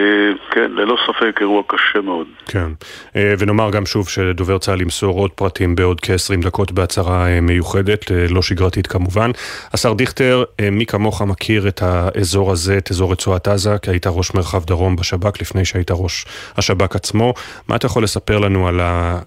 [0.52, 2.28] כן, ללא ספק אירוע קשה מאוד.
[2.46, 2.68] כן,
[3.16, 8.12] אה, ונאמר גם שוב שדובר צה"ל ימסור עוד פרטים בעוד כ-20 דקות בהצהרה אה, מיוחדת,
[8.30, 9.32] לא שגרתית כמובן.
[9.74, 14.34] השר דיכטר, מי כמוך מכיר את האזור הזה, את אזור רצועת עזה, כי היית ראש
[14.34, 16.26] מרחב דרום בשב"כ לפני שהיית ראש
[16.58, 17.34] השב"כ עצמו.
[17.68, 19.20] מה אתה יכול לספר לנו על ה...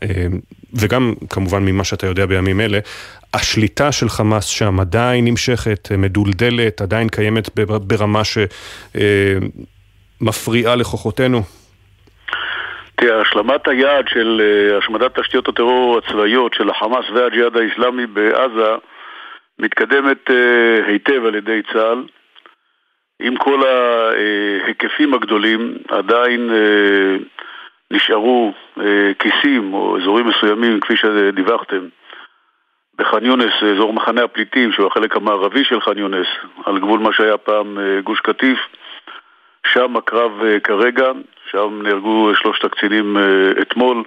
[0.74, 2.78] וגם כמובן ממה שאתה יודע בימים אלה,
[3.34, 7.50] השליטה של חמאס שם עדיין נמשכת, מדולדלת, עדיין קיימת
[7.86, 8.38] ברמה ש...
[10.20, 11.42] מפריעה לכוחותינו?
[12.96, 18.74] תראה, השלמת היעד של uh, השמדת תשתיות הטרור הצבאיות של החמאס והג'יהאד האיסלאמי בעזה
[19.58, 20.32] מתקדמת uh,
[20.86, 22.04] היטב על ידי צה"ל.
[23.22, 27.42] עם כל ההיקפים הגדולים, עדיין uh,
[27.90, 28.52] נשארו
[29.18, 31.88] כיסים או אזורים מסוימים, כפי שדיווחתם,
[32.98, 36.26] בח'אן יונס, אזור מחנה הפליטים, שהוא החלק המערבי של ח'אן יונס,
[36.64, 38.58] על גבול מה שהיה פעם גוש קטיף.
[39.72, 41.12] שם הקרב אה, כרגע,
[41.50, 44.04] שם נהרגו שלושת הקצינים אה, אתמול.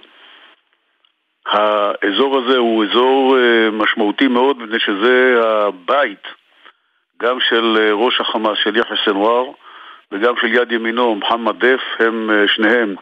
[1.46, 6.28] האזור הזה הוא אזור אה, משמעותי מאוד, מפני שזה הבית
[7.22, 9.50] גם של ראש החמאס, של יחיא סנוואר,
[10.12, 12.94] וגם של יד ימינו, מוחמד דף, הם שניהם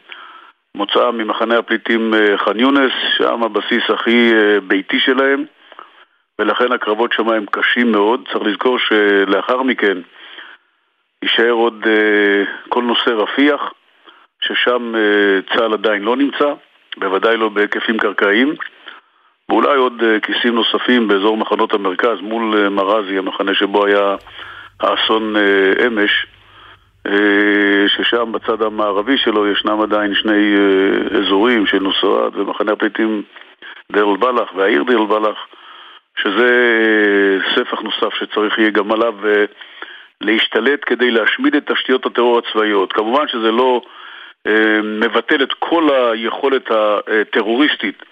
[0.75, 4.33] מוצאם ממחנה הפליטים ח'אן יונס, שם הבסיס הכי
[4.67, 5.45] ביתי שלהם,
[6.39, 8.29] ולכן הקרבות שם הם קשים מאוד.
[8.33, 9.99] צריך לזכור שלאחר מכן
[11.23, 13.73] יישאר עוד uh, כל נושא רפיח,
[14.41, 16.53] ששם uh, צה"ל עדיין לא נמצא,
[16.97, 18.55] בוודאי לא בהיקפים קרקעיים,
[19.49, 24.17] ואולי עוד uh, כיסים נוספים באזור מחנות המרכז מול מרזי, המחנה שבו היה
[24.81, 25.35] האסון
[25.87, 26.27] אמש,
[27.87, 30.55] ששם בצד המערבי שלו ישנם עדיין שני
[31.19, 33.23] אזורים של נוסרת ומחנה הפליטים
[33.93, 35.39] דיר אל-בלח והעיר דיר אל-בלח,
[36.17, 36.51] שזה
[37.55, 39.15] ספח נוסף שצריך יהיה גם עליו
[40.21, 42.93] להשתלט כדי להשמיד את תשתיות הטרור הצבאיות.
[42.93, 43.83] כמובן שזה לא
[44.47, 48.03] אה, מבטל את כל היכולת הטרוריסטית,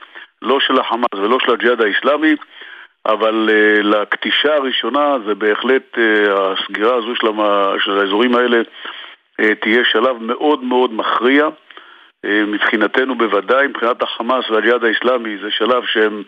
[0.43, 2.35] לא של החמאס ולא של הג'יהאד האיסלאמי,
[3.07, 9.45] אבל uh, לכתישה הראשונה זה בהחלט uh, הסגירה הזו של, המה, של האזורים האלה uh,
[9.61, 11.47] תהיה שלב מאוד מאוד מכריע.
[11.47, 16.23] Uh, מבחינתנו בוודאי, מבחינת החמאס והג'יהאד האיסלאמי זה שלב שהם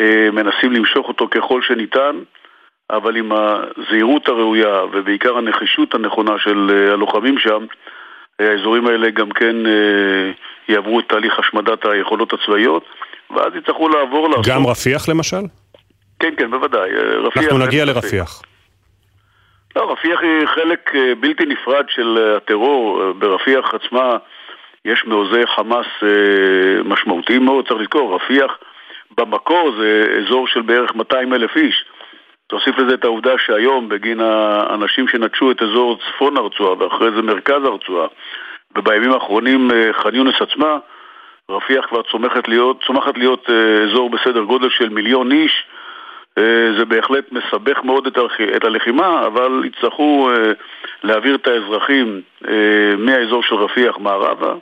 [0.00, 2.18] uh, מנסים למשוך אותו ככל שניתן,
[2.92, 7.66] אבל עם הזהירות הראויה ובעיקר הנחישות הנכונה של uh, הלוחמים שם,
[8.38, 12.84] האזורים האלה גם כן uh, יעברו את תהליך השמדת היכולות הצבאיות,
[13.30, 14.46] ואז יצטרכו לעבור לעשות...
[14.46, 15.42] גם רפיח למשל?
[16.18, 16.90] כן, כן, בוודאי.
[17.24, 18.42] רפיח אנחנו נגיע לרפיח.
[19.76, 23.02] לא, רפיח היא חלק אה, בלתי נפרד של אה, הטרור.
[23.02, 24.16] אה, ברפיח עצמה
[24.84, 25.86] יש מעוזי חמאס
[26.84, 28.58] משמעותיים מאוד, צריך לזכור, רפיח
[29.18, 31.84] במקור זה אזור של בערך 200 אלף איש.
[32.52, 37.64] תוסיף לזה את העובדה שהיום, בגין האנשים שנטשו את אזור צפון הרצועה ואחרי זה מרכז
[37.64, 38.08] הרצועה,
[38.76, 40.78] ובימים האחרונים ח'אן יונס עצמה,
[41.50, 43.50] רפיח כבר צומחת להיות, צומחת להיות
[43.84, 45.66] אזור בסדר גודל של מיליון איש,
[46.38, 48.06] אה, זה בהחלט מסבך מאוד
[48.56, 50.52] את הלחימה, אבל יצטרכו אה,
[51.02, 54.54] להעביר את האזרחים אה, מהאזור של רפיח מערבה,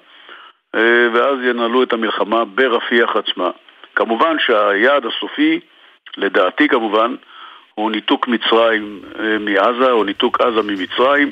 [1.12, 3.50] ואז ינהלו את המלחמה ברפיח עצמה.
[3.94, 5.60] כמובן שהיעד הסופי,
[6.16, 7.14] לדעתי כמובן,
[7.80, 9.00] הוא ניתוק מצרים
[9.40, 11.30] מעזה, או ניתוק עזה ממצרים.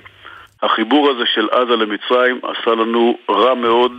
[0.62, 3.92] החיבור הזה של עזה למצרים עשה לנו רע מאוד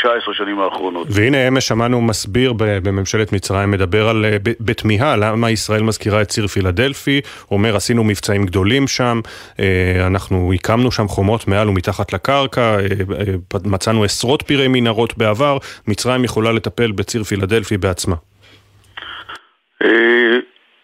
[0.00, 1.06] 19 שנים האחרונות.
[1.10, 6.46] והנה אמש שמענו מסביר בממשלת מצרים, מדבר על, אה, בתמיהה, למה ישראל מזכירה את ציר
[6.46, 9.20] פילדלפי, אומר עשינו מבצעים גדולים שם,
[9.60, 15.58] אה, אנחנו הקמנו שם חומות מעל ומתחת לקרקע, אה, מצאנו עשרות פירי מנהרות בעבר,
[15.88, 18.16] מצרים יכולה לטפל בציר פילדלפי בעצמה.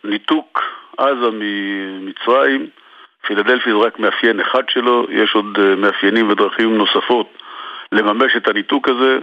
[0.05, 0.63] ניתוק
[0.99, 2.67] עזה ממצרים,
[3.27, 7.27] פילדלפי זה רק מאפיין אחד שלו, יש עוד מאפיינים ודרכים נוספות.
[7.93, 9.19] לממש את הניתוק הזה,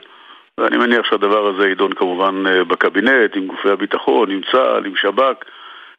[0.57, 5.45] ואני מניח שהדבר הזה יידון כמובן אה, בקבינט, עם גופי הביטחון, עם צה"ל, עם שב"כ.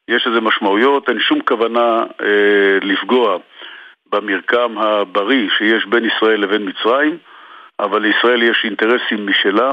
[0.09, 3.39] יש לזה משמעויות, אין שום כוונה אה, לפגוע
[4.13, 7.19] במרקם הבריא שיש בין ישראל לבין מצרים,
[7.81, 9.73] אבל לישראל יש אינטרסים משלה.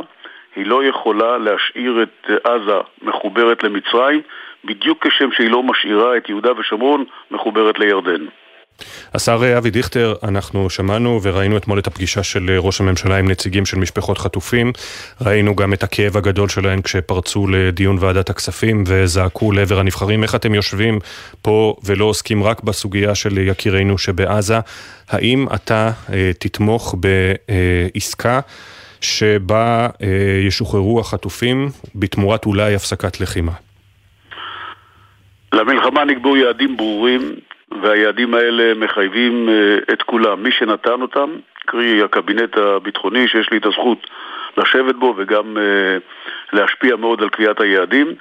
[0.55, 4.21] היא לא יכולה להשאיר את עזה מחוברת למצרים,
[4.65, 8.25] בדיוק כשם שהיא לא משאירה את יהודה ושומרון מחוברת לירדן.
[9.13, 13.77] השר אבי דיכטר, אנחנו שמענו וראינו אתמול את הפגישה של ראש הממשלה עם נציגים של
[13.77, 14.71] משפחות חטופים.
[15.21, 20.23] ראינו גם את הכאב הגדול שלהם כשפרצו לדיון ועדת הכספים וזעקו לעבר הנבחרים.
[20.23, 20.99] איך אתם יושבים
[21.41, 24.59] פה ולא עוסקים רק בסוגיה של יקירינו שבעזה?
[25.09, 26.95] האם אתה אה, תתמוך
[27.93, 28.39] בעסקה
[29.01, 33.51] שבה אה, ישוחררו החטופים בתמורת אולי הפסקת לחימה?
[35.53, 37.21] למלחמה נקבעו יעדים ברורים
[37.81, 40.43] והיעדים האלה מחייבים אה, את כולם.
[40.43, 41.29] מי שנתן אותם,
[41.65, 44.07] קרי הקבינט הביטחוני שיש לי את הזכות
[44.57, 45.97] לשבת בו וגם אה,
[46.53, 48.15] להשפיע מאוד על קביעת היעדים.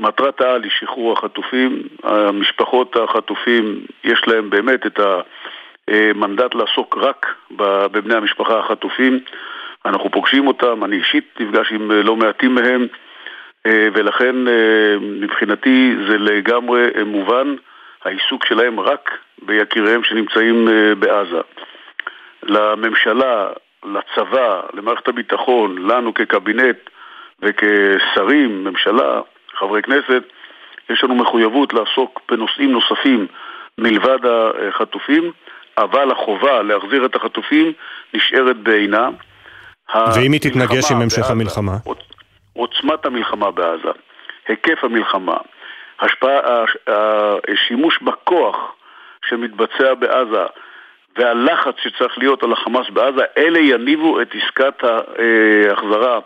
[0.00, 1.82] מטרת העל היא שחרור החטופים.
[2.02, 5.00] המשפחות החטופים, יש להם באמת את
[5.88, 7.26] המנדט לעסוק רק
[7.56, 9.20] בבני המשפחה החטופים.
[9.86, 12.86] אנחנו פוגשים אותם, אני אישית נפגש עם אה, לא מעטים מהם,
[13.66, 14.36] ולכן
[15.00, 17.54] מבחינתי זה לגמרי מובן.
[18.04, 21.40] העיסוק שלהם רק ביקיריהם שנמצאים אה, בעזה.
[22.42, 23.48] לממשלה,
[23.84, 26.76] לצבא, למערכת הביטחון, לנו כקבינט
[27.42, 29.20] וכשרים, ממשלה,
[29.54, 30.22] חברי כנסת,
[30.90, 33.26] יש לנו מחויבות לעסוק בנושאים נוספים
[33.78, 34.18] מלבד
[34.68, 35.32] החטופים,
[35.78, 37.72] אבל החובה להחזיר את החטופים
[38.14, 39.08] נשארת בעינה.
[40.14, 41.76] ואם היא תתנגש עם המשך המלחמה?
[42.52, 43.90] עוצמת המלחמה בעזה,
[44.48, 45.36] היקף המלחמה,
[46.00, 46.64] השפעה,
[47.52, 48.56] השימוש בכוח
[49.28, 50.44] שמתבצע בעזה
[51.18, 56.18] והלחץ שצריך להיות על החמאס בעזה, אלה יניבו את עסקת ההחזרה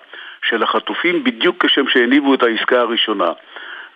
[0.49, 3.33] של החטופים בדיוק כשם שהניבו את העסקה הראשונה.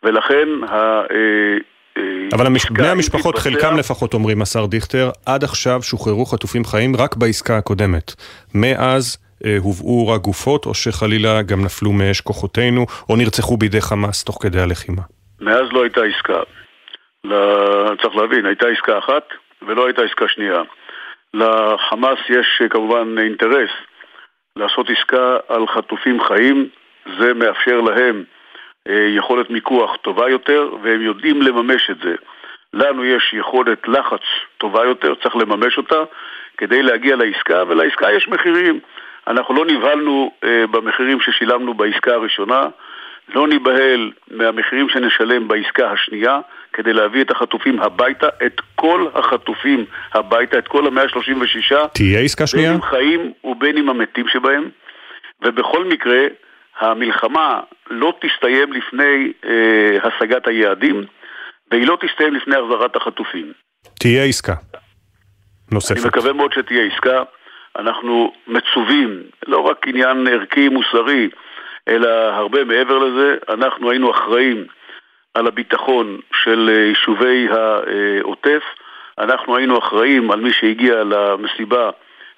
[0.03, 0.75] ולכן ה...
[0.75, 1.57] אה,
[1.97, 2.03] אה,
[2.33, 3.51] אבל בני המשפחות, תתבצע...
[3.51, 8.15] חלקם לפחות אומרים, השר דיכטר, עד עכשיו שוחררו חטופים חיים רק בעסקה הקודמת.
[8.55, 9.22] מאז אה,
[9.59, 14.61] הובאו רק גופות, או שחלילה גם נפלו מאש כוחותינו, או נרצחו בידי חמאס תוך כדי
[14.61, 15.03] הלחימה.
[15.41, 16.41] מאז לא הייתה עסקה.
[18.03, 19.25] צריך להבין, הייתה עסקה אחת
[19.63, 20.63] ולא הייתה עסקה שנייה.
[21.35, 23.71] לחמאס יש כמובן אינטרס
[24.57, 26.69] לעשות עסקה על חטופים חיים,
[27.19, 28.25] זה מאפשר להם
[28.89, 32.15] אה, יכולת מיקוח טובה יותר, והם יודעים לממש את זה.
[32.73, 34.23] לנו יש יכולת לחץ
[34.59, 36.03] טובה יותר, צריך לממש אותה
[36.57, 38.81] כדי להגיע לעסקה, ולעסקה יש מחירים.
[39.27, 42.69] אנחנו לא נבהלנו אה, במחירים ששילמנו בעסקה הראשונה,
[43.35, 46.41] לא ניבהל מהמחירים שנשלם בעסקה השנייה
[46.73, 49.85] כדי להביא את החטופים הביתה, את כל החטופים
[50.15, 51.89] הביתה, את כל המאה ה-36.
[51.93, 52.69] תהיה עסקה שנייה?
[52.69, 54.71] בין אם חיים ובין אם המתים שבהם,
[55.45, 56.19] ובכל מקרה,
[56.81, 61.05] המלחמה לא תסתיים לפני אה, השגת היעדים,
[61.71, 63.53] והיא לא תסתיים לפני החזרת החטופים.
[63.99, 64.55] תהיה עסקה.
[65.73, 65.97] נוספת.
[65.97, 67.23] אני מקווה מאוד שתהיה עסקה.
[67.79, 71.29] אנחנו מצווים, לא רק עניין ערכי מוסרי,
[71.89, 73.37] אלא הרבה מעבר לזה.
[73.49, 74.65] אנחנו היינו אחראים
[75.35, 78.63] על הביטחון של אה, יישובי העוטף.
[79.19, 81.91] אנחנו היינו אחראים על מי שהגיע למסיבה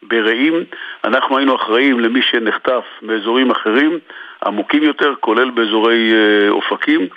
[0.02, 0.64] ברעים,
[1.04, 3.98] אנחנו היינו אחראים למי שנחטף מאזורים אחרים,
[4.46, 7.08] עמוקים יותר, כולל באזורי אה, אופקים.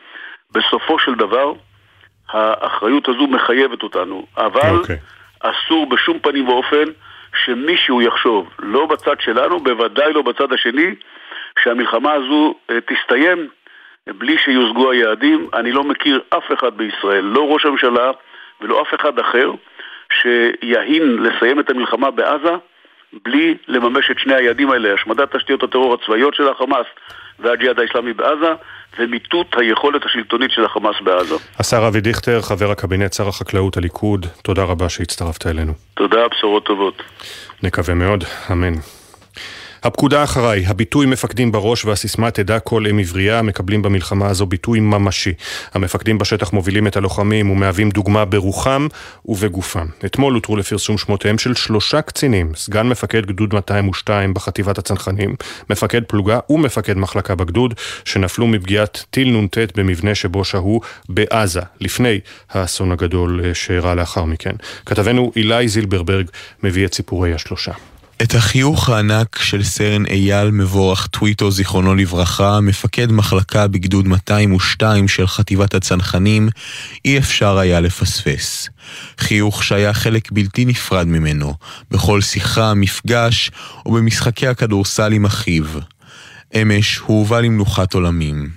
[0.51, 1.53] בסופו של דבר,
[2.29, 4.79] האחריות הזו מחייבת אותנו, אבל okay.
[4.81, 4.97] אוקיי.
[5.39, 6.85] אסור בשום פנים ואופן
[7.45, 10.95] שמישהו יחשוב, לא בצד שלנו, בוודאי לא בצד השני,
[11.63, 13.47] שהמלחמה הזו אה, תסתיים
[14.07, 15.49] בלי שיושגו היעדים.
[15.53, 18.11] אני לא מכיר אף אחד בישראל, לא ראש הממשלה
[18.61, 19.51] ולא אף אחד אחר,
[20.21, 22.55] שיהין לסיים את המלחמה בעזה
[23.25, 26.85] בלי לממש את שני היעדים האלה, השמדת תשתיות הטרור הצבאיות של החמאס
[27.39, 28.53] והג'יהאד האסלאמי בעזה,
[28.99, 31.35] ומיטוט היכולת השלטונית של החמאס בעזה.
[31.59, 35.73] השר אבי דיכטר, חבר הקבינט, שר החקלאות הליכוד, תודה רבה שהצטרפת אלינו.
[35.93, 37.03] תודה, בשורות טובות.
[37.63, 38.73] נקווה מאוד, אמן.
[39.83, 45.33] הפקודה אחריי, הביטוי מפקדים בראש והסיסמה תדע כל אם עברייה מקבלים במלחמה הזו ביטוי ממשי.
[45.73, 48.87] המפקדים בשטח מובילים את הלוחמים ומהווים דוגמה ברוחם
[49.25, 49.85] ובגופם.
[50.05, 55.35] אתמול הותרו לפרסום שמותיהם של שלושה קצינים, סגן מפקד גדוד 202 בחטיבת הצנחנים,
[55.69, 57.73] מפקד פלוגה ומפקד מחלקה בגדוד,
[58.05, 64.55] שנפלו מפגיעת טיל נ"ט במבנה שבו שהו בעזה, לפני האסון הגדול שאירע לאחר מכן.
[64.85, 66.25] כתבנו אילי זילברברג
[66.63, 67.71] מביא את סיפורי השלושה.
[68.23, 75.27] את החיוך הענק של סרן אייל מבורך טוויטו, זיכרונו לברכה, מפקד מחלקה בגדוד 202 של
[75.27, 76.49] חטיבת הצנחנים,
[77.05, 78.69] אי אפשר היה לפספס.
[79.17, 81.53] חיוך שהיה חלק בלתי נפרד ממנו,
[81.91, 83.51] בכל שיחה, מפגש
[83.85, 85.65] או במשחקי הכדורסל עם אחיו.
[86.61, 88.56] אמש הוא הובא למנוחת עולמים.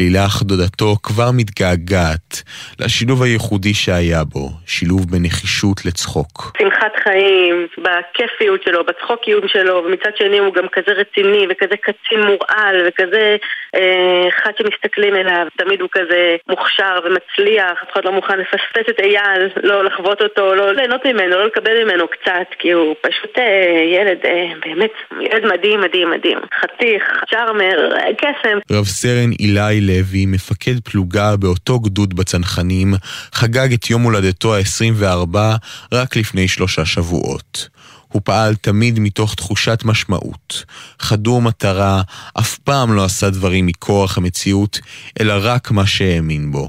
[0.00, 2.42] לילך דודתו כבר מתגעגעת
[2.80, 6.52] לשילוב הייחודי שהיה בו, שילוב בין נחישות לצחוק.
[6.58, 12.76] שמחת חיים, בכיפיות שלו, בצחוקיות שלו, ומצד שני הוא גם כזה רציני וכזה קצין מורעל
[12.88, 13.36] וכזה
[13.74, 19.00] אה, אחד שמסתכלים אליו, תמיד הוא כזה מוכשר ומצליח, אף אחד לא מוכן לפספס את
[19.00, 23.82] אייל, לא לחוות אותו, לא ליהנות ממנו, לא לקבל ממנו קצת, כי הוא פשוט אה,
[23.94, 26.38] ילד, אה, באמת, ילד מדהים, מדהים, מדהים.
[26.60, 28.58] חתיך, צ'ארמר, אה, קסם.
[28.72, 32.94] רב סרן אילי לוי, מפקד פלוגה באותו גדוד בצנחנים,
[33.32, 35.36] חגג את יום הולדתו ה-24
[35.92, 37.68] רק לפני שלושה שבועות.
[38.08, 40.64] הוא פעל תמיד מתוך תחושת משמעות.
[41.00, 42.02] חדור מטרה,
[42.38, 44.80] אף פעם לא עשה דברים מכורח המציאות,
[45.20, 46.68] אלא רק מה שהאמין בו.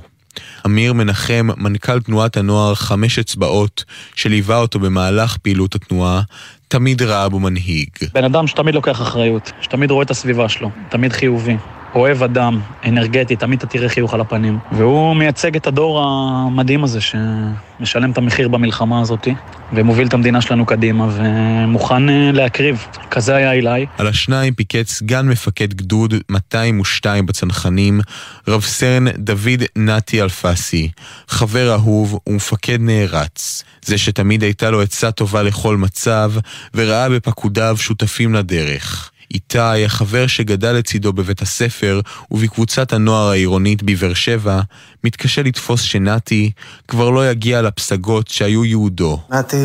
[0.65, 3.83] אמיר מנחם, מנכ"ל תנועת הנוער חמש אצבעות,
[4.15, 6.21] שליווה אותו במהלך פעילות התנועה,
[6.67, 7.89] תמיד ראה בו מנהיג.
[8.13, 11.55] בן אדם שתמיד לוקח אחריות, שתמיד רואה את הסביבה שלו, תמיד חיובי.
[11.95, 14.59] אוהב אדם, אנרגטי, תמיד אתה תראה חיוך על הפנים.
[14.71, 19.27] והוא מייצג את הדור המדהים הזה שמשלם את המחיר במלחמה הזאת,
[19.73, 22.87] ומוביל את המדינה שלנו קדימה, ומוכן אה, להקריב.
[23.11, 23.85] כזה היה אילי.
[23.97, 28.01] על השניים פיקד סגן מפקד גדוד 202 בצנחנים,
[28.47, 30.91] רב סרן דוד נתי אלפסי,
[31.27, 33.63] חבר אהוב ומפקד נערץ.
[33.85, 36.31] זה שתמיד הייתה לו עצה טובה לכל מצב,
[36.73, 39.10] וראה בפקודיו שותפים לדרך.
[39.33, 42.01] איתי, החבר שגדל לצידו בבית הספר
[42.31, 44.61] ובקבוצת הנוער העירונית בבאר שבע,
[45.03, 46.51] מתקשה לתפוס שנתי
[46.87, 49.19] כבר לא יגיע לפסגות שהיו ייעודו.
[49.31, 49.57] נתי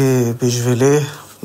[0.43, 0.99] בשבילי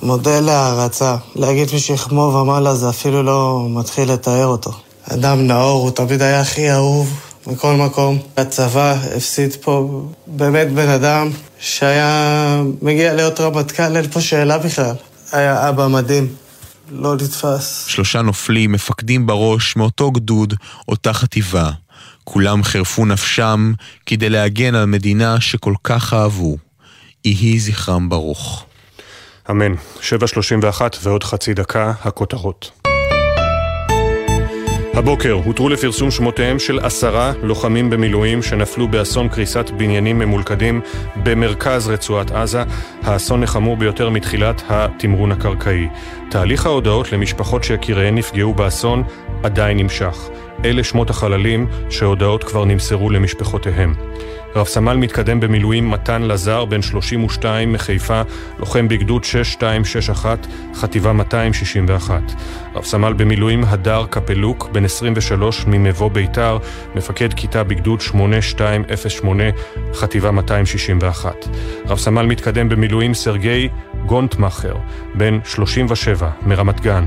[0.03, 1.15] מודל להערצה.
[1.35, 4.71] להגיד משכמו ומעלה זה אפילו לא מתחיל לתאר אותו.
[5.09, 8.19] אדם נאור, הוא תמיד היה הכי אהוב מכל מקום.
[8.37, 11.29] הצבא הפסיד פה באמת בן אדם
[11.59, 14.95] שהיה מגיע להיות רמטכ"ל, אין פה שאלה בכלל.
[15.31, 16.27] היה אבא מדהים.
[16.91, 17.85] לא נתפס.
[17.87, 20.53] שלושה נופלים, מפקדים בראש, מאותו גדוד,
[20.87, 21.71] אותה חטיבה.
[22.23, 23.73] כולם חירפו נפשם
[24.05, 26.57] כדי להגן על מדינה שכל כך אהבו.
[27.25, 28.65] יהי זכרם ברוך.
[29.49, 29.73] אמן.
[29.99, 32.80] 7.31 ועוד חצי דקה, הכותרות.
[34.93, 40.81] הבוקר הותרו לפרסום שמותיהם של עשרה לוחמים במילואים שנפלו באסון קריסת בניינים ממולכדים
[41.23, 42.63] במרכז רצועת עזה,
[43.03, 45.87] האסון החמור ביותר מתחילת התמרון הקרקעי.
[46.29, 49.03] תהליך ההודעות למשפחות שיקיריהן נפגעו באסון
[49.43, 50.29] עדיין נמשך.
[50.65, 53.93] אלה שמות החללים שהודעות כבר נמסרו למשפחותיהם.
[54.55, 58.21] רב סמל מתקדם במילואים מתן לזר, בן 32 מחיפה,
[58.59, 62.21] לוחם בגדוד 6261, חטיבה 261.
[62.75, 66.57] רב סמל במילואים הדר קפלוק, בן 23 ממבוא ביתר,
[66.95, 69.43] מפקד כיתה בגדוד 8208,
[69.93, 71.35] חטיבה 261.
[71.87, 73.69] רב סמל מתקדם במילואים סרגי
[74.05, 74.75] גונטמאכר,
[75.15, 77.05] בן 37 מרמת גן,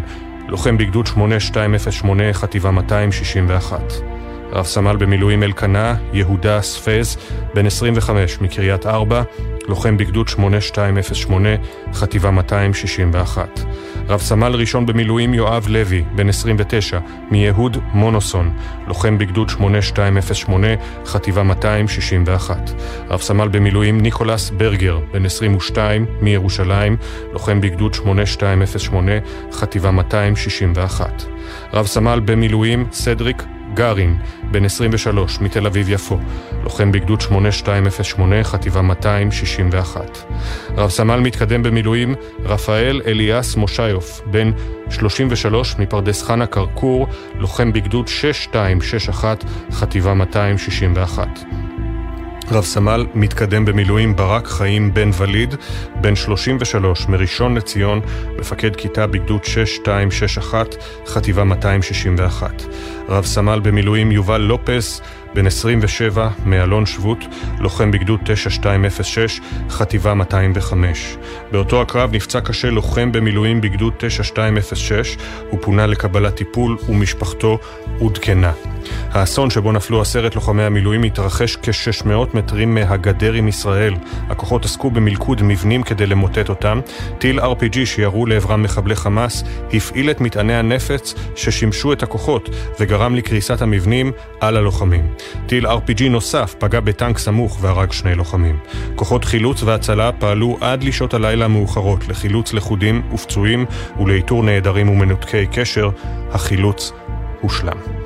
[0.49, 4.14] לוחם בגדוד 8208, חטיבה 261.
[4.55, 7.17] רב סמל במילואים אלקנה, יהודה ספז,
[7.55, 9.23] בן 25 מקריית ארבע,
[9.69, 11.49] לוחם בגדוד 8208,
[11.93, 13.61] חטיבה 261.
[14.09, 16.99] רב סמל ראשון במילואים יואב לוי, בן 29,
[17.31, 18.51] מיהוד מונוסון,
[18.87, 20.69] לוחם בגדוד 8208,
[21.07, 22.71] חטיבה 261.
[23.11, 26.97] רב סמל במילואים ניקולס ברגר, בן 22, מירושלים,
[27.33, 29.13] לוחם בגדוד 8208,
[29.53, 31.23] חטיבה 261.
[31.73, 33.43] רב סמל במילואים סדריק
[33.75, 34.17] גארין,
[34.51, 36.19] בן 23, מתל אביב-יפו,
[36.63, 40.19] לוחם בגדוד 8208, חטיבה 261.
[40.77, 42.15] רב סמל מתקדם במילואים,
[42.45, 44.51] רפאל אליאס מושיוף, בן
[44.91, 47.07] 33, מפרדס חנה כרכור,
[47.39, 51.29] לוחם בגדוד 6261, חטיבה 261.
[52.51, 55.55] רב סמל מתקדם במילואים ברק חיים בן וליד,
[56.01, 58.01] בן 33 מראשון לציון,
[58.39, 60.75] מפקד כיתה בגדוד 6261,
[61.07, 62.63] חטיבה 261.
[63.09, 65.01] רב סמל במילואים יובל לופס,
[65.35, 67.19] בן 27 מאלון שבות,
[67.59, 69.41] לוחם בגדוד 9206,
[69.71, 71.17] חטיבה 205.
[71.53, 75.17] באותו הקרב נפצע קשה לוחם במילואים בגדוד 9206,
[75.51, 77.59] הוא פונה לקבלת טיפול ומשפחתו
[77.99, 78.53] עודכנה.
[79.11, 83.95] האסון שבו נפלו עשרת לוחמי המילואים התרחש כ-600 מטרים מהגדר עם ישראל.
[84.29, 86.81] הכוחות עסקו במלכוד מבנים כדי למוטט אותם.
[87.19, 92.49] טיל RPG שירו לעברם מחבלי חמאס הפעיל את מטעני הנפץ ששימשו את הכוחות
[92.81, 95.15] וגרם לקריסת המבנים על הלוחמים.
[95.47, 98.59] טיל RPG נוסף פגע בטנק סמוך והרג שני לוחמים.
[98.95, 103.67] כוחות חילוץ והצלה פעלו עד לשעות הלילה המאוחרות לחילוץ לכודים ופצועים
[104.01, 105.91] ולאיתור נעדרים ומנותקי קשר.
[106.33, 106.93] החילוץ
[107.41, 108.04] הושלם.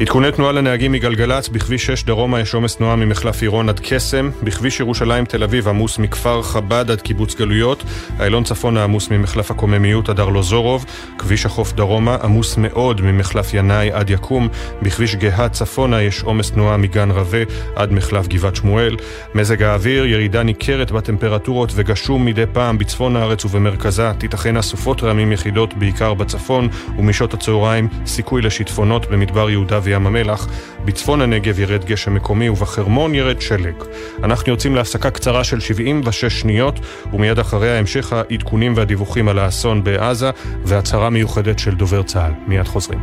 [0.00, 4.80] עדכוני תנועה לנהגים מגלגלצ, בכביש 6 דרומה יש עומס תנועה ממחלף עירון עד קסם, בכביש
[4.80, 7.82] ירושלים תל אביב עמוס מכפר חב"ד עד קיבוץ גלויות,
[8.20, 10.84] איילון צפונה עמוס ממחלף הקוממיות עד ארלוזורוב,
[11.18, 14.48] כביש החוף דרומה עמוס מאוד ממחלף ינאי עד יקום,
[14.82, 17.38] בכביש גהה צפונה יש עומס תנועה מגן רבה
[17.76, 18.96] עד מחלף גבעת שמואל,
[19.34, 25.74] מזג האוויר, ירידה ניכרת בטמפרטורות וגשום מדי פעם בצפון הארץ ובמרכזה, תיתכן אסופות רעמים יחידות
[25.74, 26.68] בעיקר בצפון,
[26.98, 30.48] ומשעות הצהריים סיכוי לשיטפונות במדבר יהודה וים המלח,
[30.84, 33.74] בצפון הנגב ירד גשם מקומי ובחרמון ירד שלג.
[34.22, 36.80] אנחנו יוצאים להפסקה קצרה של 76 שניות,
[37.12, 40.30] ומיד אחריה המשך העדכונים והדיווחים על האסון בעזה
[40.64, 42.32] והצהרה מיוחדת של דובר צה"ל.
[42.46, 43.00] מיד חוזרים.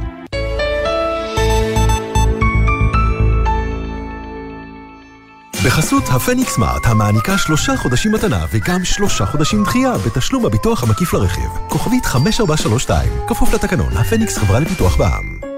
[5.65, 11.49] בחסות הפניקס סמארט, המעניקה שלושה חודשים מתנה וגם שלושה חודשים דחייה בתשלום הביטוח המקיף לרכיב.
[11.69, 15.52] כוכבית 5432, כפוף לתקנון, הפניקס חברה לפיתוח בע"מ.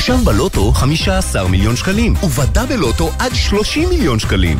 [0.00, 4.58] עכשיו בלוטו 15 מיליון שקלים, ובדה בלוטו עד 30 מיליון שקלים.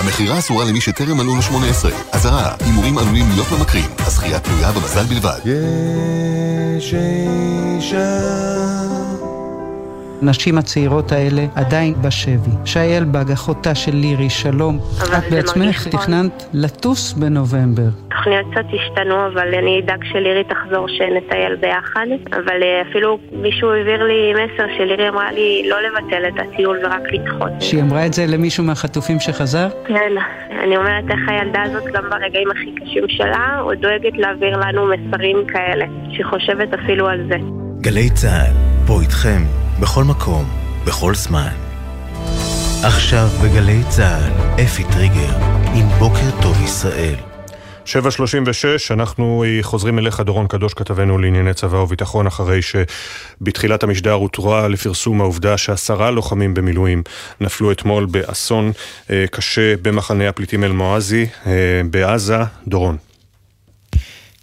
[0.00, 1.90] המכירה אסורה למי שטרם מלאו לו 18.
[2.12, 3.90] אזהרה, הימורים עלולים להיות ממכרים.
[3.98, 5.38] הזכייה תלויה במזל בלבד.
[6.78, 8.81] יש אישה
[10.22, 12.50] הנשים הצעירות האלה עדיין בשבי.
[12.64, 14.78] שי אלבג, אחותה של לירי, שלום.
[15.18, 17.88] את בעצמך תכננת לטוס בנובמבר.
[18.10, 22.06] תוכניות קצת השתנו, אבל אני אדאג שלירי תחזור שנטייל ביחד.
[22.32, 27.12] אבל אה, אפילו מישהו העביר לי מסר שלירי אמרה לי לא לבטל את הטיול ורק
[27.12, 27.50] לדחות.
[27.60, 29.68] שהיא אמרה את זה למישהו מהחטופים שחזר?
[29.86, 30.12] כן,
[30.64, 35.36] אני אומרת איך הילדה הזאת גם ברגעים הכי קשים שלה, עוד דואגת להעביר לנו מסרים
[35.46, 37.36] כאלה, שהיא חושבת אפילו על זה.
[37.80, 38.52] גלי צה"ל,
[38.86, 39.42] פה איתכם,
[39.82, 40.44] בכל מקום,
[40.84, 41.52] בכל זמן.
[42.82, 45.36] עכשיו בגלי צה"ל, אפי טריגר,
[45.74, 47.14] עם בוקר טוב ישראל.
[47.86, 47.90] 7.36,
[48.90, 55.58] אנחנו חוזרים אליך, דורון קדוש, כתבנו לענייני צבא וביטחון, אחרי שבתחילת המשדר הותרה לפרסום העובדה
[55.58, 57.02] שעשרה לוחמים במילואים
[57.40, 58.72] נפלו אתמול באסון
[59.10, 61.52] אה, קשה במחנה הפליטים אל-מואזי אה,
[61.90, 62.38] בעזה.
[62.68, 62.96] דורון.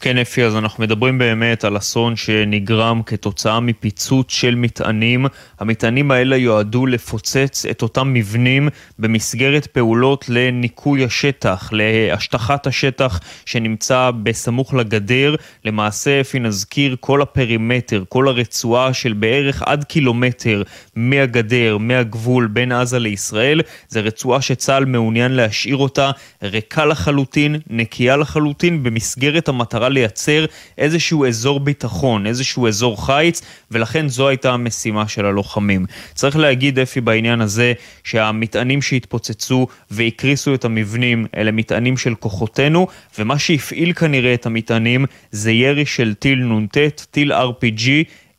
[0.01, 5.25] כן, אפי, אז אנחנו מדברים באמת על אסון שנגרם כתוצאה מפיצוץ של מטענים.
[5.59, 8.69] המטענים האלה יועדו לפוצץ את אותם מבנים
[8.99, 15.35] במסגרת פעולות לניקוי השטח, להשטחת השטח שנמצא בסמוך לגדר.
[15.65, 20.63] למעשה, אפי, נזכיר, כל הפרימטר, כל הרצועה של בערך עד קילומטר
[20.95, 26.11] מהגדר, מהגבול בין עזה לישראל, זה רצועה שצה"ל מעוניין להשאיר אותה
[26.43, 30.45] ריקה לחלוטין, נקייה לחלוטין, במסגרת המטרה לייצר
[30.77, 33.41] איזשהו אזור ביטחון, איזשהו אזור חיץ,
[33.71, 35.85] ולכן זו הייתה המשימה של הלוחמים.
[36.13, 42.87] צריך להגיד, אפי, בעניין הזה, שהמטענים שהתפוצצו והקריסו את המבנים, אלה מטענים של כוחותינו,
[43.19, 46.77] ומה שהפעיל כנראה את המטענים זה ירי של טיל נ"ט,
[47.11, 47.89] טיל RPG,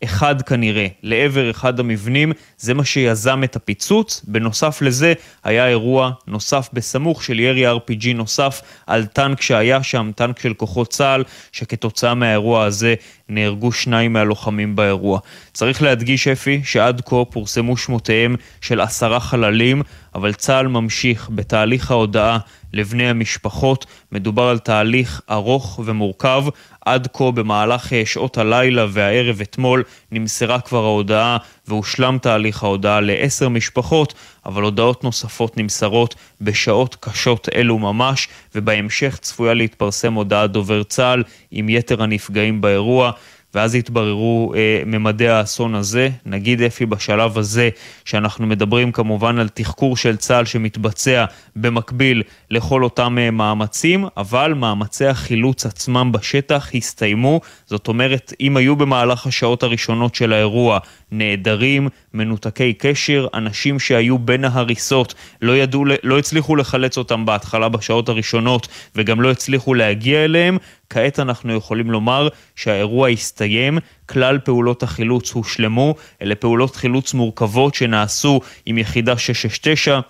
[0.04, 4.24] אחד כנראה, לעבר אחד המבנים, זה מה שיזם את הפיצוץ.
[4.28, 5.12] בנוסף לזה,
[5.44, 10.90] היה אירוע נוסף בסמוך של ירי RPG נוסף על טנק שהיה שם, טנק של כוחות
[10.90, 12.94] צה"ל, שכתוצאה מהאירוע הזה
[13.28, 15.20] נהרגו שניים מהלוחמים באירוע.
[15.52, 19.82] צריך להדגיש, אפי, שעד כה פורסמו שמותיהם של עשרה חללים,
[20.14, 22.38] אבל צה"ל ממשיך בתהליך ההודעה
[22.72, 23.86] לבני המשפחות.
[24.12, 26.44] מדובר על תהליך ארוך ומורכב.
[26.86, 31.36] עד כה במהלך אה, שעות הלילה והערב אתמול נמסרה כבר ההודעה
[31.68, 34.14] והושלם תהליך ההודעה לעשר משפחות,
[34.46, 41.68] אבל הודעות נוספות נמסרות בשעות קשות אלו ממש, ובהמשך צפויה להתפרסם הודעת דובר צה"ל עם
[41.68, 43.12] יתר הנפגעים באירוע.
[43.54, 46.08] ואז יתבררו אה, ממדי האסון הזה.
[46.26, 47.68] נגיד אפי בשלב הזה,
[48.04, 51.24] שאנחנו מדברים כמובן על תחקור של צה"ל שמתבצע
[51.56, 57.40] במקביל לכל אותם אה, מאמצים, אבל מאמצי החילוץ עצמם בשטח הסתיימו.
[57.66, 60.78] זאת אומרת, אם היו במהלך השעות הראשונות של האירוע
[61.12, 68.08] נעדרים, מנותקי קשר, אנשים שהיו בין ההריסות, לא, ידעו, לא הצליחו לחלץ אותם בהתחלה בשעות
[68.08, 70.58] הראשונות וגם לא הצליחו להגיע אליהם,
[70.90, 78.40] כעת אנחנו יכולים לומר שהאירוע הסתיים, כלל פעולות החילוץ הושלמו, אלה פעולות חילוץ מורכבות שנעשו
[78.66, 80.00] עם יחידה 669.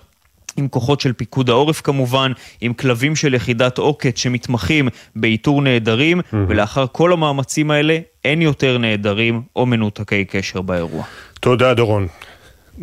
[0.57, 2.31] עם כוחות של פיקוד העורף כמובן,
[2.61, 6.35] עם כלבים של יחידת עוקץ שמתמחים באיתור נעדרים, mm-hmm.
[6.47, 11.03] ולאחר כל המאמצים האלה אין יותר נעדרים או מנותקי קשר באירוע.
[11.39, 12.07] תודה דורון.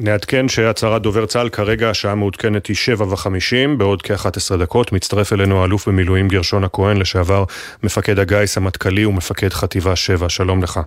[0.01, 5.63] נעדכן שהצהרת דובר צה"ל כרגע השעה מעודכנת היא שבע וחמישים, בעוד כ-11 דקות מצטרף אלינו
[5.63, 7.45] האלוף במילואים גרשון הכהן, לשעבר
[7.83, 10.81] מפקד הגיס המטכ"לי ומפקד חטיבה 7, שלום לך.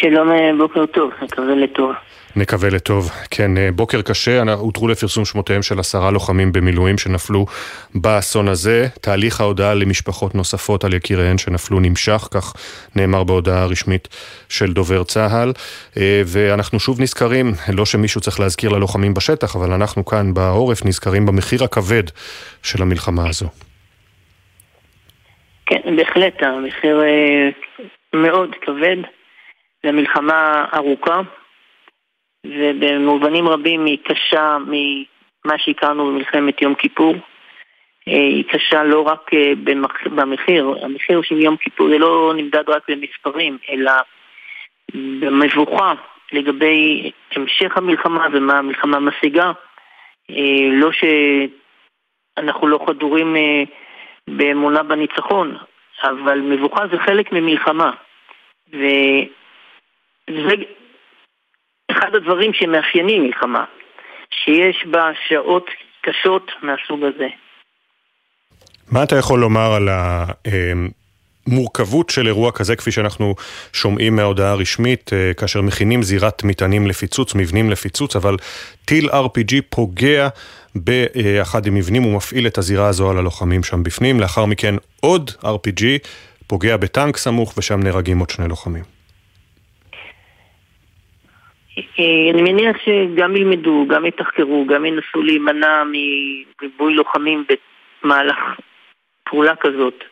[0.00, 1.92] שלום, אה, בוקר טוב, מקווה לטוב.
[2.36, 3.10] נקווה לטוב.
[3.30, 7.46] כן, אה, בוקר קשה, הותרו לפרסום שמותיהם של עשרה לוחמים במילואים שנפלו
[7.94, 8.86] באסון הזה.
[9.00, 12.54] תהליך ההודעה למשפחות נוספות על יקיריהן שנפלו נמשך, כך
[12.96, 14.08] נאמר בהודעה הרשמית
[14.48, 15.52] של דובר צה"ל.
[15.96, 21.26] אה, ואנחנו שוב נזכרים, לא שמישהו צריך להזכיר ללוחמים בשטח, אבל אנחנו כאן בעורף נזכרים
[21.26, 22.04] במחיר הכבד
[22.62, 23.46] של המלחמה הזו.
[25.66, 27.48] כן, בהחלט, המחיר אה,
[28.14, 28.96] מאוד כבד.
[29.86, 31.20] זו מלחמה ארוכה.
[32.44, 37.14] ובמובנים רבים היא קשה ממה שהכרנו במלחמת יום כיפור.
[38.08, 39.52] אה, היא קשה לא רק אה,
[40.14, 43.92] במחיר, המחיר של יום כיפור זה לא נמדד רק במספרים, אלא
[44.94, 45.92] במבוכה
[46.32, 49.52] לגבי המשך המלחמה ומה המלחמה משיגה.
[50.30, 50.90] אה, לא
[52.38, 53.36] שאנחנו לא חדורים
[54.30, 55.56] באמונה בניצחון,
[56.02, 57.90] אבל מבוכה זה חלק ממלחמה.
[58.68, 60.54] וזה
[61.98, 63.64] אחד הדברים שמאפיינים מלחמה,
[64.30, 65.66] שיש בה שעות
[66.02, 67.28] קשות מהסוג הזה.
[68.92, 69.88] מה אתה יכול לומר על
[71.46, 73.34] המורכבות של אירוע כזה, כפי שאנחנו
[73.72, 78.36] שומעים מההודעה הרשמית, אה, כאשר מכינים זירת מטענים לפיצוץ, מבנים לפיצוץ, אבל
[78.84, 80.28] טיל RPG פוגע
[80.74, 85.84] באחד המבנים ומפעיל את הזירה הזו על הלוחמים שם בפנים, לאחר מכן עוד RPG
[86.46, 88.93] פוגע בטנק סמוך ושם נהרגים עוד שני לוחמים.
[91.78, 97.44] אה, אני מניח שגם ילמדו, גם יתחקרו, גם ינסו להימנע מריבוי לוחמים
[98.02, 98.38] במהלך
[99.24, 100.04] פעולה כזאת.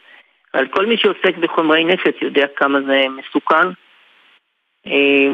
[0.54, 3.68] אבל כל מי שעוסק בחומרי נפץ יודע כמה זה מסוכן.
[4.86, 5.28] אה,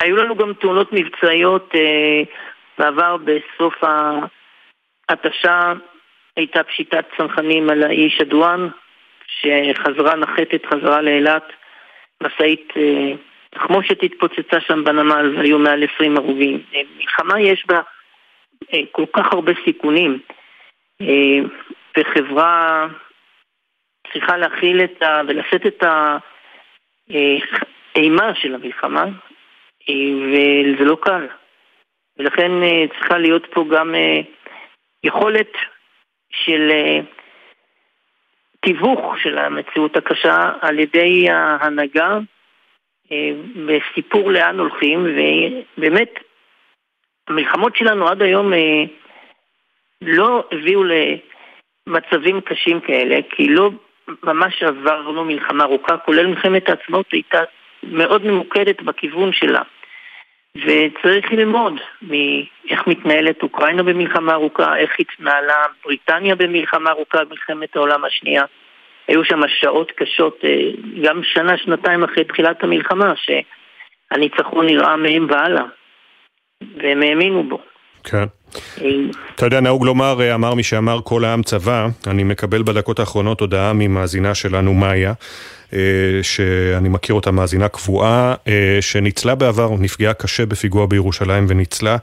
[0.00, 2.22] היו לנו גם תאונות מבצעיות אה,
[2.78, 3.74] בעבר בסוף
[5.08, 5.72] ההתשה
[6.36, 8.68] הייתה פשיטת צנחנים על האי שדואן
[9.26, 11.52] שחזרה נחתת חזרה לאילת
[12.22, 12.72] משאית
[13.56, 16.62] תחמושת התפוצצה שם בנמל והיו מעל 20 הרוגים.
[16.74, 17.80] אה, מלחמה יש בה
[18.72, 20.18] אה, כל כך הרבה סיכונים,
[21.00, 21.38] אה,
[21.98, 22.86] וחברה
[24.12, 25.20] צריכה להכיל את ה...
[25.28, 25.84] ולשאת את
[27.94, 29.04] האימה של המלחמה,
[30.32, 31.26] וזה לא קל.
[32.18, 32.50] ולכן
[32.88, 33.94] צריכה להיות פה גם
[35.04, 35.52] יכולת
[36.30, 36.70] של
[38.60, 42.18] תיווך של המציאות הקשה על ידי ההנהגה
[43.66, 46.10] בסיפור לאן הולכים, ובאמת,
[47.28, 48.84] המלחמות שלנו עד היום אה,
[50.02, 53.70] לא הביאו למצבים קשים כאלה, כי לא
[54.22, 57.40] ממש עברנו מלחמה ארוכה, כולל מלחמת העצמאות הייתה
[57.82, 59.62] מאוד ממוקדת בכיוון שלה.
[60.56, 68.44] וצריך ללמוד מאיך מתנהלת אוקראינה במלחמה ארוכה, איך התנהלה בריטניה במלחמה ארוכה במלחמת העולם השנייה.
[69.08, 70.50] היו שם שעות קשות, אה,
[71.02, 75.64] גם שנה, שנתיים אחרי תחילת המלחמה, שהניצחון נראה מהם והלאה,
[76.76, 77.58] והם האמינו בו.
[78.04, 78.24] כן.
[78.80, 78.90] אה,
[79.34, 83.40] אתה יודע, נהוג לומר, אה, אמר מי שאמר כל העם צבא, אני מקבל בדקות האחרונות
[83.40, 85.12] הודעה ממאזינה שלנו, מאיה,
[86.22, 88.34] שאני מכיר אותה מאזינה קבועה,
[88.80, 91.96] שניצלה בעבר, נפגעה קשה בפיגוע בירושלים וניצלה,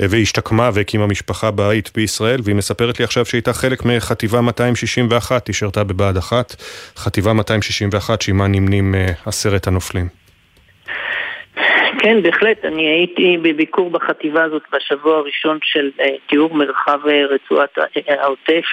[0.00, 5.84] והשתקמה והקימה משפחה בית בישראל, והיא מספרת לי עכשיו שהייתה חלק מחטיבה 261, היא שירתה
[5.84, 6.54] בבה"ד 1,
[6.96, 8.94] חטיבה 261 שעימה נמנים
[9.26, 10.08] עשרת הנופלים.
[12.02, 12.64] כן, בהחלט.
[12.64, 15.90] אני הייתי בביקור בחטיבה הזאת בשבוע הראשון של
[16.28, 16.98] תיאור מרחב
[17.30, 17.70] רצועת
[18.08, 18.64] העוטף.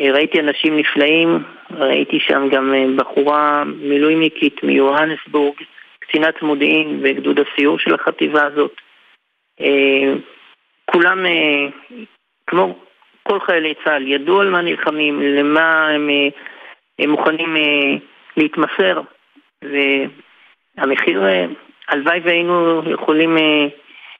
[0.00, 1.38] ראיתי אנשים נפלאים,
[1.70, 5.54] ראיתי שם גם בחורה מילואימיקית מיוהנסבורג,
[5.98, 8.80] קצינת מודיעין בגדוד הסיור של החטיבה הזאת.
[10.84, 11.26] כולם,
[12.46, 12.78] כמו
[13.22, 16.10] כל חיילי צה"ל, ידעו על מה נלחמים, למה הם,
[16.98, 17.56] הם מוכנים
[18.36, 19.00] להתמסר,
[20.78, 21.22] והמחיר,
[21.88, 23.36] הלוואי והיינו יכולים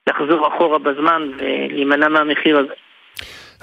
[0.09, 2.75] לחזור אחורה בזמן ולהימנע מהמחיר הזה.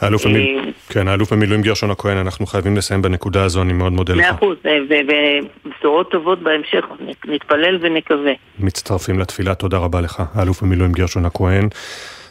[0.01, 4.13] האלוף במילואים, כן, האלוף במילואים גרשון הכהן, אנחנו חייבים לסיים בנקודה הזו, אני מאוד מודה
[4.13, 4.19] לך.
[4.19, 4.57] מאה אחוז,
[4.89, 6.85] ובשורות טובות בהמשך,
[7.27, 8.31] נתפלל ונקווה.
[8.59, 11.69] מצטרפים לתפילה, תודה רבה לך, האלוף במילואים גרשון הכהן.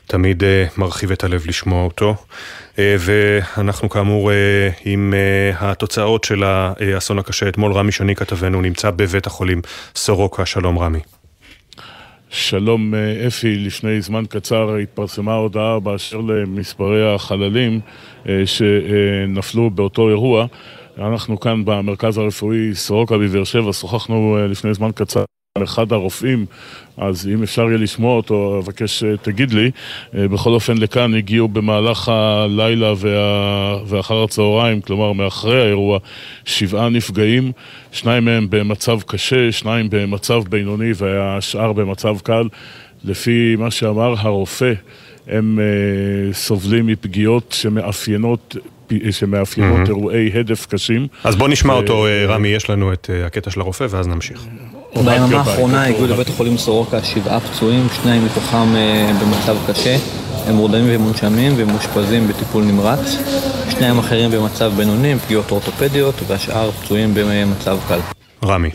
[0.07, 0.47] תמיד uh,
[0.81, 2.15] מרחיב את הלב לשמוע אותו.
[2.75, 4.35] Uh, ואנחנו כאמור uh,
[4.85, 9.61] עם uh, התוצאות של האסון הקשה אתמול, רמי שני כתבנו נמצא בבית החולים
[9.97, 11.01] סורוקה, שלום רמי.
[12.31, 12.95] שלום
[13.27, 17.81] אפי, לפני זמן קצר התפרסמה הודעה באשר למספרי החללים
[18.45, 20.47] שנפלו באותו אירוע.
[20.99, 25.25] אנחנו כאן במרכז הרפואי סורוקה בבאר שבע, שוחחנו לפני זמן קצר
[25.63, 26.47] אחד הרופאים,
[26.97, 29.71] אז אם אפשר יהיה לשמוע אותו, אבקש שתגיד לי.
[30.15, 33.79] בכל אופן, לכאן הגיעו במהלך הלילה וה...
[33.87, 35.99] ואחר הצהריים, כלומר מאחרי האירוע,
[36.45, 37.53] שבעה נפגעים,
[37.93, 42.49] שניים מהם במצב קשה, שניים במצב בינוני והשאר במצב קל.
[43.05, 44.73] לפי מה שאמר הרופא,
[45.27, 48.57] הם uh, סובלים מפגיעות שמאפיינות
[49.11, 49.89] שמאפיינות mm-hmm.
[49.89, 51.07] אירועי הדף קשים.
[51.25, 54.47] אז בוא נשמע אותו, רמי, יש לנו את הקטע של הרופא ואז נמשיך.
[54.95, 58.75] ביממה האחרונה הגיעו לבית החולים סורוקה שבעה פצועים, שניים מתוכם
[59.21, 59.97] במצב קשה.
[60.47, 63.17] הם מורדמים ומונשמים ומאושפזים בטיפול נמרץ.
[63.71, 67.99] שניים אחרים במצב בינוני, פגיעות אורתופדיות, והשאר פצועים במצב קל.
[68.45, 68.71] רמי.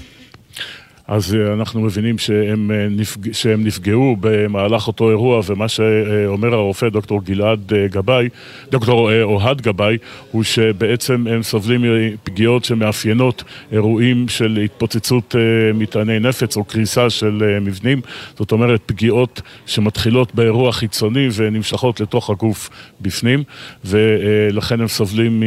[1.08, 3.32] אז אנחנו מבינים שהם, נפג...
[3.32, 8.30] שהם נפגעו במהלך אותו אירוע, ומה שאומר הרופא דוקטור גלעד גבאי,
[8.72, 9.98] דוקטור אוהד גבאי,
[10.32, 15.36] הוא שבעצם הם סובלים מפגיעות שמאפיינות אירועים של התפוצצות
[15.74, 18.02] מטעני נפץ או קריסה של מבנים,
[18.38, 22.70] זאת אומרת פגיעות שמתחילות באירוע חיצוני ונמשכות לתוך הגוף
[23.02, 23.44] בפנים,
[23.86, 25.44] ולכן הם סובלים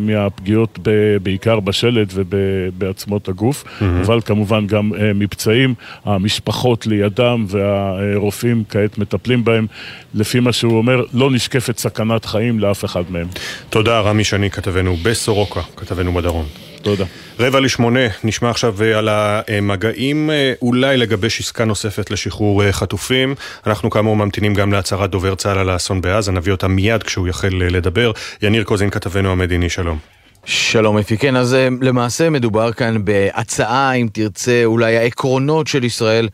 [0.00, 0.78] מהפגיעות
[1.22, 3.84] בעיקר בשלד ובעצמות הגוף, mm-hmm.
[4.04, 9.66] אבל כמובן גם מפצעים, המשפחות לידם והרופאים כעת מטפלים בהם.
[10.14, 13.26] לפי מה שהוא אומר, לא נשקפת סכנת חיים לאף אחד מהם.
[13.70, 16.46] תודה, רמי שני, כתבנו בסורוקה, כתבנו בדרום.
[16.82, 17.04] תודה.
[17.40, 20.30] רבע לשמונה, נשמע עכשיו על המגעים
[20.62, 23.34] אולי לגבש עסקה נוספת לשחרור חטופים.
[23.66, 27.48] אנחנו כאמור ממתינים גם להצהרת דובר צה"ל על האסון בעזה, נביא אותה מיד כשהוא יחל
[27.52, 28.12] לדבר.
[28.42, 30.17] יניר קוזין, כתבנו המדיני, שלום.
[30.50, 36.28] שלום אפי, כן, אז למעשה מדובר כאן בהצעה, אם תרצה, אולי העקרונות של ישראל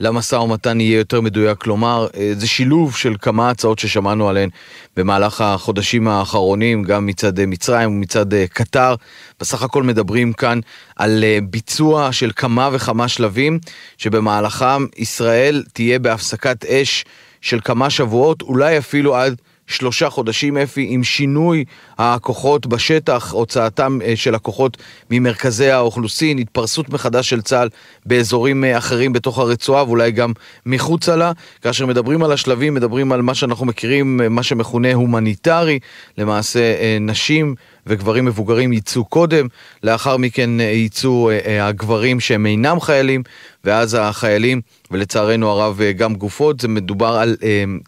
[0.00, 4.48] למשא ומתן יהיה יותר מדויק, כלומר, זה שילוב של כמה הצעות ששמענו עליהן
[4.96, 8.94] במהלך החודשים האחרונים, גם מצד מצרים ומצד קטר.
[9.40, 10.60] בסך הכל מדברים כאן
[10.96, 13.58] על ביצוע של כמה וכמה שלבים,
[13.98, 17.04] שבמהלכם ישראל תהיה בהפסקת אש
[17.40, 19.36] של כמה שבועות, אולי אפילו עד...
[19.70, 21.64] שלושה חודשים אפי עם שינוי
[21.98, 24.76] הכוחות בשטח, הוצאתם של הכוחות
[25.10, 27.68] ממרכזי האוכלוסין, התפרסות מחדש של צה"ל
[28.06, 30.32] באזורים אחרים בתוך הרצועה ואולי גם
[30.66, 31.32] מחוצה לה.
[31.62, 35.78] כאשר מדברים על השלבים, מדברים על מה שאנחנו מכירים, מה שמכונה הומניטרי,
[36.18, 36.60] למעשה
[37.00, 37.54] נשים
[37.86, 39.46] וגברים מבוגרים ייצאו קודם,
[39.82, 41.30] לאחר מכן ייצאו
[41.60, 43.22] הגברים שהם אינם חיילים,
[43.64, 44.60] ואז החיילים,
[44.90, 47.36] ולצערנו הרב גם גופות, זה מדובר על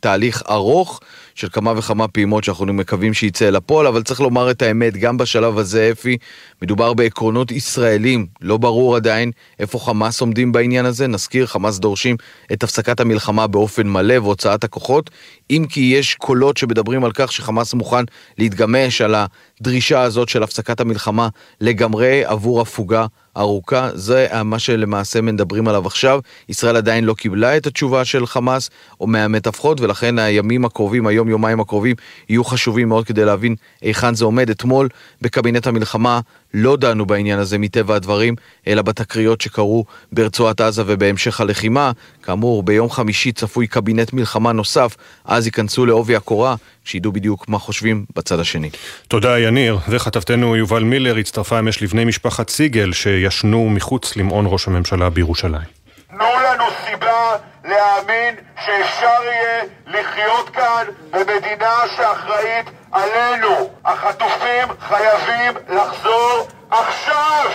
[0.01, 1.01] תהליך ארוך
[1.35, 5.17] של כמה וכמה פעימות שאנחנו מקווים שייצא אל הפועל, אבל צריך לומר את האמת, גם
[5.17, 6.17] בשלב הזה, אפי,
[6.63, 12.17] מדובר בעקרונות ישראלים, לא ברור עדיין איפה חמאס עומדים בעניין הזה, נזכיר, חמאס דורשים
[12.53, 15.11] את הפסקת המלחמה באופן מלא והוצאת הכוחות,
[15.51, 18.05] אם כי יש קולות שמדברים על כך שחמאס מוכן
[18.39, 21.29] להתגמש על הדרישה הזאת של הפסקת המלחמה
[21.61, 23.07] לגמרי עבור הפוגה
[23.37, 26.21] ארוכה, זה מה שלמעשה מדברים עליו עכשיו.
[26.49, 28.71] ישראל עדיין לא קיבלה את התשובה של חמאס
[29.01, 31.97] או מהמתווכות, ולכן הימים הקרובים, היום יומיים הקרובים,
[32.29, 34.51] יהיו חשובים מאוד כדי להבין היכן זה עומד.
[34.51, 34.89] אתמול
[35.23, 36.21] בקבינט המלחמה
[36.55, 38.35] לא דנו בעניין הזה מטבע הדברים,
[38.67, 41.93] אלא בתקריות שקרו ברצועת עזה ובהמשך הלחימה.
[42.23, 46.55] כאמור, ביום חמישי צפוי קבינט מלחמה נוסף, אז ייכנסו לעובי הקורה,
[46.85, 48.71] שידעו בדיוק מה חושבים בצד השני.
[49.09, 52.91] תודה יניר, וכתבתנו יובל מילר הצטרפה אמש לבני משפחת סיגל,
[53.23, 55.82] ישנו מחוץ למעון ראש הממשלה בירושלים.
[56.15, 58.35] תנו לנו סיבה להאמין
[58.65, 63.71] שאפשר יהיה לחיות כאן במדינה שאחראית עלינו.
[63.85, 67.51] החטופים חייבים לחזור עכשיו!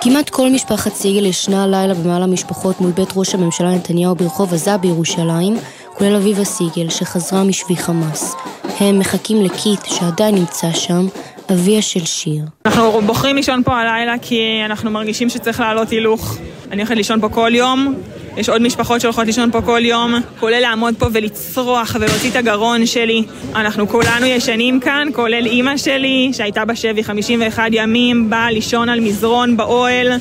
[0.00, 4.76] כמעט כל משפחת סיגל ישנה הלילה במעל המשפחות מול בית ראש הממשלה נתניהו ברחוב עזה
[4.76, 5.56] בירושלים,
[5.94, 8.34] כולל אביבה סיגל שחזרה משבי חמאס.
[8.80, 11.06] הם מחכים לקית' שעדיין נמצא שם,
[11.52, 12.44] אביה של שיר.
[12.66, 16.38] אנחנו בוחרים לישון פה הלילה כי אנחנו מרגישים שצריך לעלות הילוך.
[16.70, 17.94] אני הולכת לישון פה כל יום,
[18.36, 22.86] יש עוד משפחות שהולכות לישון פה כל יום, כולל לעמוד פה ולצרוח ולהוציא את הגרון
[22.86, 23.24] שלי.
[23.54, 29.56] אנחנו כולנו ישנים כאן, כולל אימא שלי, שהייתה בשבי 51 ימים, באה לישון על מזרון
[29.56, 30.12] באוהל,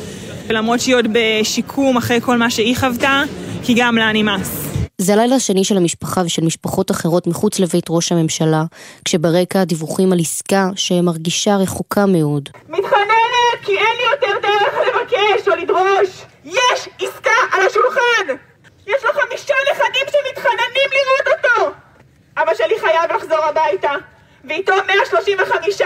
[0.48, 3.24] ולמרות שהיא עוד בשיקום אחרי כל מה שהיא חוותה,
[3.64, 4.79] כי גם לה נמאס.
[5.02, 8.64] זה הלילה השני של המשפחה ושל משפחות אחרות מחוץ לבית ראש הממשלה,
[9.06, 12.50] כשברקע דיווחים על עסקה שמרגישה רחוקה מאוד.
[12.70, 16.26] מתחננת כי אין לי יותר דרך לבקש או לדרוש!
[16.46, 18.36] יש עסקה על השולחן!
[18.88, 21.72] יש לו חמישה נכדים שמתחננים לראות אותו!
[22.38, 23.92] אבא שלי חייב לחזור הביתה,
[24.46, 25.82] ואיתו 135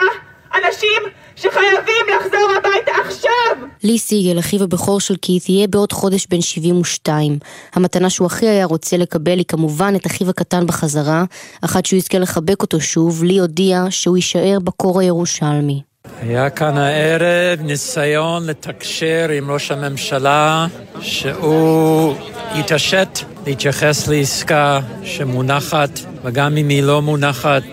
[0.56, 1.02] אנשים
[1.36, 3.68] שחייבים לחזור הביתה עכשיו!
[3.84, 7.40] לי סיגל, אחיו הבכור של קית', יהיה בעוד חודש בן 72.
[7.74, 11.24] המתנה שהוא הכי היה רוצה לקבל היא כמובן את אחיו הקטן בחזרה,
[11.62, 15.82] אחת שהוא יזכה לחבק אותו שוב, לי הודיע שהוא יישאר בקור הירושלמי.
[16.22, 20.68] היה כאן הערב ניסיון לתקשר עם ראש הממשלה
[21.02, 22.16] שהוא
[22.56, 27.64] יתעשת להתייחס לעסקה שמונחת, וגם אם היא לא מונחת,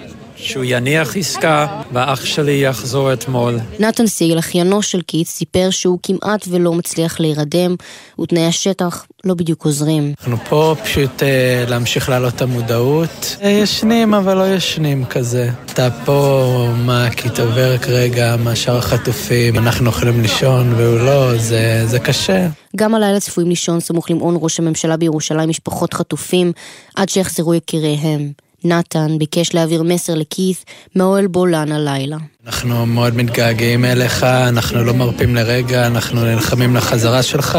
[0.43, 3.59] שהוא יניח עסקה, ואח שלי יחזור אתמול.
[3.79, 7.75] נתן סיגל, אחיינו של קית', סיפר שהוא כמעט ולא מצליח להירדם,
[8.21, 10.13] ותנאי השטח לא בדיוק עוזרים.
[10.21, 13.37] אנחנו פה פשוט אה, להמשיך להעלות את המודעות.
[13.43, 15.51] אה, ישנים אבל לא ישנים כזה.
[15.67, 21.99] אתה פה, מה, כי תעובר כרגע מהשאר החטופים, אנחנו יכולים לישון והוא לא, זה, זה
[21.99, 22.49] קשה.
[22.77, 26.53] גם הלילה צפויים לישון סמוך למעון ראש הממשלה בירושלים משפחות חטופים,
[26.97, 28.33] עד שיחזרו יקיריהם.
[28.65, 30.65] נתן ביקש להעביר מסר לכית'
[30.95, 32.17] מהאוהל בולן הלילה.
[32.47, 37.59] אנחנו מאוד מתגעגעים אליך, אנחנו לא מרפים לרגע, אנחנו נלחמים לחזרה שלך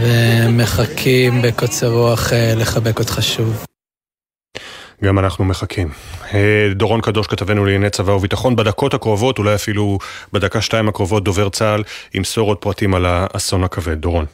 [0.00, 3.64] ומחכים בקוצר רוח אה, לחבק אותך שוב.
[5.04, 5.88] גם אנחנו מחכים.
[6.34, 9.98] אה, דורון קדוש כתבנו לענייני צבא וביטחון, בדקות הקרובות, אולי אפילו
[10.32, 11.82] בדקה שתיים הקרובות, דובר צה"ל
[12.14, 14.00] ימסור עוד פרטים על האסון הכבד.
[14.00, 14.24] דורון.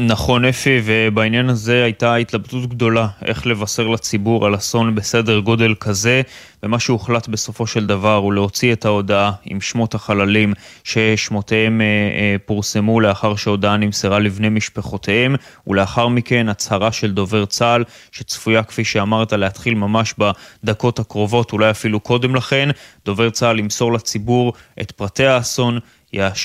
[0.00, 6.22] נכון אפי, ובעניין הזה הייתה התלבטות גדולה איך לבשר לציבור על אסון בסדר גודל כזה,
[6.62, 10.54] ומה שהוחלט בסופו של דבר הוא להוציא את ההודעה עם שמות החללים
[10.84, 17.84] ששמותיהם אה, אה, פורסמו לאחר שההודעה נמסרה לבני משפחותיהם, ולאחר מכן הצהרה של דובר צה"ל,
[18.12, 22.68] שצפויה כפי שאמרת להתחיל ממש בדקות הקרובות, אולי אפילו קודם לכן,
[23.04, 25.78] דובר צה"ל ימסור לציבור את פרטי האסון,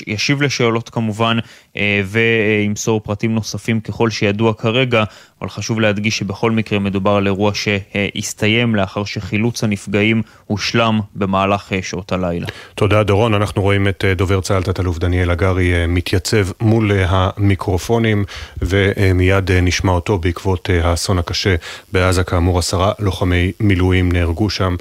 [0.06, 1.38] ישיב לשאלות כמובן
[1.76, 5.04] אה, וימסור פרטים נוספים ככל שידוע כרגע,
[5.40, 11.78] אבל חשוב להדגיש שבכל מקרה מדובר על אירוע שהסתיים לאחר שחילוץ הנפגעים הושלם במהלך אה,
[11.82, 12.46] שעות הלילה.
[12.74, 18.24] תודה דורון, אנחנו רואים את אה, דובר צה"ל תת-אלוף דניאל הגרי מתייצב מול המיקרופונים
[18.62, 21.54] ומיד נשמע אותו בעקבות האסון הקשה
[21.92, 24.76] בעזה, כאמור עשרה לוחמי מילואים נהרגו שם.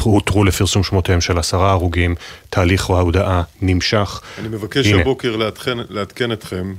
[0.00, 2.14] הותרו לפרסום שמותיהם של עשרה הרוגים,
[2.50, 4.20] תהליך ההודעה נמשך.
[4.38, 5.00] אני מבקש הנה.
[5.00, 6.74] הבוקר לעדכן, לעדכן אתכם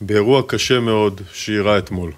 [0.00, 2.12] באירוע קשה מאוד שאירע אתמול.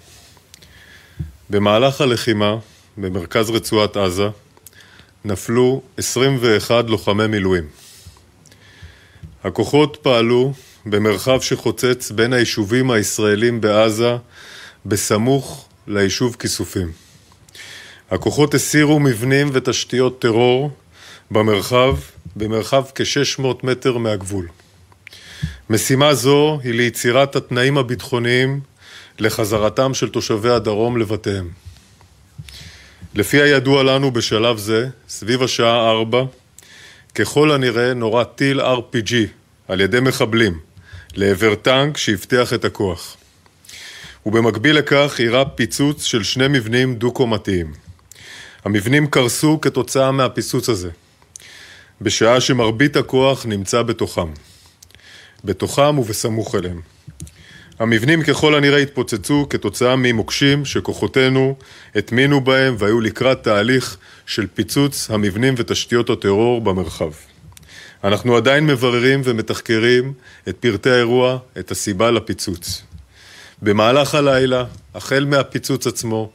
[1.50, 2.56] במהלך הלחימה
[2.96, 4.28] במרכז רצועת עזה
[5.24, 7.64] נפלו 21 לוחמי מילואים.
[9.44, 10.52] הכוחות פעלו
[10.86, 14.16] במרחב שחוצץ בין היישובים הישראלים בעזה
[14.86, 17.01] בסמוך ליישוב כיסופים.
[18.12, 20.70] הכוחות הסירו מבנים ותשתיות טרור
[21.30, 21.96] במרחב,
[22.36, 24.48] במרחב כ-600 מטר מהגבול.
[25.70, 28.60] משימה זו היא ליצירת התנאים הביטחוניים
[29.18, 31.48] לחזרתם של תושבי הדרום לבתיהם.
[33.14, 36.22] לפי הידוע לנו בשלב זה, סביב השעה 4,
[37.14, 39.14] ככל הנראה נורה טיל RPG
[39.68, 40.58] על ידי מחבלים
[41.14, 43.16] לעבר טנק שהבטיח את הכוח.
[44.26, 47.81] ובמקביל לכך אירע פיצוץ של שני מבנים דו-קומתיים.
[48.64, 50.90] המבנים קרסו כתוצאה מהפיסוץ הזה,
[52.00, 54.28] בשעה שמרבית הכוח נמצא בתוכם.
[55.44, 56.80] בתוכם ובסמוך אליהם.
[57.78, 61.56] המבנים ככל הנראה התפוצצו כתוצאה ממוקשים שכוחותינו
[61.94, 67.10] הטמינו בהם והיו לקראת תהליך של פיצוץ המבנים ותשתיות הטרור במרחב.
[68.04, 70.12] אנחנו עדיין מבררים ומתחקרים
[70.48, 72.82] את פרטי האירוע, את הסיבה לפיצוץ.
[73.62, 74.64] במהלך הלילה,
[74.94, 76.30] החל מהפיצוץ עצמו,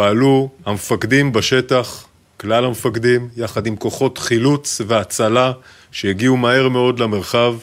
[0.00, 2.04] פעלו המפקדים בשטח
[2.36, 5.52] כלל המפקדים, יחד עם כוחות חילוץ והצלה
[5.92, 7.54] שהגיעו מהר מאוד למרחב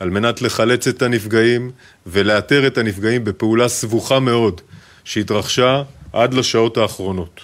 [0.00, 1.70] על מנת לחלץ את הנפגעים
[2.06, 4.60] ולאתר את הנפגעים בפעולה סבוכה מאוד
[5.04, 5.82] שהתרחשה
[6.12, 7.40] עד לשעות האחרונות.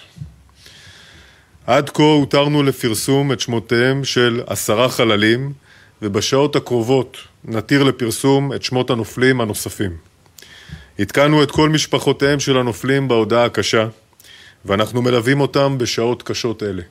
[1.67, 5.53] עד כה הותרנו לפרסום את שמותיהם של עשרה חללים
[6.01, 9.91] ובשעות הקרובות נתיר לפרסום את שמות הנופלים הנוספים.
[10.99, 13.87] עדכנו את כל משפחותיהם של הנופלים בהודעה הקשה
[14.65, 16.81] ואנחנו מלווים אותם בשעות קשות אלה.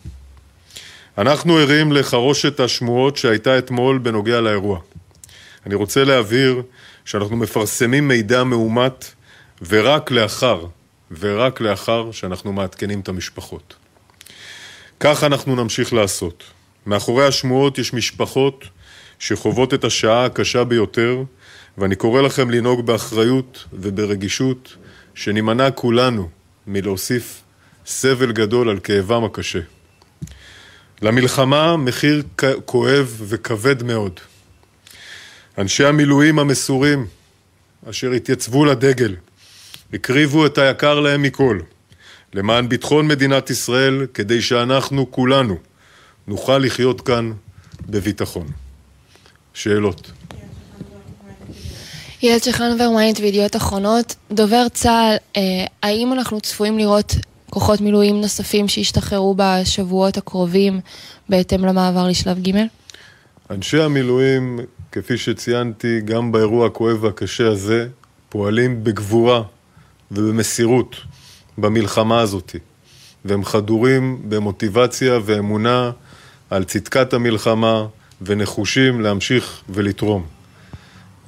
[1.19, 4.81] אנחנו ערים לחרושת השמועות שהייתה אתמול בנוגע לאירוע.
[5.67, 6.63] אני רוצה להבהיר
[7.05, 9.13] שאנחנו מפרסמים מידע מאומת
[9.69, 10.67] ורק לאחר,
[11.19, 13.75] ורק לאחר שאנחנו מעדכנים את המשפחות.
[15.01, 16.45] כך אנחנו נמשיך לעשות.
[16.87, 18.65] מאחורי השמועות יש משפחות
[19.19, 21.23] שחוות את השעה הקשה ביותר,
[21.79, 24.77] ואני קורא לכם לנהוג באחריות וברגישות,
[25.15, 26.29] שנימנע כולנו
[26.67, 27.43] מלהוסיף
[27.89, 29.59] סבל גדול על כאבם הקשה.
[31.03, 32.23] למלחמה מחיר
[32.65, 34.21] כואב וכבד מאוד.
[35.59, 37.07] אנשי המילואים המסורים,
[37.91, 39.17] אשר התייצבו לדגל,
[39.93, 41.61] הקריבו את היקר להם מכל,
[42.35, 45.57] למען ביטחון מדינת ישראל, כדי שאנחנו כולנו
[46.27, 47.33] נוכל לחיות כאן
[47.87, 48.47] בביטחון.
[49.55, 50.11] שאלות.
[52.23, 54.15] ילד שחנובר, מיינט וידיעות אחרונות.
[54.33, 57.15] דובר צה"ל, אה, האם אנחנו צפויים לראות
[57.51, 60.81] כוחות מילואים נוספים שישתחררו בשבועות הקרובים
[61.29, 62.57] בהתאם למעבר לשלב ג'?
[63.51, 64.61] אנשי המילואים,
[64.93, 67.89] כפי שציינתי, גם באירוע הכואב והקשה הזה,
[68.29, 69.43] פועלים בגבורה
[70.11, 70.97] ובמסירות
[71.59, 72.57] במלחמה הזאת,
[73.25, 75.91] והם חדורים במוטיבציה ואמונה
[76.51, 77.87] על צדקת המלחמה
[78.23, 80.27] ונחושים להמשיך ולתרום.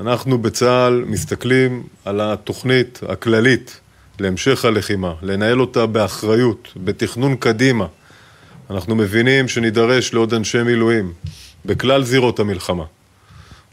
[0.00, 3.80] אנחנו בצה"ל מסתכלים על התוכנית הכללית
[4.20, 7.86] להמשך הלחימה, לנהל אותה באחריות, בתכנון קדימה.
[8.70, 11.12] אנחנו מבינים שנידרש לעוד אנשי מילואים
[11.64, 12.84] בכלל זירות המלחמה.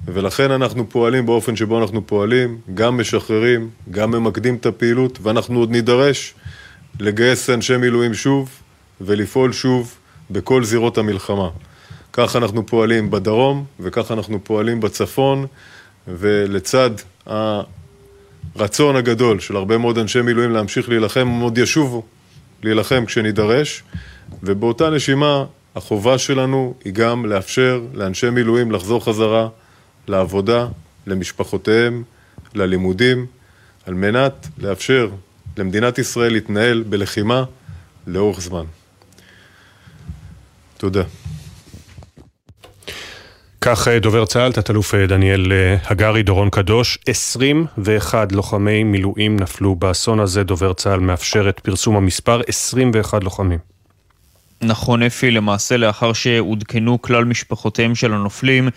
[0.06, 5.72] ולכן אנחנו פועלים באופן שבו אנחנו פועלים, גם משחררים, גם ממקדים את הפעילות, ואנחנו עוד
[5.72, 6.34] נידרש
[6.99, 8.49] לגייס אנשי מילואים שוב
[9.02, 9.95] ולפעול שוב
[10.32, 11.49] בכל זירות המלחמה.
[12.14, 15.45] כך אנחנו פועלים בדרום וכך אנחנו פועלים בצפון,
[16.07, 16.91] ולצד
[18.56, 22.03] הרצון הגדול של הרבה מאוד אנשי מילואים להמשיך להילחם, הם עוד ישובו
[22.64, 23.84] להילחם כשנידרש,
[24.44, 25.45] ובאותה נשימה
[25.76, 29.48] החובה שלנו היא גם לאפשר לאנשי מילואים לחזור חזרה
[30.07, 30.68] לעבודה,
[31.07, 32.03] למשפחותיהם,
[32.53, 33.26] ללימודים,
[33.86, 35.10] על מנת לאפשר
[35.57, 37.44] למדינת ישראל להתנהל בלחימה
[38.07, 38.64] לאורך זמן.
[40.78, 41.03] תודה.
[43.61, 49.75] כך אה, דובר צה"ל, תת-אלוף אה, דניאל אה, הגרי, דורון קדוש, 21 לוחמי מילואים נפלו
[49.75, 53.59] באסון הזה, דובר צה"ל מאפשר את פרסום המספר, 21 לוחמים.
[54.61, 58.69] נכון אפי, למעשה לאחר שעודכנו כלל משפחותיהם של הנופלים,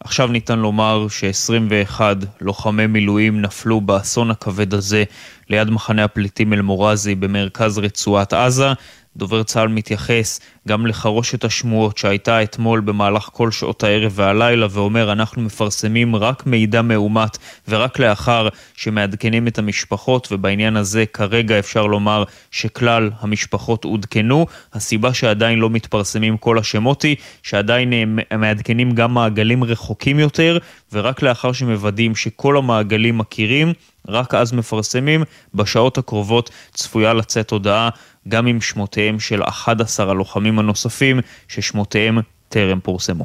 [0.00, 2.00] עכשיו ניתן לומר ש-21
[2.40, 5.04] לוחמי מילואים נפלו באסון הכבד הזה
[5.50, 8.72] ליד מחנה הפליטים אל-מורזי במרכז רצועת עזה.
[9.16, 15.42] דובר צה"ל מתייחס גם לחרושת השמועות שהייתה אתמול במהלך כל שעות הערב והלילה ואומר אנחנו
[15.42, 17.38] מפרסמים רק מידע מאומת
[17.68, 24.46] ורק לאחר שמעדכנים את המשפחות ובעניין הזה כרגע אפשר לומר שכלל המשפחות עודכנו.
[24.72, 30.58] הסיבה שעדיין לא מתפרסמים כל השמות היא שעדיין אה, מעדכנים גם מעגלים רחוקים יותר
[30.92, 33.72] ורק לאחר שמוודאים שכל המעגלים מכירים
[34.08, 35.24] רק אז מפרסמים.
[35.54, 37.88] בשעות הקרובות צפויה לצאת הודעה
[38.28, 43.24] גם עם שמותיהם של 11 הלוחמים הנוספים ששמותיהם טרם פורסמו.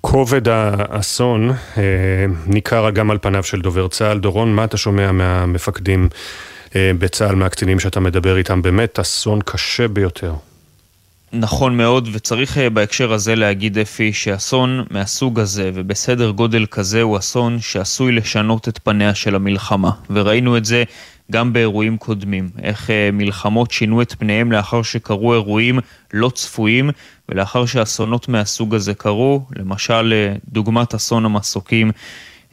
[0.00, 1.84] כובד האסון אה,
[2.46, 4.18] ניכר גם על פניו של דובר צה"ל.
[4.18, 6.08] דורון, מה אתה שומע מהמפקדים
[6.76, 8.62] אה, בצה"ל, מהקצינים שאתה מדבר איתם?
[8.62, 10.34] באמת אסון קשה ביותר.
[11.32, 17.18] נכון מאוד, וצריך אה, בהקשר הזה להגיד אפי שאסון מהסוג הזה ובסדר גודל כזה הוא
[17.18, 19.90] אסון שעשוי לשנות את פניה של המלחמה.
[20.10, 20.84] וראינו את זה
[21.32, 25.78] גם באירועים קודמים, איך אה, מלחמות שינו את פניהם לאחר שקרו אירועים
[26.12, 26.90] לא צפויים
[27.28, 31.90] ולאחר שאסונות מהסוג הזה קרו, למשל אה, דוגמת אסון המסוקים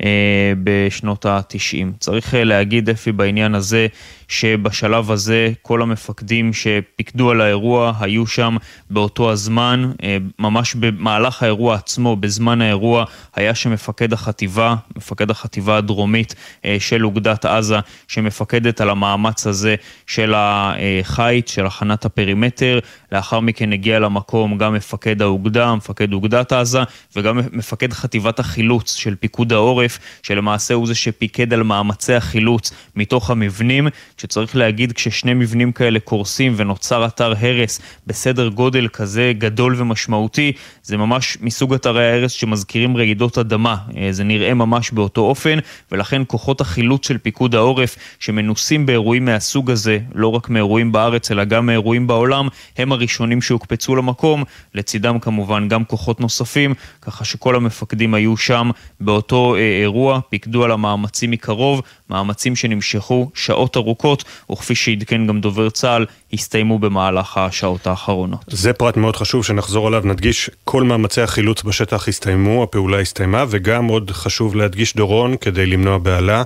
[0.04, 1.98] אה, בשנות ה-90.
[2.00, 3.88] צריך להגיד, אפי, בעניין הזה,
[4.32, 8.58] שבשלב הזה כל המפקדים שפיקדו על האירוע היו שם
[8.90, 13.06] באותו הזמן, אה, ממש במהלך האירוע עצמו, בזמן האירוע,
[13.36, 16.36] היה שם מפקד החטיבה, מפקד החטיבה הדרומית
[16.80, 19.76] של אוגדת עזה, שמפקדת על המאמץ הזה
[20.08, 22.80] של החיץ, של הכנת הפרימטר.
[23.12, 26.80] לאחר מכן הגיע למקום גם מפקד האוגדה, מפקד אוגדת עזה,
[27.16, 33.30] וגם מפקד חטיבת החילוץ של פיקוד העורף, שלמעשה הוא זה שפיקד על מאמצי החילוץ מתוך
[33.30, 33.88] המבנים,
[34.22, 40.52] שצריך להגיד כששני מבנים כאלה קורסים ונוצר אתר הרס בסדר גודל כזה גדול ומשמעותי,
[40.84, 45.60] זה ממש מסוג אתרי ההרס שמזכירים רעידות אדמה, אה, זה נראה ממש באותו אופן,
[45.92, 51.44] ולכן כוחות החילוץ של פיקוד העורף שמנוסים באירועים מהסוג הזה, לא רק מאירועים בארץ אלא
[51.44, 54.44] גם מאירועים בעולם, הם הראשונים שהוקפצו למקום,
[54.76, 58.70] לצידם כמובן גם כוחות נוספים, ככה שכל המפקדים היו שם
[59.00, 64.11] באותו אה, אירוע, פיקדו על המאמצים מקרוב, מאמצים שנמשכו שעות ארוכות,
[64.52, 68.46] וכפי שעדכן גם דובר צה"ל, הסתיימו במהלך השעות האחרונות.
[68.48, 73.86] זה פרט מאוד חשוב שנחזור עליו, נדגיש, כל מאמצי החילוץ בשטח הסתיימו, הפעולה הסתיימה, וגם
[73.86, 76.44] עוד חשוב להדגיש דורון, כדי למנוע בהלה.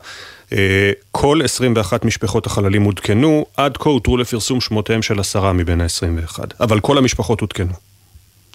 [0.54, 6.40] אה, כל 21 משפחות החללים עודכנו, עד כה הותרו לפרסום שמותיהם של עשרה מבין ה-21,
[6.60, 7.74] אבל כל המשפחות עודכנו.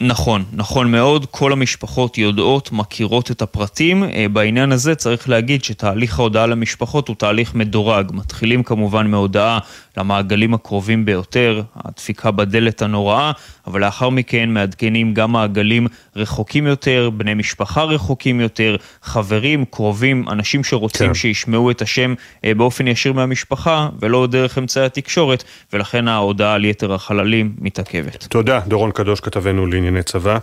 [0.02, 4.04] נכון, נכון מאוד, כל המשפחות יודעות, מכירות את הפרטים.
[4.04, 8.10] אה, בעניין הזה צריך להגיד שתהליך ההודעה למשפחות הוא תהליך מדורג.
[8.12, 9.58] מתחילים כמובן מהודעה
[10.00, 13.32] למעגלים הקרובים ביותר, הדפיקה בדלת הנוראה,
[13.66, 15.86] אבל לאחר מכן מעדכנים גם מעגלים
[16.16, 21.14] רחוקים יותר, בני משפחה רחוקים יותר, חברים, קרובים, אנשים שרוצים כן.
[21.14, 22.14] שישמעו את השם
[22.44, 28.26] אה, באופן ישיר מהמשפחה ולא דרך אמצעי התקשורת, ולכן ההודעה על יתר החללים מתעכבת.
[28.30, 30.38] תודה, דורון קדוש כתבנו לענייני צבא.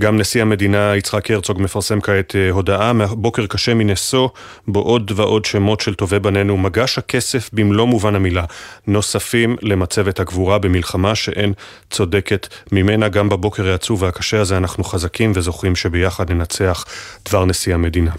[0.00, 4.28] גם נשיא המדינה יצחק הרצוג מפרסם כעת אה, הודעה, מהבוקר קשה מנשוא,
[4.68, 8.44] בו עוד ועוד שמות של טובי בנינו, מגש הכסף במלוא מובן המילה,
[8.86, 11.52] נוספים למצבת הגבורה במלחמה שאין
[11.90, 13.08] צודקת ממנה.
[13.08, 16.84] גם בבוקר העצוב והקשה הזה אנחנו חזקים וזוכרים שביחד ננצח
[17.28, 18.10] דבר נשיא המדינה.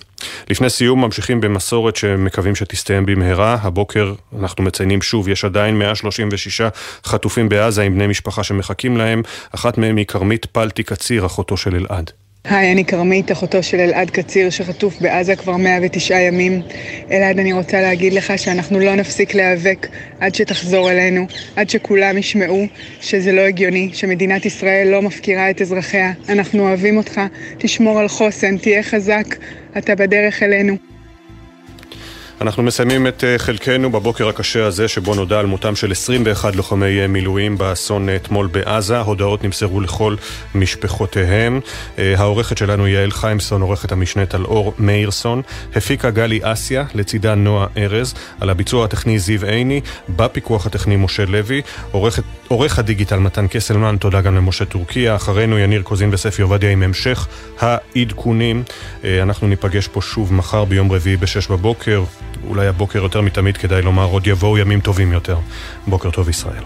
[0.49, 3.57] לפני סיום ממשיכים במסורת שמקווים שתסתיים במהרה.
[3.61, 6.61] הבוקר אנחנו מציינים שוב, יש עדיין 136
[7.05, 9.21] חטופים בעזה עם בני משפחה שמחכים להם.
[9.55, 12.11] אחת מהם היא כרמית פלטי קציר, אחותו של אלעד.
[12.45, 16.61] היי, אני כרמית, אחותו של אלעד קציר שחטוף בעזה כבר 109 ימים.
[17.11, 19.87] אלעד, אני רוצה להגיד לך שאנחנו לא נפסיק להיאבק
[20.19, 22.65] עד שתחזור אלינו, עד שכולם ישמעו
[23.01, 26.11] שזה לא הגיוני, שמדינת ישראל לא מפקירה את אזרחיה.
[26.29, 27.21] אנחנו אוהבים אותך,
[27.57, 29.35] תשמור על חוסן, תהיה חזק,
[29.77, 30.75] אתה בדרך אלינו.
[32.41, 37.01] אנחנו מסיימים את אה, חלקנו בבוקר הקשה הזה שבו נודע על מותם של 21 לוחמי
[37.01, 38.99] אה, מילואים באסון אה, אתמול בעזה.
[38.99, 40.15] הודעות נמסרו לכל
[40.55, 41.59] משפחותיהם.
[41.97, 45.41] העורכת שלנו יעל חיימסון, עורכת המשנה אור מאירסון.
[45.75, 48.13] הפיקה גלי אסיה, לצידה נועה ארז.
[48.39, 49.81] על הביצוע הטכני זיו עיני.
[50.09, 51.61] בפיקוח הטכני משה לוי.
[51.91, 55.15] עורכת, עורך הדיגיטל מתן קסלמן, תודה גם למשה טורקיה.
[55.15, 57.27] אחרינו יניר קוזין וספי עובדיה עם המשך
[57.59, 58.63] העדכונים.
[59.03, 62.03] אנחנו ניפגש פה שוב מחר ביום רביעי ב-6 בבוקר.
[62.47, 65.37] אולי הבוקר יותר מתמיד כדאי לומר, עוד יבואו ימים טובים יותר.
[65.87, 66.63] בוקר טוב ישראל.